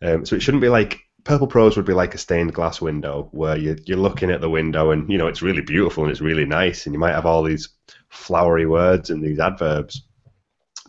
Um, 0.00 0.24
so 0.24 0.36
it 0.36 0.42
shouldn't 0.42 0.62
be 0.62 0.68
like 0.68 1.00
Purple 1.24 1.46
Prose 1.46 1.76
would 1.76 1.86
be 1.86 1.94
like 1.94 2.14
a 2.14 2.18
stained 2.18 2.52
glass 2.52 2.82
window 2.82 3.28
where 3.32 3.56
you, 3.56 3.78
you're 3.86 3.96
looking 3.96 4.30
at 4.30 4.42
the 4.42 4.50
window 4.50 4.90
and 4.90 5.10
you 5.10 5.16
know 5.16 5.26
it's 5.26 5.42
really 5.42 5.62
beautiful 5.62 6.04
and 6.04 6.10
it's 6.10 6.20
really 6.20 6.44
nice 6.44 6.84
and 6.84 6.94
you 6.94 6.98
might 6.98 7.14
have 7.14 7.24
all 7.24 7.42
these 7.42 7.70
flowery 8.10 8.66
words 8.66 9.08
and 9.08 9.22
these 9.22 9.40
adverbs, 9.40 10.02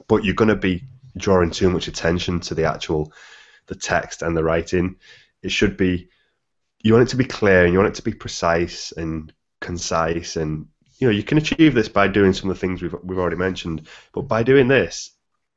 but 0.07 0.25
you're 0.25 0.35
going 0.35 0.49
to 0.49 0.55
be 0.55 0.83
drawing 1.17 1.49
too 1.49 1.69
much 1.69 1.87
attention 1.87 2.41
to 2.41 2.53
the 2.53 2.65
actual 2.65 3.13
the 3.67 3.75
text 3.75 4.21
and 4.21 4.35
the 4.35 4.43
writing. 4.43 4.97
It 5.41 5.51
should 5.51 5.77
be 5.77 6.09
you 6.83 6.93
want 6.93 7.07
it 7.07 7.11
to 7.11 7.17
be 7.17 7.25
clear 7.25 7.63
and 7.63 7.71
you 7.71 7.79
want 7.79 7.89
it 7.89 7.95
to 7.95 8.03
be 8.03 8.13
precise 8.13 8.91
and 8.91 9.31
concise 9.61 10.35
and 10.35 10.67
you 10.99 11.07
know 11.07 11.13
you 11.13 11.23
can 11.23 11.37
achieve 11.37 11.73
this 11.73 11.87
by 11.87 12.09
doing 12.09 12.33
some 12.33 12.49
of 12.49 12.55
the 12.57 12.59
things 12.59 12.81
we've 12.81 12.95
we've 13.03 13.19
already 13.19 13.37
mentioned, 13.37 13.87
but 14.13 14.23
by 14.23 14.43
doing 14.43 14.67
this, 14.67 15.11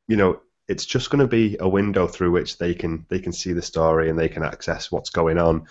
you 0.06 0.16
know 0.16 0.40
it's 0.68 0.84
just 0.84 1.10
going 1.10 1.20
to 1.20 1.26
be 1.26 1.56
a 1.58 1.68
window 1.68 2.06
through 2.06 2.30
which 2.30 2.58
they 2.58 2.74
can 2.74 3.06
they 3.08 3.18
can 3.18 3.32
see 3.32 3.52
the 3.52 3.62
story 3.62 4.10
and 4.10 4.18
they 4.18 4.28
can 4.28 4.42
access 4.42 4.92
what's 4.92 5.10
going 5.10 5.38
on. 5.38 5.66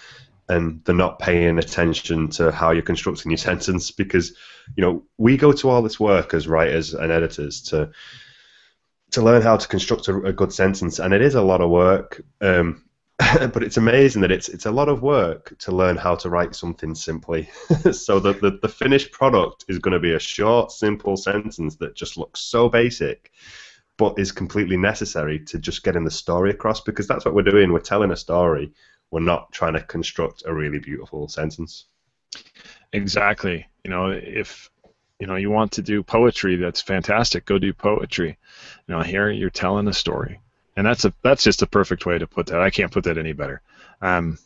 And 0.49 0.83
they're 0.85 0.95
not 0.95 1.19
paying 1.19 1.59
attention 1.59 2.29
to 2.29 2.51
how 2.51 2.71
you're 2.71 2.81
constructing 2.81 3.31
your 3.31 3.37
sentence 3.49 3.91
because 3.91 4.33
you 4.75 4.81
know 4.81 5.03
we 5.17 5.37
go 5.37 5.51
to 5.51 5.69
all 5.69 5.81
this 5.81 5.99
work 5.99 6.33
as 6.33 6.47
writers 6.47 6.93
and 6.93 7.11
editors 7.11 7.61
to 7.63 7.91
to 9.11 9.21
learn 9.21 9.41
how 9.41 9.55
to 9.55 9.67
construct 9.67 10.07
a, 10.07 10.17
a 10.23 10.33
good 10.33 10.51
sentence. 10.51 10.99
And 10.99 11.13
it 11.13 11.21
is 11.21 11.35
a 11.35 11.41
lot 11.41 11.61
of 11.61 11.69
work 11.69 12.21
um, 12.41 12.83
but 13.51 13.63
it's 13.63 13.77
amazing 13.77 14.21
that 14.21 14.31
it's 14.31 14.47
it's 14.47 14.67
a 14.67 14.71
lot 14.71 14.89
of 14.89 15.01
work 15.01 15.57
to 15.57 15.71
learn 15.71 15.97
how 15.97 16.15
to 16.15 16.29
write 16.29 16.55
something 16.55 16.93
simply. 16.93 17.49
So 17.91 18.19
that 18.19 18.41
the, 18.41 18.59
the 18.61 18.69
finished 18.69 19.11
product 19.11 19.65
is 19.67 19.79
going 19.79 19.93
to 19.93 19.99
be 19.99 20.13
a 20.13 20.19
short 20.19 20.71
simple 20.71 21.17
sentence 21.17 21.75
that 21.77 21.95
just 21.95 22.17
looks 22.17 22.41
so 22.41 22.69
basic 22.69 23.31
but 23.97 24.19
is 24.19 24.31
completely 24.31 24.77
necessary 24.77 25.39
to 25.39 25.57
just 25.57 25.83
getting 25.83 26.03
the 26.03 26.11
story 26.11 26.51
across 26.51 26.81
because 26.81 27.07
that's 27.07 27.25
what 27.25 27.33
we're 27.33 27.41
doing. 27.41 27.73
We're 27.73 27.79
telling 27.79 28.11
a 28.11 28.15
story. 28.15 28.71
We're 29.09 29.21
not 29.21 29.51
trying 29.51 29.73
to 29.73 29.81
construct 29.81 30.43
a 30.45 30.53
really 30.53 30.79
beautiful 30.79 31.27
sentence. 31.27 31.85
Exactly. 32.93 33.65
You 33.83 33.89
know, 33.89 34.09
if 34.11 34.69
you 35.19 35.27
know 35.27 35.35
you 35.35 35.49
want 35.49 35.71
to 35.73 35.81
do 35.81 36.03
poetry, 36.03 36.57
that's 36.57 36.81
fantastic. 36.81 37.45
Go 37.45 37.57
do 37.57 37.73
poetry. 37.73 38.37
You 38.87 38.95
know, 38.95 39.01
here 39.01 39.29
you're 39.29 39.49
telling 39.49 39.87
a 39.87 39.93
story, 39.93 40.39
and 40.75 40.85
that's 40.85 41.05
a 41.05 41.13
that's 41.23 41.43
just 41.43 41.61
a 41.61 41.67
perfect 41.67 42.05
way 42.05 42.17
to 42.17 42.27
put 42.27 42.47
that. 42.47 42.61
I 42.61 42.69
can't 42.69 42.91
put 42.91 43.05
that 43.05 43.17
any 43.17 43.33
better. 43.33 43.61
Um, 44.01 44.37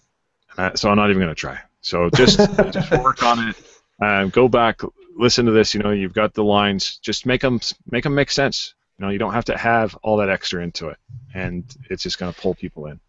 I, 0.57 0.75
so 0.75 0.89
I'm 0.89 0.97
not 0.97 1.09
even 1.09 1.21
going 1.21 1.29
to 1.29 1.35
try. 1.35 1.59
So 1.81 2.09
just 2.11 2.37
just 2.71 2.91
work 2.91 3.23
on 3.23 3.49
it. 3.49 3.55
Um, 4.01 4.29
go 4.29 4.47
back, 4.47 4.81
listen 5.17 5.45
to 5.45 5.51
this. 5.51 5.73
You 5.73 5.81
know, 5.81 5.91
you've 5.91 6.13
got 6.13 6.33
the 6.33 6.43
lines. 6.43 6.97
Just 6.99 7.25
make 7.25 7.41
them 7.41 7.59
make 7.89 8.03
them 8.03 8.15
make 8.15 8.31
sense. 8.31 8.73
You 9.01 9.07
know, 9.07 9.11
you 9.13 9.17
don't 9.17 9.33
have 9.33 9.45
to 9.45 9.57
have 9.57 9.95
all 10.03 10.17
that 10.17 10.29
extra 10.29 10.61
into 10.61 10.89
it, 10.89 10.97
and 11.33 11.63
it's 11.89 12.03
just 12.03 12.19
going 12.19 12.31
to 12.31 12.39
pull 12.39 12.53
people 12.53 12.85
in. 12.85 12.99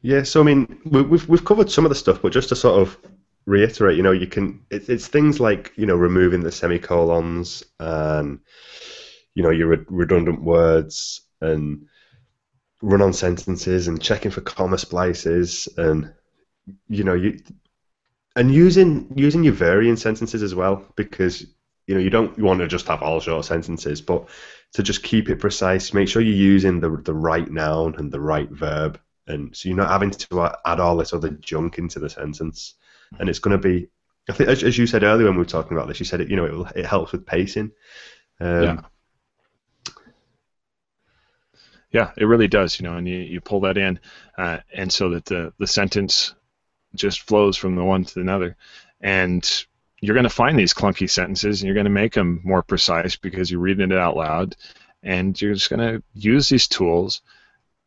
Yeah, 0.00 0.22
so 0.22 0.40
I 0.40 0.44
mean, 0.44 0.80
we've 0.86 1.28
we've 1.28 1.44
covered 1.44 1.70
some 1.70 1.84
of 1.84 1.90
the 1.90 1.94
stuff, 1.94 2.22
but 2.22 2.32
just 2.32 2.48
to 2.48 2.56
sort 2.56 2.80
of 2.80 2.96
reiterate, 3.44 3.98
you 3.98 4.02
know, 4.02 4.12
you 4.12 4.26
can. 4.26 4.64
It, 4.70 4.88
it's 4.88 5.08
things 5.08 5.38
like 5.38 5.70
you 5.76 5.84
know 5.84 5.96
removing 5.96 6.40
the 6.40 6.50
semicolons 6.50 7.62
and 7.78 8.40
you 9.34 9.42
know 9.42 9.50
your 9.50 9.68
re- 9.68 9.84
redundant 9.88 10.42
words 10.42 11.20
and 11.42 11.88
run-on 12.80 13.12
sentences 13.12 13.88
and 13.88 14.00
checking 14.00 14.30
for 14.30 14.40
comma 14.40 14.78
splices 14.78 15.68
and 15.76 16.10
you 16.88 17.04
know 17.04 17.12
you 17.12 17.38
and 18.34 18.50
using 18.50 19.12
using 19.14 19.44
your 19.44 19.52
varying 19.52 19.96
sentences 19.96 20.42
as 20.42 20.54
well 20.54 20.86
because 20.96 21.42
you 21.86 21.94
know 21.94 22.00
you 22.00 22.08
don't 22.08 22.38
want 22.38 22.60
to 22.60 22.66
just 22.66 22.86
have 22.86 23.02
all 23.02 23.20
short 23.20 23.44
sentences, 23.44 24.00
but 24.00 24.26
to 24.74 24.82
just 24.82 25.02
keep 25.02 25.28
it 25.28 25.38
precise, 25.40 25.92
make 25.92 26.08
sure 26.08 26.22
you're 26.22 26.34
using 26.34 26.80
the 26.80 26.90
the 27.04 27.14
right 27.14 27.50
noun 27.50 27.94
and 27.96 28.10
the 28.10 28.20
right 28.20 28.50
verb, 28.50 28.98
and 29.26 29.54
so 29.56 29.68
you're 29.68 29.76
not 29.76 29.90
having 29.90 30.10
to 30.10 30.56
add 30.64 30.80
all 30.80 30.96
this 30.96 31.12
other 31.12 31.30
junk 31.30 31.78
into 31.78 31.98
the 31.98 32.10
sentence. 32.10 32.74
And 33.18 33.28
it's 33.28 33.40
going 33.40 33.60
to 33.60 33.68
be, 33.68 33.88
I 34.30 34.32
think, 34.32 34.48
as, 34.48 34.62
as 34.62 34.78
you 34.78 34.86
said 34.86 35.02
earlier 35.02 35.26
when 35.26 35.34
we 35.34 35.40
were 35.40 35.44
talking 35.44 35.76
about 35.76 35.86
this, 35.86 36.00
you 36.00 36.06
said 36.06 36.22
it. 36.22 36.30
You 36.30 36.36
know, 36.36 36.46
it 36.46 36.52
will, 36.52 36.66
it 36.74 36.86
helps 36.86 37.12
with 37.12 37.26
pacing. 37.26 37.72
Um, 38.40 38.62
yeah. 38.62 38.80
Yeah, 41.90 42.12
it 42.16 42.24
really 42.24 42.48
does. 42.48 42.80
You 42.80 42.88
know, 42.88 42.96
and 42.96 43.06
you, 43.06 43.18
you 43.18 43.42
pull 43.42 43.60
that 43.60 43.76
in, 43.76 44.00
uh, 44.38 44.60
and 44.72 44.90
so 44.90 45.10
that 45.10 45.26
the 45.26 45.52
the 45.58 45.66
sentence 45.66 46.34
just 46.94 47.20
flows 47.20 47.58
from 47.58 47.76
the 47.76 47.84
one 47.84 48.04
to 48.04 48.14
the 48.14 48.20
another, 48.22 48.56
and 48.98 49.66
you're 50.02 50.14
going 50.14 50.24
to 50.24 50.30
find 50.30 50.58
these 50.58 50.74
clunky 50.74 51.08
sentences 51.08 51.62
and 51.62 51.66
you're 51.66 51.74
going 51.74 51.84
to 51.84 51.90
make 51.90 52.12
them 52.12 52.40
more 52.42 52.62
precise 52.62 53.16
because 53.16 53.50
you're 53.50 53.60
reading 53.60 53.92
it 53.92 53.96
out 53.96 54.16
loud. 54.16 54.56
And 55.04 55.40
you're 55.40 55.54
just 55.54 55.70
going 55.70 55.80
to 55.80 56.02
use 56.14 56.48
these 56.48 56.68
tools 56.68 57.22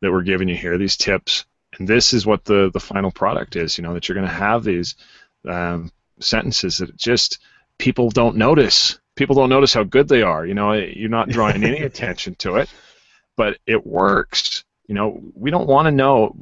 that 0.01 0.12
we're 0.12 0.23
giving 0.23 0.47
you 0.49 0.56
here 0.56 0.78
these 0.78 0.97
tips. 0.97 1.45
And 1.78 1.88
this 1.88 2.13
is 2.13 2.25
what 2.25 2.45
the 2.45 2.71
the 2.73 2.80
final 2.80 3.12
product 3.12 3.58
is 3.58 3.78
you 3.78 3.84
know 3.84 3.93
that 3.93 4.08
you're 4.08 4.15
going 4.15 4.28
to 4.28 4.34
have 4.34 4.63
these 4.63 4.95
um, 5.47 5.91
sentences 6.19 6.78
that 6.78 6.95
just 6.95 7.39
people 7.78 8.10
don't 8.10 8.38
notice. 8.38 8.97
People 9.15 9.36
don't 9.36 9.49
notice 9.49 9.73
how 9.73 9.84
good 9.84 10.08
they 10.08 10.21
are 10.21 10.45
you 10.45 10.54
know 10.54 10.71
you're 10.71 11.10
not 11.10 11.30
drawing 11.30 11.63
any 11.63 11.80
attention 11.89 12.36
to 12.36 12.56
it 12.56 12.69
but 13.36 13.58
it 13.67 13.86
works. 13.86 14.63
You 14.88 14.95
know 14.95 15.21
we 15.34 15.51
don't 15.51 15.67
want 15.67 15.88
to 15.88 15.91
know 15.91 16.34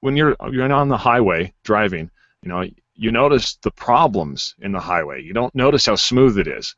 when 0.00 0.16
you're 0.16 0.36
you're 0.50 0.70
on 0.70 0.88
the 0.88 0.98
highway 0.98 1.54
driving 1.64 2.10
you 2.42 2.50
know 2.50 2.68
you 2.94 3.10
notice 3.10 3.56
the 3.56 3.70
problems 3.70 4.54
in 4.60 4.72
the 4.72 4.80
highway. 4.80 5.22
You 5.22 5.32
don't 5.32 5.54
notice 5.54 5.86
how 5.86 5.96
smooth 5.96 6.38
it 6.38 6.46
is. 6.46 6.74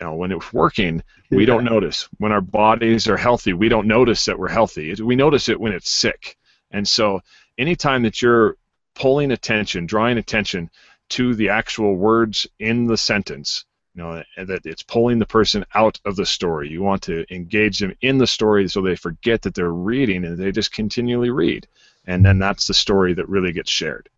You 0.00 0.06
know, 0.06 0.14
when 0.14 0.32
it's 0.32 0.52
working, 0.52 1.02
we 1.30 1.40
yeah. 1.40 1.46
don't 1.46 1.64
notice. 1.64 2.08
When 2.18 2.32
our 2.32 2.40
bodies 2.40 3.08
are 3.08 3.16
healthy, 3.16 3.52
we 3.52 3.68
don't 3.68 3.86
notice 3.86 4.24
that 4.26 4.38
we're 4.38 4.48
healthy. 4.48 4.94
We 4.94 5.16
notice 5.16 5.48
it 5.48 5.60
when 5.60 5.72
it's 5.72 5.90
sick. 5.90 6.36
And 6.70 6.86
so, 6.86 7.20
anytime 7.56 8.02
that 8.02 8.20
you're 8.20 8.56
pulling 8.94 9.30
attention, 9.30 9.86
drawing 9.86 10.18
attention 10.18 10.70
to 11.10 11.34
the 11.34 11.48
actual 11.50 11.94
words 11.94 12.46
in 12.58 12.86
the 12.86 12.96
sentence, 12.96 13.64
you 13.94 14.02
know, 14.02 14.22
that 14.36 14.66
it's 14.66 14.82
pulling 14.82 15.18
the 15.18 15.26
person 15.26 15.64
out 15.74 15.98
of 16.04 16.16
the 16.16 16.26
story. 16.26 16.68
You 16.68 16.82
want 16.82 17.02
to 17.04 17.24
engage 17.34 17.78
them 17.78 17.94
in 18.02 18.18
the 18.18 18.26
story 18.26 18.68
so 18.68 18.82
they 18.82 18.96
forget 18.96 19.42
that 19.42 19.54
they're 19.54 19.70
reading 19.70 20.24
and 20.24 20.36
they 20.36 20.52
just 20.52 20.72
continually 20.72 21.30
read. 21.30 21.66
And 22.06 22.24
then 22.24 22.38
that's 22.38 22.66
the 22.66 22.74
story 22.74 23.14
that 23.14 23.28
really 23.28 23.52
gets 23.52 23.70
shared. 23.70 24.10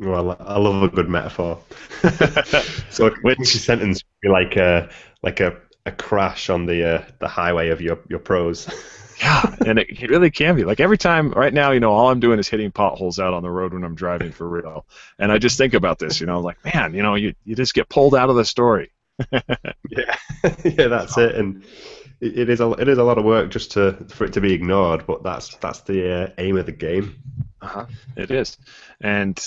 Well, 0.00 0.34
I 0.40 0.58
love 0.58 0.82
a 0.82 0.88
good 0.88 1.10
metaphor. 1.10 1.58
so 2.90 3.08
a 3.08 3.10
which 3.20 3.46
sentence 3.46 4.02
would 4.02 4.20
be 4.22 4.28
like 4.30 4.56
a 4.56 4.88
like 5.22 5.40
a, 5.40 5.58
a 5.84 5.92
crash 5.92 6.48
on 6.48 6.64
the 6.64 6.94
uh, 6.94 7.04
the 7.18 7.28
highway 7.28 7.68
of 7.68 7.82
your 7.82 7.98
your 8.08 8.18
prose. 8.18 8.66
yeah, 9.20 9.54
and 9.66 9.78
it, 9.78 9.88
it 9.90 10.08
really 10.08 10.30
can 10.30 10.56
be. 10.56 10.64
Like 10.64 10.80
every 10.80 10.96
time, 10.96 11.32
right 11.32 11.52
now, 11.52 11.72
you 11.72 11.80
know, 11.80 11.92
all 11.92 12.08
I'm 12.08 12.18
doing 12.18 12.38
is 12.38 12.48
hitting 12.48 12.70
potholes 12.70 13.18
out 13.18 13.34
on 13.34 13.42
the 13.42 13.50
road 13.50 13.74
when 13.74 13.84
I'm 13.84 13.94
driving 13.94 14.32
for 14.32 14.48
real. 14.48 14.86
And 15.18 15.30
I 15.30 15.36
just 15.36 15.58
think 15.58 15.74
about 15.74 15.98
this, 15.98 16.18
you 16.18 16.26
know, 16.26 16.40
like 16.40 16.64
man, 16.64 16.94
you 16.94 17.02
know, 17.02 17.14
you 17.14 17.34
you 17.44 17.54
just 17.54 17.74
get 17.74 17.90
pulled 17.90 18.14
out 18.14 18.30
of 18.30 18.36
the 18.36 18.44
story. 18.46 18.92
yeah, 19.30 20.16
yeah, 20.64 20.86
that's 20.88 21.18
it. 21.18 21.34
And 21.34 21.62
it, 22.22 22.38
it 22.38 22.48
is 22.48 22.60
a 22.60 22.70
it 22.72 22.88
is 22.88 22.96
a 22.96 23.04
lot 23.04 23.18
of 23.18 23.26
work 23.26 23.50
just 23.50 23.72
to 23.72 23.92
for 24.08 24.24
it 24.24 24.32
to 24.32 24.40
be 24.40 24.54
ignored, 24.54 25.04
but 25.06 25.22
that's 25.22 25.54
that's 25.56 25.80
the 25.80 26.22
uh, 26.22 26.28
aim 26.38 26.56
of 26.56 26.64
the 26.64 26.72
game. 26.72 27.16
Uh-huh. 27.60 27.84
It 28.16 28.30
is, 28.30 28.56
and 29.02 29.38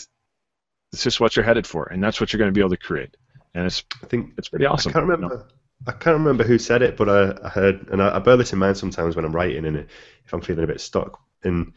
it's 0.93 1.03
just 1.03 1.19
what 1.19 1.35
you're 1.35 1.45
headed 1.45 1.67
for, 1.67 1.85
and 1.85 2.03
that's 2.03 2.21
what 2.21 2.31
you're 2.31 2.37
going 2.37 2.51
to 2.51 2.57
be 2.57 2.61
able 2.61 2.69
to 2.69 2.77
create. 2.77 3.17
And 3.53 3.65
it's 3.65 3.83
I 4.01 4.05
think 4.05 4.33
it's 4.37 4.49
pretty 4.49 4.65
awesome. 4.65 4.91
I 4.91 4.93
can't 4.93 5.07
remember. 5.07 5.35
You 5.35 5.39
know? 5.39 5.45
I 5.85 5.91
can't 5.91 6.17
remember 6.17 6.43
who 6.43 6.57
said 6.57 6.81
it, 6.81 6.95
but 6.95 7.09
I, 7.09 7.45
I 7.45 7.49
heard, 7.49 7.89
and 7.91 8.01
I, 8.01 8.15
I, 8.15 8.19
bear 8.19 8.37
this 8.37 8.53
in 8.53 8.59
mind 8.59 8.77
sometimes 8.77 9.17
when 9.17 9.25
I'm 9.25 9.35
writing, 9.35 9.65
and 9.65 9.75
if 9.75 10.31
I'm 10.31 10.39
feeling 10.39 10.63
a 10.63 10.67
bit 10.67 10.79
stuck. 10.79 11.19
And 11.43 11.73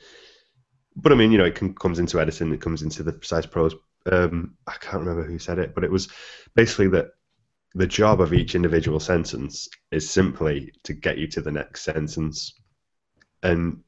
but 0.95 1.13
I 1.13 1.17
mean, 1.17 1.33
you 1.33 1.39
know, 1.39 1.45
it 1.45 1.55
can, 1.55 1.75
comes 1.75 1.99
into 1.99 2.21
editing, 2.21 2.53
it 2.53 2.61
comes 2.61 2.83
into 2.83 3.03
the 3.03 3.13
precise 3.13 3.47
prose. 3.47 3.75
Um, 4.11 4.55
I 4.67 4.75
can't 4.81 5.03
remember 5.03 5.25
who 5.25 5.39
said 5.39 5.59
it, 5.59 5.75
but 5.75 5.83
it 5.83 5.91
was 5.91 6.09
basically 6.55 6.89
that 6.89 7.09
the 7.75 7.87
job 7.87 8.21
of 8.21 8.33
each 8.33 8.55
individual 8.55 9.01
sentence 9.01 9.69
is 9.91 10.09
simply 10.09 10.73
to 10.85 10.95
get 10.95 11.19
you 11.19 11.27
to 11.29 11.41
the 11.41 11.51
next 11.51 11.83
sentence. 11.83 12.55
And 13.43 13.83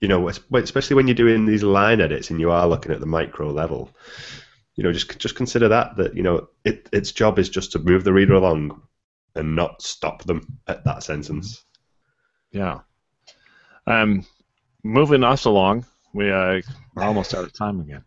you 0.00 0.08
know, 0.08 0.28
especially 0.28 0.96
when 0.96 1.06
you're 1.06 1.14
doing 1.14 1.46
these 1.46 1.62
line 1.62 2.00
edits 2.00 2.30
and 2.30 2.40
you 2.40 2.50
are 2.50 2.66
looking 2.66 2.92
at 2.92 3.00
the 3.00 3.06
micro 3.06 3.50
level, 3.50 3.90
you 4.76 4.82
know, 4.82 4.92
just 4.92 5.18
just 5.18 5.36
consider 5.36 5.68
that 5.68 5.96
that 5.96 6.16
you 6.16 6.22
know 6.22 6.48
it, 6.64 6.88
its 6.92 7.12
job 7.12 7.38
is 7.38 7.48
just 7.48 7.72
to 7.72 7.78
move 7.78 8.04
the 8.04 8.12
reader 8.12 8.34
along 8.34 8.82
and 9.34 9.56
not 9.56 9.82
stop 9.82 10.24
them 10.24 10.58
at 10.66 10.84
that 10.84 11.02
sentence. 11.02 11.64
Yeah. 12.50 12.80
Um, 13.86 14.24
moving 14.82 15.24
us 15.24 15.44
along, 15.44 15.86
we 16.12 16.30
uh, 16.30 16.60
are 16.96 17.02
almost 17.02 17.34
out 17.34 17.44
of 17.44 17.52
time 17.52 17.80
again. 17.80 18.04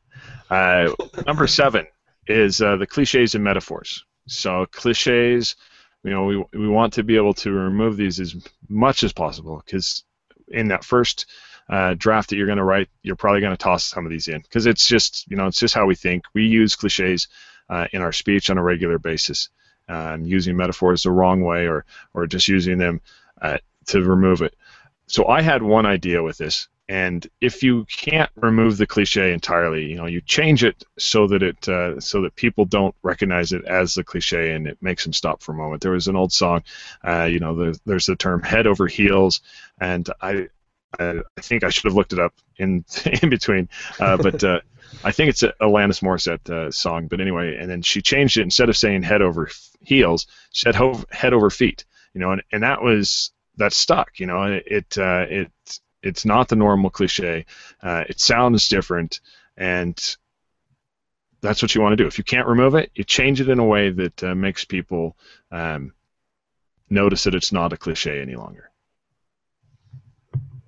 Uh, 0.49 0.93
number 1.25 1.47
seven 1.47 1.85
is 2.27 2.61
uh, 2.61 2.75
the 2.77 2.87
cliches 2.87 3.35
and 3.35 3.43
metaphors. 3.43 4.03
So 4.27 4.65
cliches, 4.71 5.55
you 6.03 6.11
know, 6.11 6.25
we 6.25 6.43
we 6.53 6.67
want 6.67 6.93
to 6.93 7.03
be 7.03 7.15
able 7.15 7.33
to 7.35 7.51
remove 7.51 7.97
these 7.97 8.19
as 8.19 8.35
much 8.67 9.03
as 9.03 9.13
possible 9.13 9.61
because 9.65 10.03
in 10.49 10.69
that 10.69 10.83
first 10.83 11.25
uh, 11.69 11.95
draft 11.97 12.29
that 12.29 12.37
you're 12.37 12.45
going 12.45 12.57
to 12.57 12.63
write, 12.63 12.89
you're 13.03 13.15
probably 13.15 13.41
going 13.41 13.55
to 13.55 13.57
toss 13.57 13.83
some 13.83 14.05
of 14.05 14.11
these 14.11 14.27
in 14.27 14.41
because 14.41 14.65
it's 14.65 14.87
just 14.87 15.25
you 15.29 15.37
know 15.37 15.47
it's 15.47 15.59
just 15.59 15.73
how 15.73 15.85
we 15.85 15.95
think. 15.95 16.23
We 16.33 16.45
use 16.45 16.75
cliches 16.75 17.27
uh, 17.69 17.87
in 17.91 18.01
our 18.01 18.13
speech 18.13 18.49
on 18.49 18.57
a 18.57 18.63
regular 18.63 18.99
basis, 18.99 19.49
um, 19.89 20.25
using 20.25 20.55
metaphors 20.55 21.03
the 21.03 21.11
wrong 21.11 21.41
way 21.41 21.67
or 21.67 21.85
or 22.13 22.27
just 22.27 22.47
using 22.47 22.77
them 22.77 23.01
uh, 23.41 23.57
to 23.87 24.01
remove 24.01 24.41
it. 24.41 24.55
So 25.07 25.27
I 25.27 25.41
had 25.41 25.63
one 25.63 25.85
idea 25.85 26.21
with 26.21 26.37
this, 26.37 26.67
and 26.89 27.27
if 27.41 27.63
you 27.63 27.85
can't 27.85 28.29
remove 28.35 28.77
the 28.77 28.87
cliche 28.87 29.33
entirely, 29.33 29.85
you 29.85 29.95
know, 29.95 30.05
you 30.05 30.21
change 30.21 30.63
it 30.63 30.83
so 30.97 31.27
that 31.27 31.43
it 31.43 31.67
uh, 31.67 31.99
so 31.99 32.21
that 32.21 32.35
people 32.35 32.63
don't 32.63 32.95
recognize 33.03 33.51
it 33.51 33.65
as 33.65 33.93
the 33.93 34.05
cliche, 34.05 34.53
and 34.53 34.67
it 34.67 34.77
makes 34.81 35.03
them 35.03 35.13
stop 35.13 35.41
for 35.41 35.51
a 35.51 35.55
moment. 35.55 35.81
There 35.81 35.91
was 35.91 36.07
an 36.07 36.15
old 36.15 36.31
song, 36.31 36.63
uh, 37.05 37.23
you 37.23 37.39
know, 37.39 37.55
there's, 37.55 37.79
there's 37.85 38.05
the 38.05 38.15
term 38.15 38.41
"head 38.41 38.67
over 38.67 38.87
heels," 38.87 39.41
and 39.81 40.09
I 40.21 40.47
I, 40.99 41.21
I 41.37 41.41
think 41.41 41.63
I 41.63 41.69
should 41.69 41.85
have 41.85 41.95
looked 41.95 42.13
it 42.13 42.19
up 42.19 42.33
in 42.57 42.85
in 43.21 43.29
between, 43.29 43.69
uh, 43.99 44.17
but 44.17 44.43
uh, 44.43 44.61
I 45.03 45.11
think 45.11 45.29
it's 45.29 45.43
a 45.43 45.53
Alanis 45.61 46.01
Morissette 46.01 46.49
uh, 46.49 46.71
song. 46.71 47.07
But 47.07 47.21
anyway, 47.21 47.57
and 47.57 47.69
then 47.69 47.81
she 47.81 48.01
changed 48.01 48.37
it 48.37 48.43
instead 48.43 48.69
of 48.69 48.77
saying 48.77 49.03
head 49.03 49.21
over 49.21 49.49
heels, 49.81 50.27
she 50.51 50.61
said 50.61 50.75
head 51.11 51.33
over 51.33 51.49
feet. 51.49 51.85
You 52.13 52.21
know, 52.21 52.31
and, 52.31 52.43
and 52.51 52.63
that 52.63 52.81
was 52.81 53.31
that 53.57 53.73
stuck. 53.73 54.19
You 54.19 54.27
know, 54.27 54.43
it 54.43 54.63
it, 54.67 54.97
uh, 54.97 55.25
it 55.29 55.51
it's 56.01 56.25
not 56.25 56.47
the 56.47 56.55
normal 56.55 56.89
cliche. 56.89 57.45
Uh, 57.81 58.03
it 58.07 58.19
sounds 58.19 58.69
different, 58.69 59.19
and 59.55 59.97
that's 61.41 61.61
what 61.61 61.75
you 61.75 61.81
want 61.81 61.93
to 61.93 61.97
do. 61.97 62.07
If 62.07 62.17
you 62.17 62.23
can't 62.23 62.47
remove 62.47 62.75
it, 62.75 62.91
you 62.95 63.03
change 63.03 63.41
it 63.41 63.49
in 63.49 63.59
a 63.59 63.65
way 63.65 63.89
that 63.89 64.23
uh, 64.23 64.35
makes 64.35 64.65
people 64.65 65.15
um, 65.51 65.93
notice 66.89 67.23
that 67.25 67.35
it's 67.35 67.51
not 67.51 67.73
a 67.73 67.77
cliche 67.77 68.21
any 68.21 68.35
longer. 68.35 68.71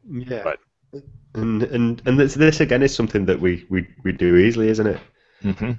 Yeah. 0.10 0.44
But 0.44 0.60
and 1.36 1.64
and 1.64 2.02
and 2.06 2.20
this, 2.20 2.34
this 2.34 2.60
again 2.60 2.82
is 2.84 2.96
something 2.96 3.26
that 3.26 3.40
we, 3.40 3.66
we, 3.70 3.88
we 4.04 4.12
do 4.12 4.38
easily, 4.38 4.70
isn't 4.70 4.88
it? 4.88 5.00
Mm-hmm. 5.44 5.72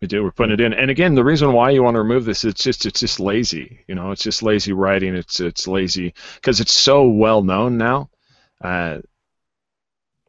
We 0.00 0.08
do. 0.08 0.22
We're 0.22 0.30
putting 0.30 0.54
it 0.54 0.60
in, 0.60 0.72
and 0.74 0.90
again, 0.90 1.14
the 1.14 1.24
reason 1.24 1.52
why 1.52 1.70
you 1.70 1.82
want 1.82 1.94
to 1.94 2.02
remove 2.02 2.24
this, 2.24 2.44
it's 2.44 2.62
just 2.62 2.86
it's 2.86 3.00
just 3.00 3.18
lazy. 3.18 3.80
You 3.88 3.94
know, 3.94 4.12
it's 4.12 4.22
just 4.22 4.42
lazy 4.42 4.72
writing. 4.72 5.14
It's 5.14 5.40
it's 5.40 5.66
lazy 5.66 6.14
because 6.36 6.60
it's 6.60 6.72
so 6.72 7.08
well 7.08 7.42
known 7.42 7.78
now. 7.78 8.10
Uh, 8.62 8.98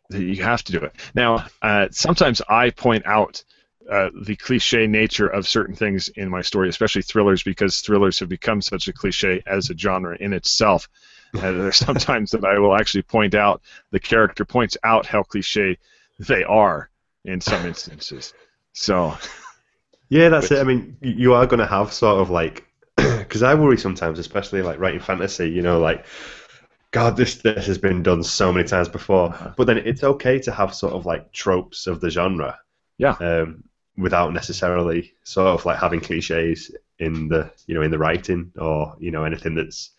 that 0.10 0.24
you 0.24 0.44
have 0.44 0.64
to 0.64 0.72
do 0.72 0.80
it. 0.80 0.96
Now, 1.14 1.46
uh, 1.62 1.88
sometimes 1.92 2.42
I 2.50 2.72
point 2.72 3.06
out 3.06 3.44
uh, 3.90 4.10
the 4.24 4.36
cliche 4.36 4.88
nature 4.88 5.28
of 5.28 5.48
certain 5.48 5.76
things 5.76 6.10
in 6.10 6.30
my 6.30 6.42
story, 6.42 6.70
especially 6.70 7.04
thrillers, 7.04 7.44
because 7.44 7.82
thrillers 7.82 8.20
have 8.20 8.30
become 8.30 8.62
such 8.62 8.88
a 8.88 8.94
cliche 8.94 9.42
as 9.46 9.70
a 9.70 9.78
genre 9.78 10.18
in 10.20 10.34
itself. 10.34 10.90
Uh, 11.36 11.52
there's 11.52 11.78
sometimes 11.86 12.32
that 12.32 12.46
I 12.46 12.60
will 12.60 12.76
actually 12.76 13.04
point 13.04 13.36
out 13.36 13.62
the 13.92 14.00
character 14.00 14.46
points 14.46 14.78
out 14.84 15.06
how 15.06 15.24
cliche 15.24 15.78
they 16.20 16.44
are 16.44 16.90
in 17.26 17.42
some 17.42 17.66
instances. 17.66 18.34
So. 18.74 19.18
Yeah, 20.10 20.30
that's 20.30 20.50
which, 20.50 20.58
it. 20.58 20.62
I 20.62 20.64
mean, 20.64 20.98
you 21.02 21.34
are 21.34 21.46
going 21.46 21.60
to 21.60 21.68
have 21.68 21.94
sort 21.94 22.20
of 22.20 22.30
like, 22.30 22.66
because 22.96 23.44
I 23.44 23.54
worry 23.56 23.78
sometimes, 23.78 24.18
especially 24.20 24.62
like 24.62 24.80
writing 24.80 25.00
fantasy. 25.00 25.50
You 25.50 25.62
know, 25.62 25.80
like, 25.80 26.06
God, 26.92 27.16
this 27.16 27.36
this 27.36 27.68
has 27.68 27.78
been 27.78 28.02
done 28.02 28.24
so 28.24 28.52
many 28.52 28.68
times 28.68 28.90
before. 28.90 29.30
Uh-huh. 29.30 29.54
But 29.56 29.68
then 29.68 29.78
it's 29.78 30.04
okay 30.04 30.40
to 30.40 30.52
have 30.52 30.74
sort 30.74 30.94
of 30.94 31.06
like 31.06 31.32
tropes 31.32 31.86
of 31.86 32.02
the 32.02 32.10
genre. 32.10 32.58
Yeah. 32.98 33.16
Um, 33.20 33.64
without 34.00 34.34
necessarily 34.34 35.14
sort 35.24 35.48
of 35.48 35.66
like 35.66 35.78
having 35.78 36.00
cliches 36.00 36.72
in 37.00 37.28
the 37.28 37.52
you 37.68 37.76
know 37.76 37.82
in 37.82 37.92
the 37.92 37.98
writing 37.98 38.52
or 38.58 38.96
you 39.00 39.12
know 39.12 39.26
anything 39.26 39.56
that's 39.56 39.92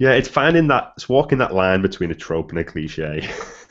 yeah, 0.00 0.12
it's 0.12 0.28
finding 0.28 0.66
that 0.68 0.92
it's 0.96 1.08
walking 1.08 1.38
that 1.38 1.54
line 1.54 1.80
between 1.80 2.10
a 2.10 2.14
trope 2.14 2.50
and 2.50 2.58
a 2.58 2.64
cliche. 2.64 3.28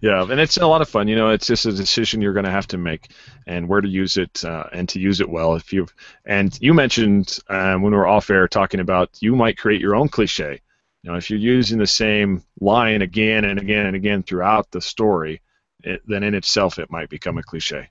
yeah, 0.00 0.22
and 0.22 0.40
it's 0.40 0.56
a 0.56 0.66
lot 0.66 0.82
of 0.82 0.88
fun. 0.88 1.06
You 1.06 1.14
know, 1.14 1.30
it's 1.30 1.46
just 1.46 1.66
a 1.66 1.72
decision 1.72 2.20
you're 2.20 2.32
going 2.32 2.46
to 2.46 2.50
have 2.50 2.66
to 2.68 2.78
make, 2.78 3.12
and 3.46 3.68
where 3.68 3.80
to 3.80 3.88
use 3.88 4.16
it, 4.16 4.44
uh, 4.44 4.64
and 4.72 4.88
to 4.88 4.98
use 4.98 5.20
it 5.20 5.28
well. 5.28 5.54
If 5.54 5.72
you 5.72 5.86
and 6.24 6.56
you 6.60 6.74
mentioned 6.74 7.38
um, 7.48 7.82
when 7.82 7.92
we 7.92 7.98
were 7.98 8.08
off 8.08 8.28
air 8.28 8.48
talking 8.48 8.80
about 8.80 9.10
you 9.20 9.36
might 9.36 9.56
create 9.56 9.80
your 9.80 9.94
own 9.94 10.08
cliche. 10.08 10.60
You 11.02 11.12
know, 11.12 11.16
if 11.16 11.30
you're 11.30 11.38
using 11.38 11.78
the 11.78 11.86
same 11.86 12.42
line 12.60 13.02
again 13.02 13.44
and 13.44 13.58
again 13.58 13.86
and 13.86 13.96
again 13.96 14.22
throughout 14.22 14.70
the 14.70 14.80
story, 14.80 15.40
it, 15.84 16.02
then 16.06 16.24
in 16.24 16.34
itself 16.34 16.78
it 16.78 16.90
might 16.90 17.08
become 17.08 17.38
a 17.38 17.42
cliche. 17.42 17.88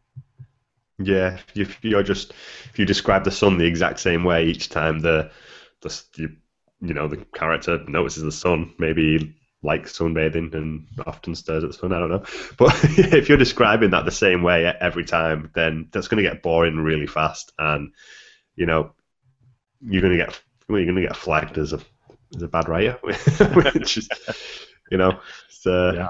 Yeah, 1.01 1.39
if 1.55 1.82
you're 1.82 2.03
just 2.03 2.34
if 2.70 2.78
you 2.78 2.86
describe 2.86 3.24
the 3.24 3.32
sun 3.32 3.57
the 3.57 3.66
exact 3.66 4.01
same 4.01 4.26
way 4.26 4.45
each 4.45 4.68
time 4.68 4.99
the 4.99 5.32
the 5.82 6.36
you 6.82 6.94
know 6.94 7.08
the 7.08 7.18
character 7.34 7.84
notices 7.88 8.24
the 8.24 8.32
sun, 8.32 8.74
maybe 8.78 9.36
likes 9.62 9.98
sunbathing 9.98 10.54
and 10.54 10.88
often 11.06 11.36
stares 11.36 11.64
at 11.64 11.72
the 11.72 11.78
sun. 11.78 11.94
I 11.94 12.00
don't 12.00 12.10
know, 12.10 12.24
but 12.58 12.80
if 12.84 13.30
you're 13.30 13.38
describing 13.38 13.92
that 13.92 14.06
the 14.06 14.12
same 14.12 14.44
way 14.44 14.66
every 14.66 15.06
time, 15.06 15.52
then 15.54 15.90
that's 15.92 16.08
going 16.08 16.24
to 16.24 16.30
get 16.30 16.42
boring 16.42 16.78
really 16.78 17.08
fast, 17.08 17.52
and 17.58 17.94
you 18.56 18.66
know 18.66 18.94
you're 19.82 20.02
going 20.02 20.18
to 20.18 20.26
get 20.26 20.42
well, 20.68 20.80
you're 20.80 20.92
going 20.92 21.02
to 21.02 21.08
get 21.08 21.18
flagged 21.18 21.58
as 21.58 21.74
a 21.74 21.80
as 22.36 22.42
a 22.42 22.48
bad 22.48 22.70
writer, 22.70 22.98
which 23.02 23.98
is 23.98 24.10
you 24.90 24.98
know, 24.98 25.20
uh, 25.66 25.94
yeah. 25.94 26.10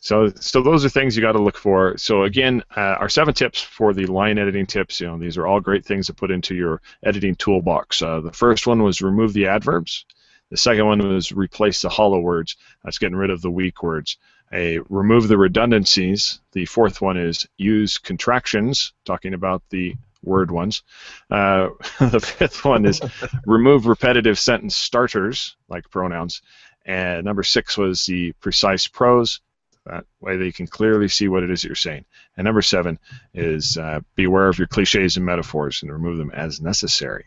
So, 0.00 0.28
so 0.40 0.62
those 0.62 0.84
are 0.84 0.88
things 0.88 1.16
you 1.16 1.22
got 1.22 1.32
to 1.32 1.42
look 1.42 1.58
for. 1.58 1.96
So 1.96 2.22
again, 2.22 2.62
uh, 2.76 2.96
our 3.00 3.08
seven 3.08 3.34
tips 3.34 3.60
for 3.60 3.92
the 3.92 4.06
line 4.06 4.38
editing 4.38 4.66
tips. 4.66 5.00
You 5.00 5.08
know, 5.08 5.18
these 5.18 5.36
are 5.36 5.46
all 5.46 5.60
great 5.60 5.84
things 5.84 6.06
to 6.06 6.14
put 6.14 6.30
into 6.30 6.54
your 6.54 6.80
editing 7.02 7.34
toolbox. 7.34 8.00
Uh, 8.00 8.20
the 8.20 8.32
first 8.32 8.66
one 8.66 8.82
was 8.82 9.02
remove 9.02 9.32
the 9.32 9.46
adverbs. 9.46 10.04
The 10.50 10.56
second 10.56 10.86
one 10.86 11.06
was 11.06 11.32
replace 11.32 11.82
the 11.82 11.88
hollow 11.88 12.20
words. 12.20 12.56
That's 12.84 12.98
getting 12.98 13.16
rid 13.16 13.30
of 13.30 13.42
the 13.42 13.50
weak 13.50 13.82
words. 13.82 14.16
A 14.52 14.78
remove 14.88 15.28
the 15.28 15.36
redundancies. 15.36 16.40
The 16.52 16.64
fourth 16.64 17.02
one 17.02 17.18
is 17.18 17.46
use 17.58 17.98
contractions, 17.98 18.92
talking 19.04 19.34
about 19.34 19.62
the 19.68 19.94
word 20.22 20.50
ones. 20.50 20.82
Uh, 21.30 21.68
the 22.00 22.20
fifth 22.20 22.64
one 22.64 22.86
is 22.86 23.00
remove 23.46 23.86
repetitive 23.86 24.38
sentence 24.38 24.76
starters, 24.76 25.56
like 25.68 25.90
pronouns. 25.90 26.40
And 26.86 27.24
number 27.24 27.42
six 27.42 27.76
was 27.76 28.06
the 28.06 28.32
precise 28.40 28.86
prose. 28.86 29.40
That 29.88 30.04
way 30.20 30.36
they 30.36 30.52
can 30.52 30.66
clearly 30.66 31.08
see 31.08 31.28
what 31.28 31.42
it 31.42 31.50
is 31.50 31.62
that 31.62 31.68
you're 31.68 31.74
saying. 31.74 32.04
And 32.36 32.44
number 32.44 32.62
seven 32.62 32.98
is 33.32 33.78
uh, 33.78 34.00
beware 34.16 34.48
of 34.48 34.58
your 34.58 34.66
cliches 34.66 35.16
and 35.16 35.24
metaphors 35.24 35.82
and 35.82 35.90
remove 35.90 36.18
them 36.18 36.30
as 36.30 36.60
necessary. 36.60 37.24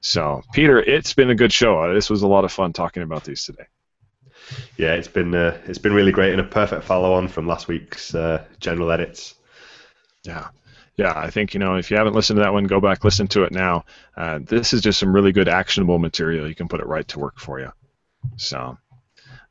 So, 0.00 0.42
Peter, 0.52 0.78
it's 0.78 1.14
been 1.14 1.30
a 1.30 1.34
good 1.34 1.52
show. 1.52 1.92
This 1.92 2.08
was 2.08 2.22
a 2.22 2.28
lot 2.28 2.44
of 2.44 2.52
fun 2.52 2.72
talking 2.72 3.02
about 3.02 3.24
these 3.24 3.44
today. 3.44 3.66
Yeah, 4.76 4.92
it's 4.92 5.08
been 5.08 5.34
uh, 5.34 5.58
it's 5.66 5.78
been 5.78 5.92
really 5.92 6.12
great 6.12 6.30
and 6.30 6.40
a 6.40 6.44
perfect 6.44 6.84
follow-on 6.84 7.26
from 7.26 7.48
last 7.48 7.66
week's 7.66 8.14
uh, 8.14 8.44
general 8.60 8.92
edits. 8.92 9.34
Yeah, 10.22 10.48
yeah. 10.96 11.12
I 11.16 11.30
think 11.30 11.54
you 11.54 11.60
know 11.60 11.74
if 11.74 11.90
you 11.90 11.96
haven't 11.96 12.14
listened 12.14 12.36
to 12.36 12.42
that 12.42 12.52
one, 12.52 12.64
go 12.64 12.80
back 12.80 13.02
listen 13.02 13.26
to 13.28 13.42
it 13.42 13.52
now. 13.52 13.84
Uh, 14.16 14.38
this 14.40 14.72
is 14.72 14.82
just 14.82 15.00
some 15.00 15.12
really 15.12 15.32
good 15.32 15.48
actionable 15.48 15.98
material. 15.98 16.48
You 16.48 16.54
can 16.54 16.68
put 16.68 16.80
it 16.80 16.86
right 16.86 17.08
to 17.08 17.18
work 17.18 17.40
for 17.40 17.58
you. 17.58 17.72
So, 18.36 18.78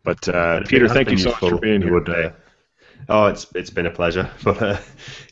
but 0.03 0.25
uh, 0.29 0.63
Peter, 0.63 0.87
thank 0.87 1.11
you 1.11 1.17
so 1.17 1.31
much 1.31 1.39
for 1.39 1.57
being 1.57 1.81
here. 1.81 1.93
Would, 1.93 2.07
uh, 2.07 2.31
Oh, 3.07 3.27
it's 3.27 3.47
it's 3.55 3.69
been 3.69 3.85
a 3.85 3.91
pleasure. 3.91 4.29
But 4.43 4.61
uh, 4.61 4.79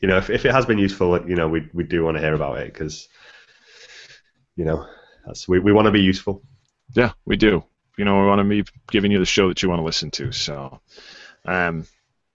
you 0.02 0.08
know, 0.08 0.18
if, 0.18 0.30
if 0.30 0.46
it 0.46 0.52
has 0.52 0.66
been 0.66 0.78
useful, 0.78 1.28
you 1.28 1.36
know, 1.36 1.48
we 1.48 1.70
we 1.74 1.84
do 1.84 2.04
want 2.04 2.18
to 2.18 2.22
hear 2.22 2.34
about 2.34 2.60
it 2.60 2.74
because 2.74 3.08
you 4.56 4.66
know, 4.66 4.86
that's 5.26 5.48
we 5.48 5.60
we 5.60 5.74
want 5.74 5.86
to 5.86 5.92
be 5.92 6.02
useful. 6.02 6.44
Yeah, 6.96 7.12
we 7.26 7.38
do. 7.38 7.64
You 7.98 8.06
know, 8.06 8.20
we 8.22 8.28
want 8.28 8.40
to 8.40 8.46
be 8.46 8.64
giving 8.92 9.12
you 9.12 9.20
the 9.20 9.26
show 9.26 9.48
that 9.50 9.62
you 9.62 9.70
want 9.70 9.80
to 9.80 9.86
listen 9.86 10.12
to. 10.12 10.32
So, 10.32 10.80
um, 11.46 11.86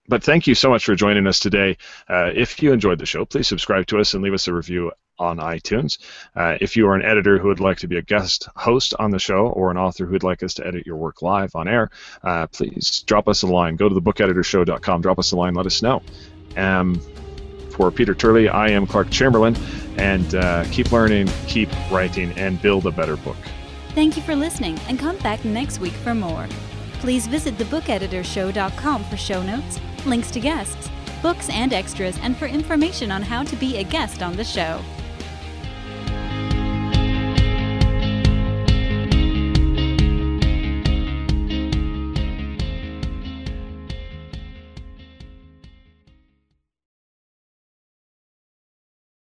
but 0.09 0.23
thank 0.23 0.47
you 0.47 0.55
so 0.55 0.71
much 0.71 0.85
for 0.85 0.95
joining 0.95 1.27
us 1.27 1.41
today. 1.41 1.77
Uh, 2.09 2.31
if 2.35 2.63
you 2.63 2.73
enjoyed 2.73 2.99
the 2.99 3.07
show, 3.07 3.25
please 3.25 3.49
subscribe 3.49 3.87
to 3.89 3.99
us 3.99 4.15
and 4.15 4.23
leave 4.23 4.35
us 4.35 4.49
a 4.49 4.53
review 4.53 4.93
on 5.19 5.39
iTunes. 5.39 5.99
Uh, 6.37 6.57
if 6.61 6.77
you 6.77 6.87
are 6.89 6.95
an 6.95 7.05
editor 7.05 7.39
who 7.39 7.49
would 7.49 7.61
like 7.61 7.79
to 7.79 7.89
be 7.89 7.97
a 7.97 8.03
guest 8.03 8.49
host 8.57 8.95
on 8.99 9.11
the 9.11 9.19
show 9.19 9.49
or 9.49 9.71
an 9.71 9.77
author 9.77 10.07
who 10.07 10.13
would 10.13 10.23
like 10.23 10.43
us 10.43 10.55
to 10.55 10.67
edit 10.67 10.87
your 10.87 10.97
work 10.97 11.23
live 11.23 11.55
on 11.55 11.69
air, 11.69 11.91
uh, 12.23 12.47
please 12.49 13.03
drop 13.07 13.29
us 13.29 13.43
a 13.43 13.47
line. 13.47 13.77
Go 13.77 13.89
to 13.89 13.95
thebookeditorshow.com, 13.95 15.03
drop 15.03 15.19
us 15.19 15.33
a 15.33 15.37
line, 15.37 15.55
let 15.55 15.67
us 15.67 15.83
know. 15.83 16.03
Um, 16.57 17.01
for 17.71 17.91
Peter 17.93 18.15
Turley, 18.15 18.49
I 18.49 18.69
am 18.71 18.87
Clark 18.87 19.11
Chamberlain, 19.11 19.57
and 19.99 20.35
uh, 20.35 20.65
keep 20.73 20.91
learning, 20.91 21.29
keep 21.47 21.71
writing, 21.91 22.33
and 22.33 22.61
build 22.61 22.87
a 22.87 22.91
better 22.91 23.17
book. 23.17 23.37
Thank 23.95 24.17
you 24.17 24.23
for 24.23 24.35
listening, 24.35 24.79
and 24.89 24.99
come 24.99 25.17
back 25.19 25.45
next 25.45 25.79
week 25.79 25.93
for 25.93 26.15
more. 26.15 26.47
Please 26.95 27.29
visit 27.29 27.57
thebookeditorshow.com 27.57 29.05
for 29.05 29.17
show 29.17 29.43
notes, 29.43 29.81
links 30.07 30.31
to 30.33 30.41
guests, 30.41 30.91
books 31.23 31.49
and 31.51 31.73
extras, 31.73 32.19
and 32.23 32.37
for 32.37 32.47
information 32.47 33.11
on 33.11 33.23
how 33.23 33.45
to 33.45 33.57
be 33.57 33.77
a 33.77 33.85
guest 33.85 34.23
on 34.23 34.37
the 34.37 34.45
show. 34.45 34.81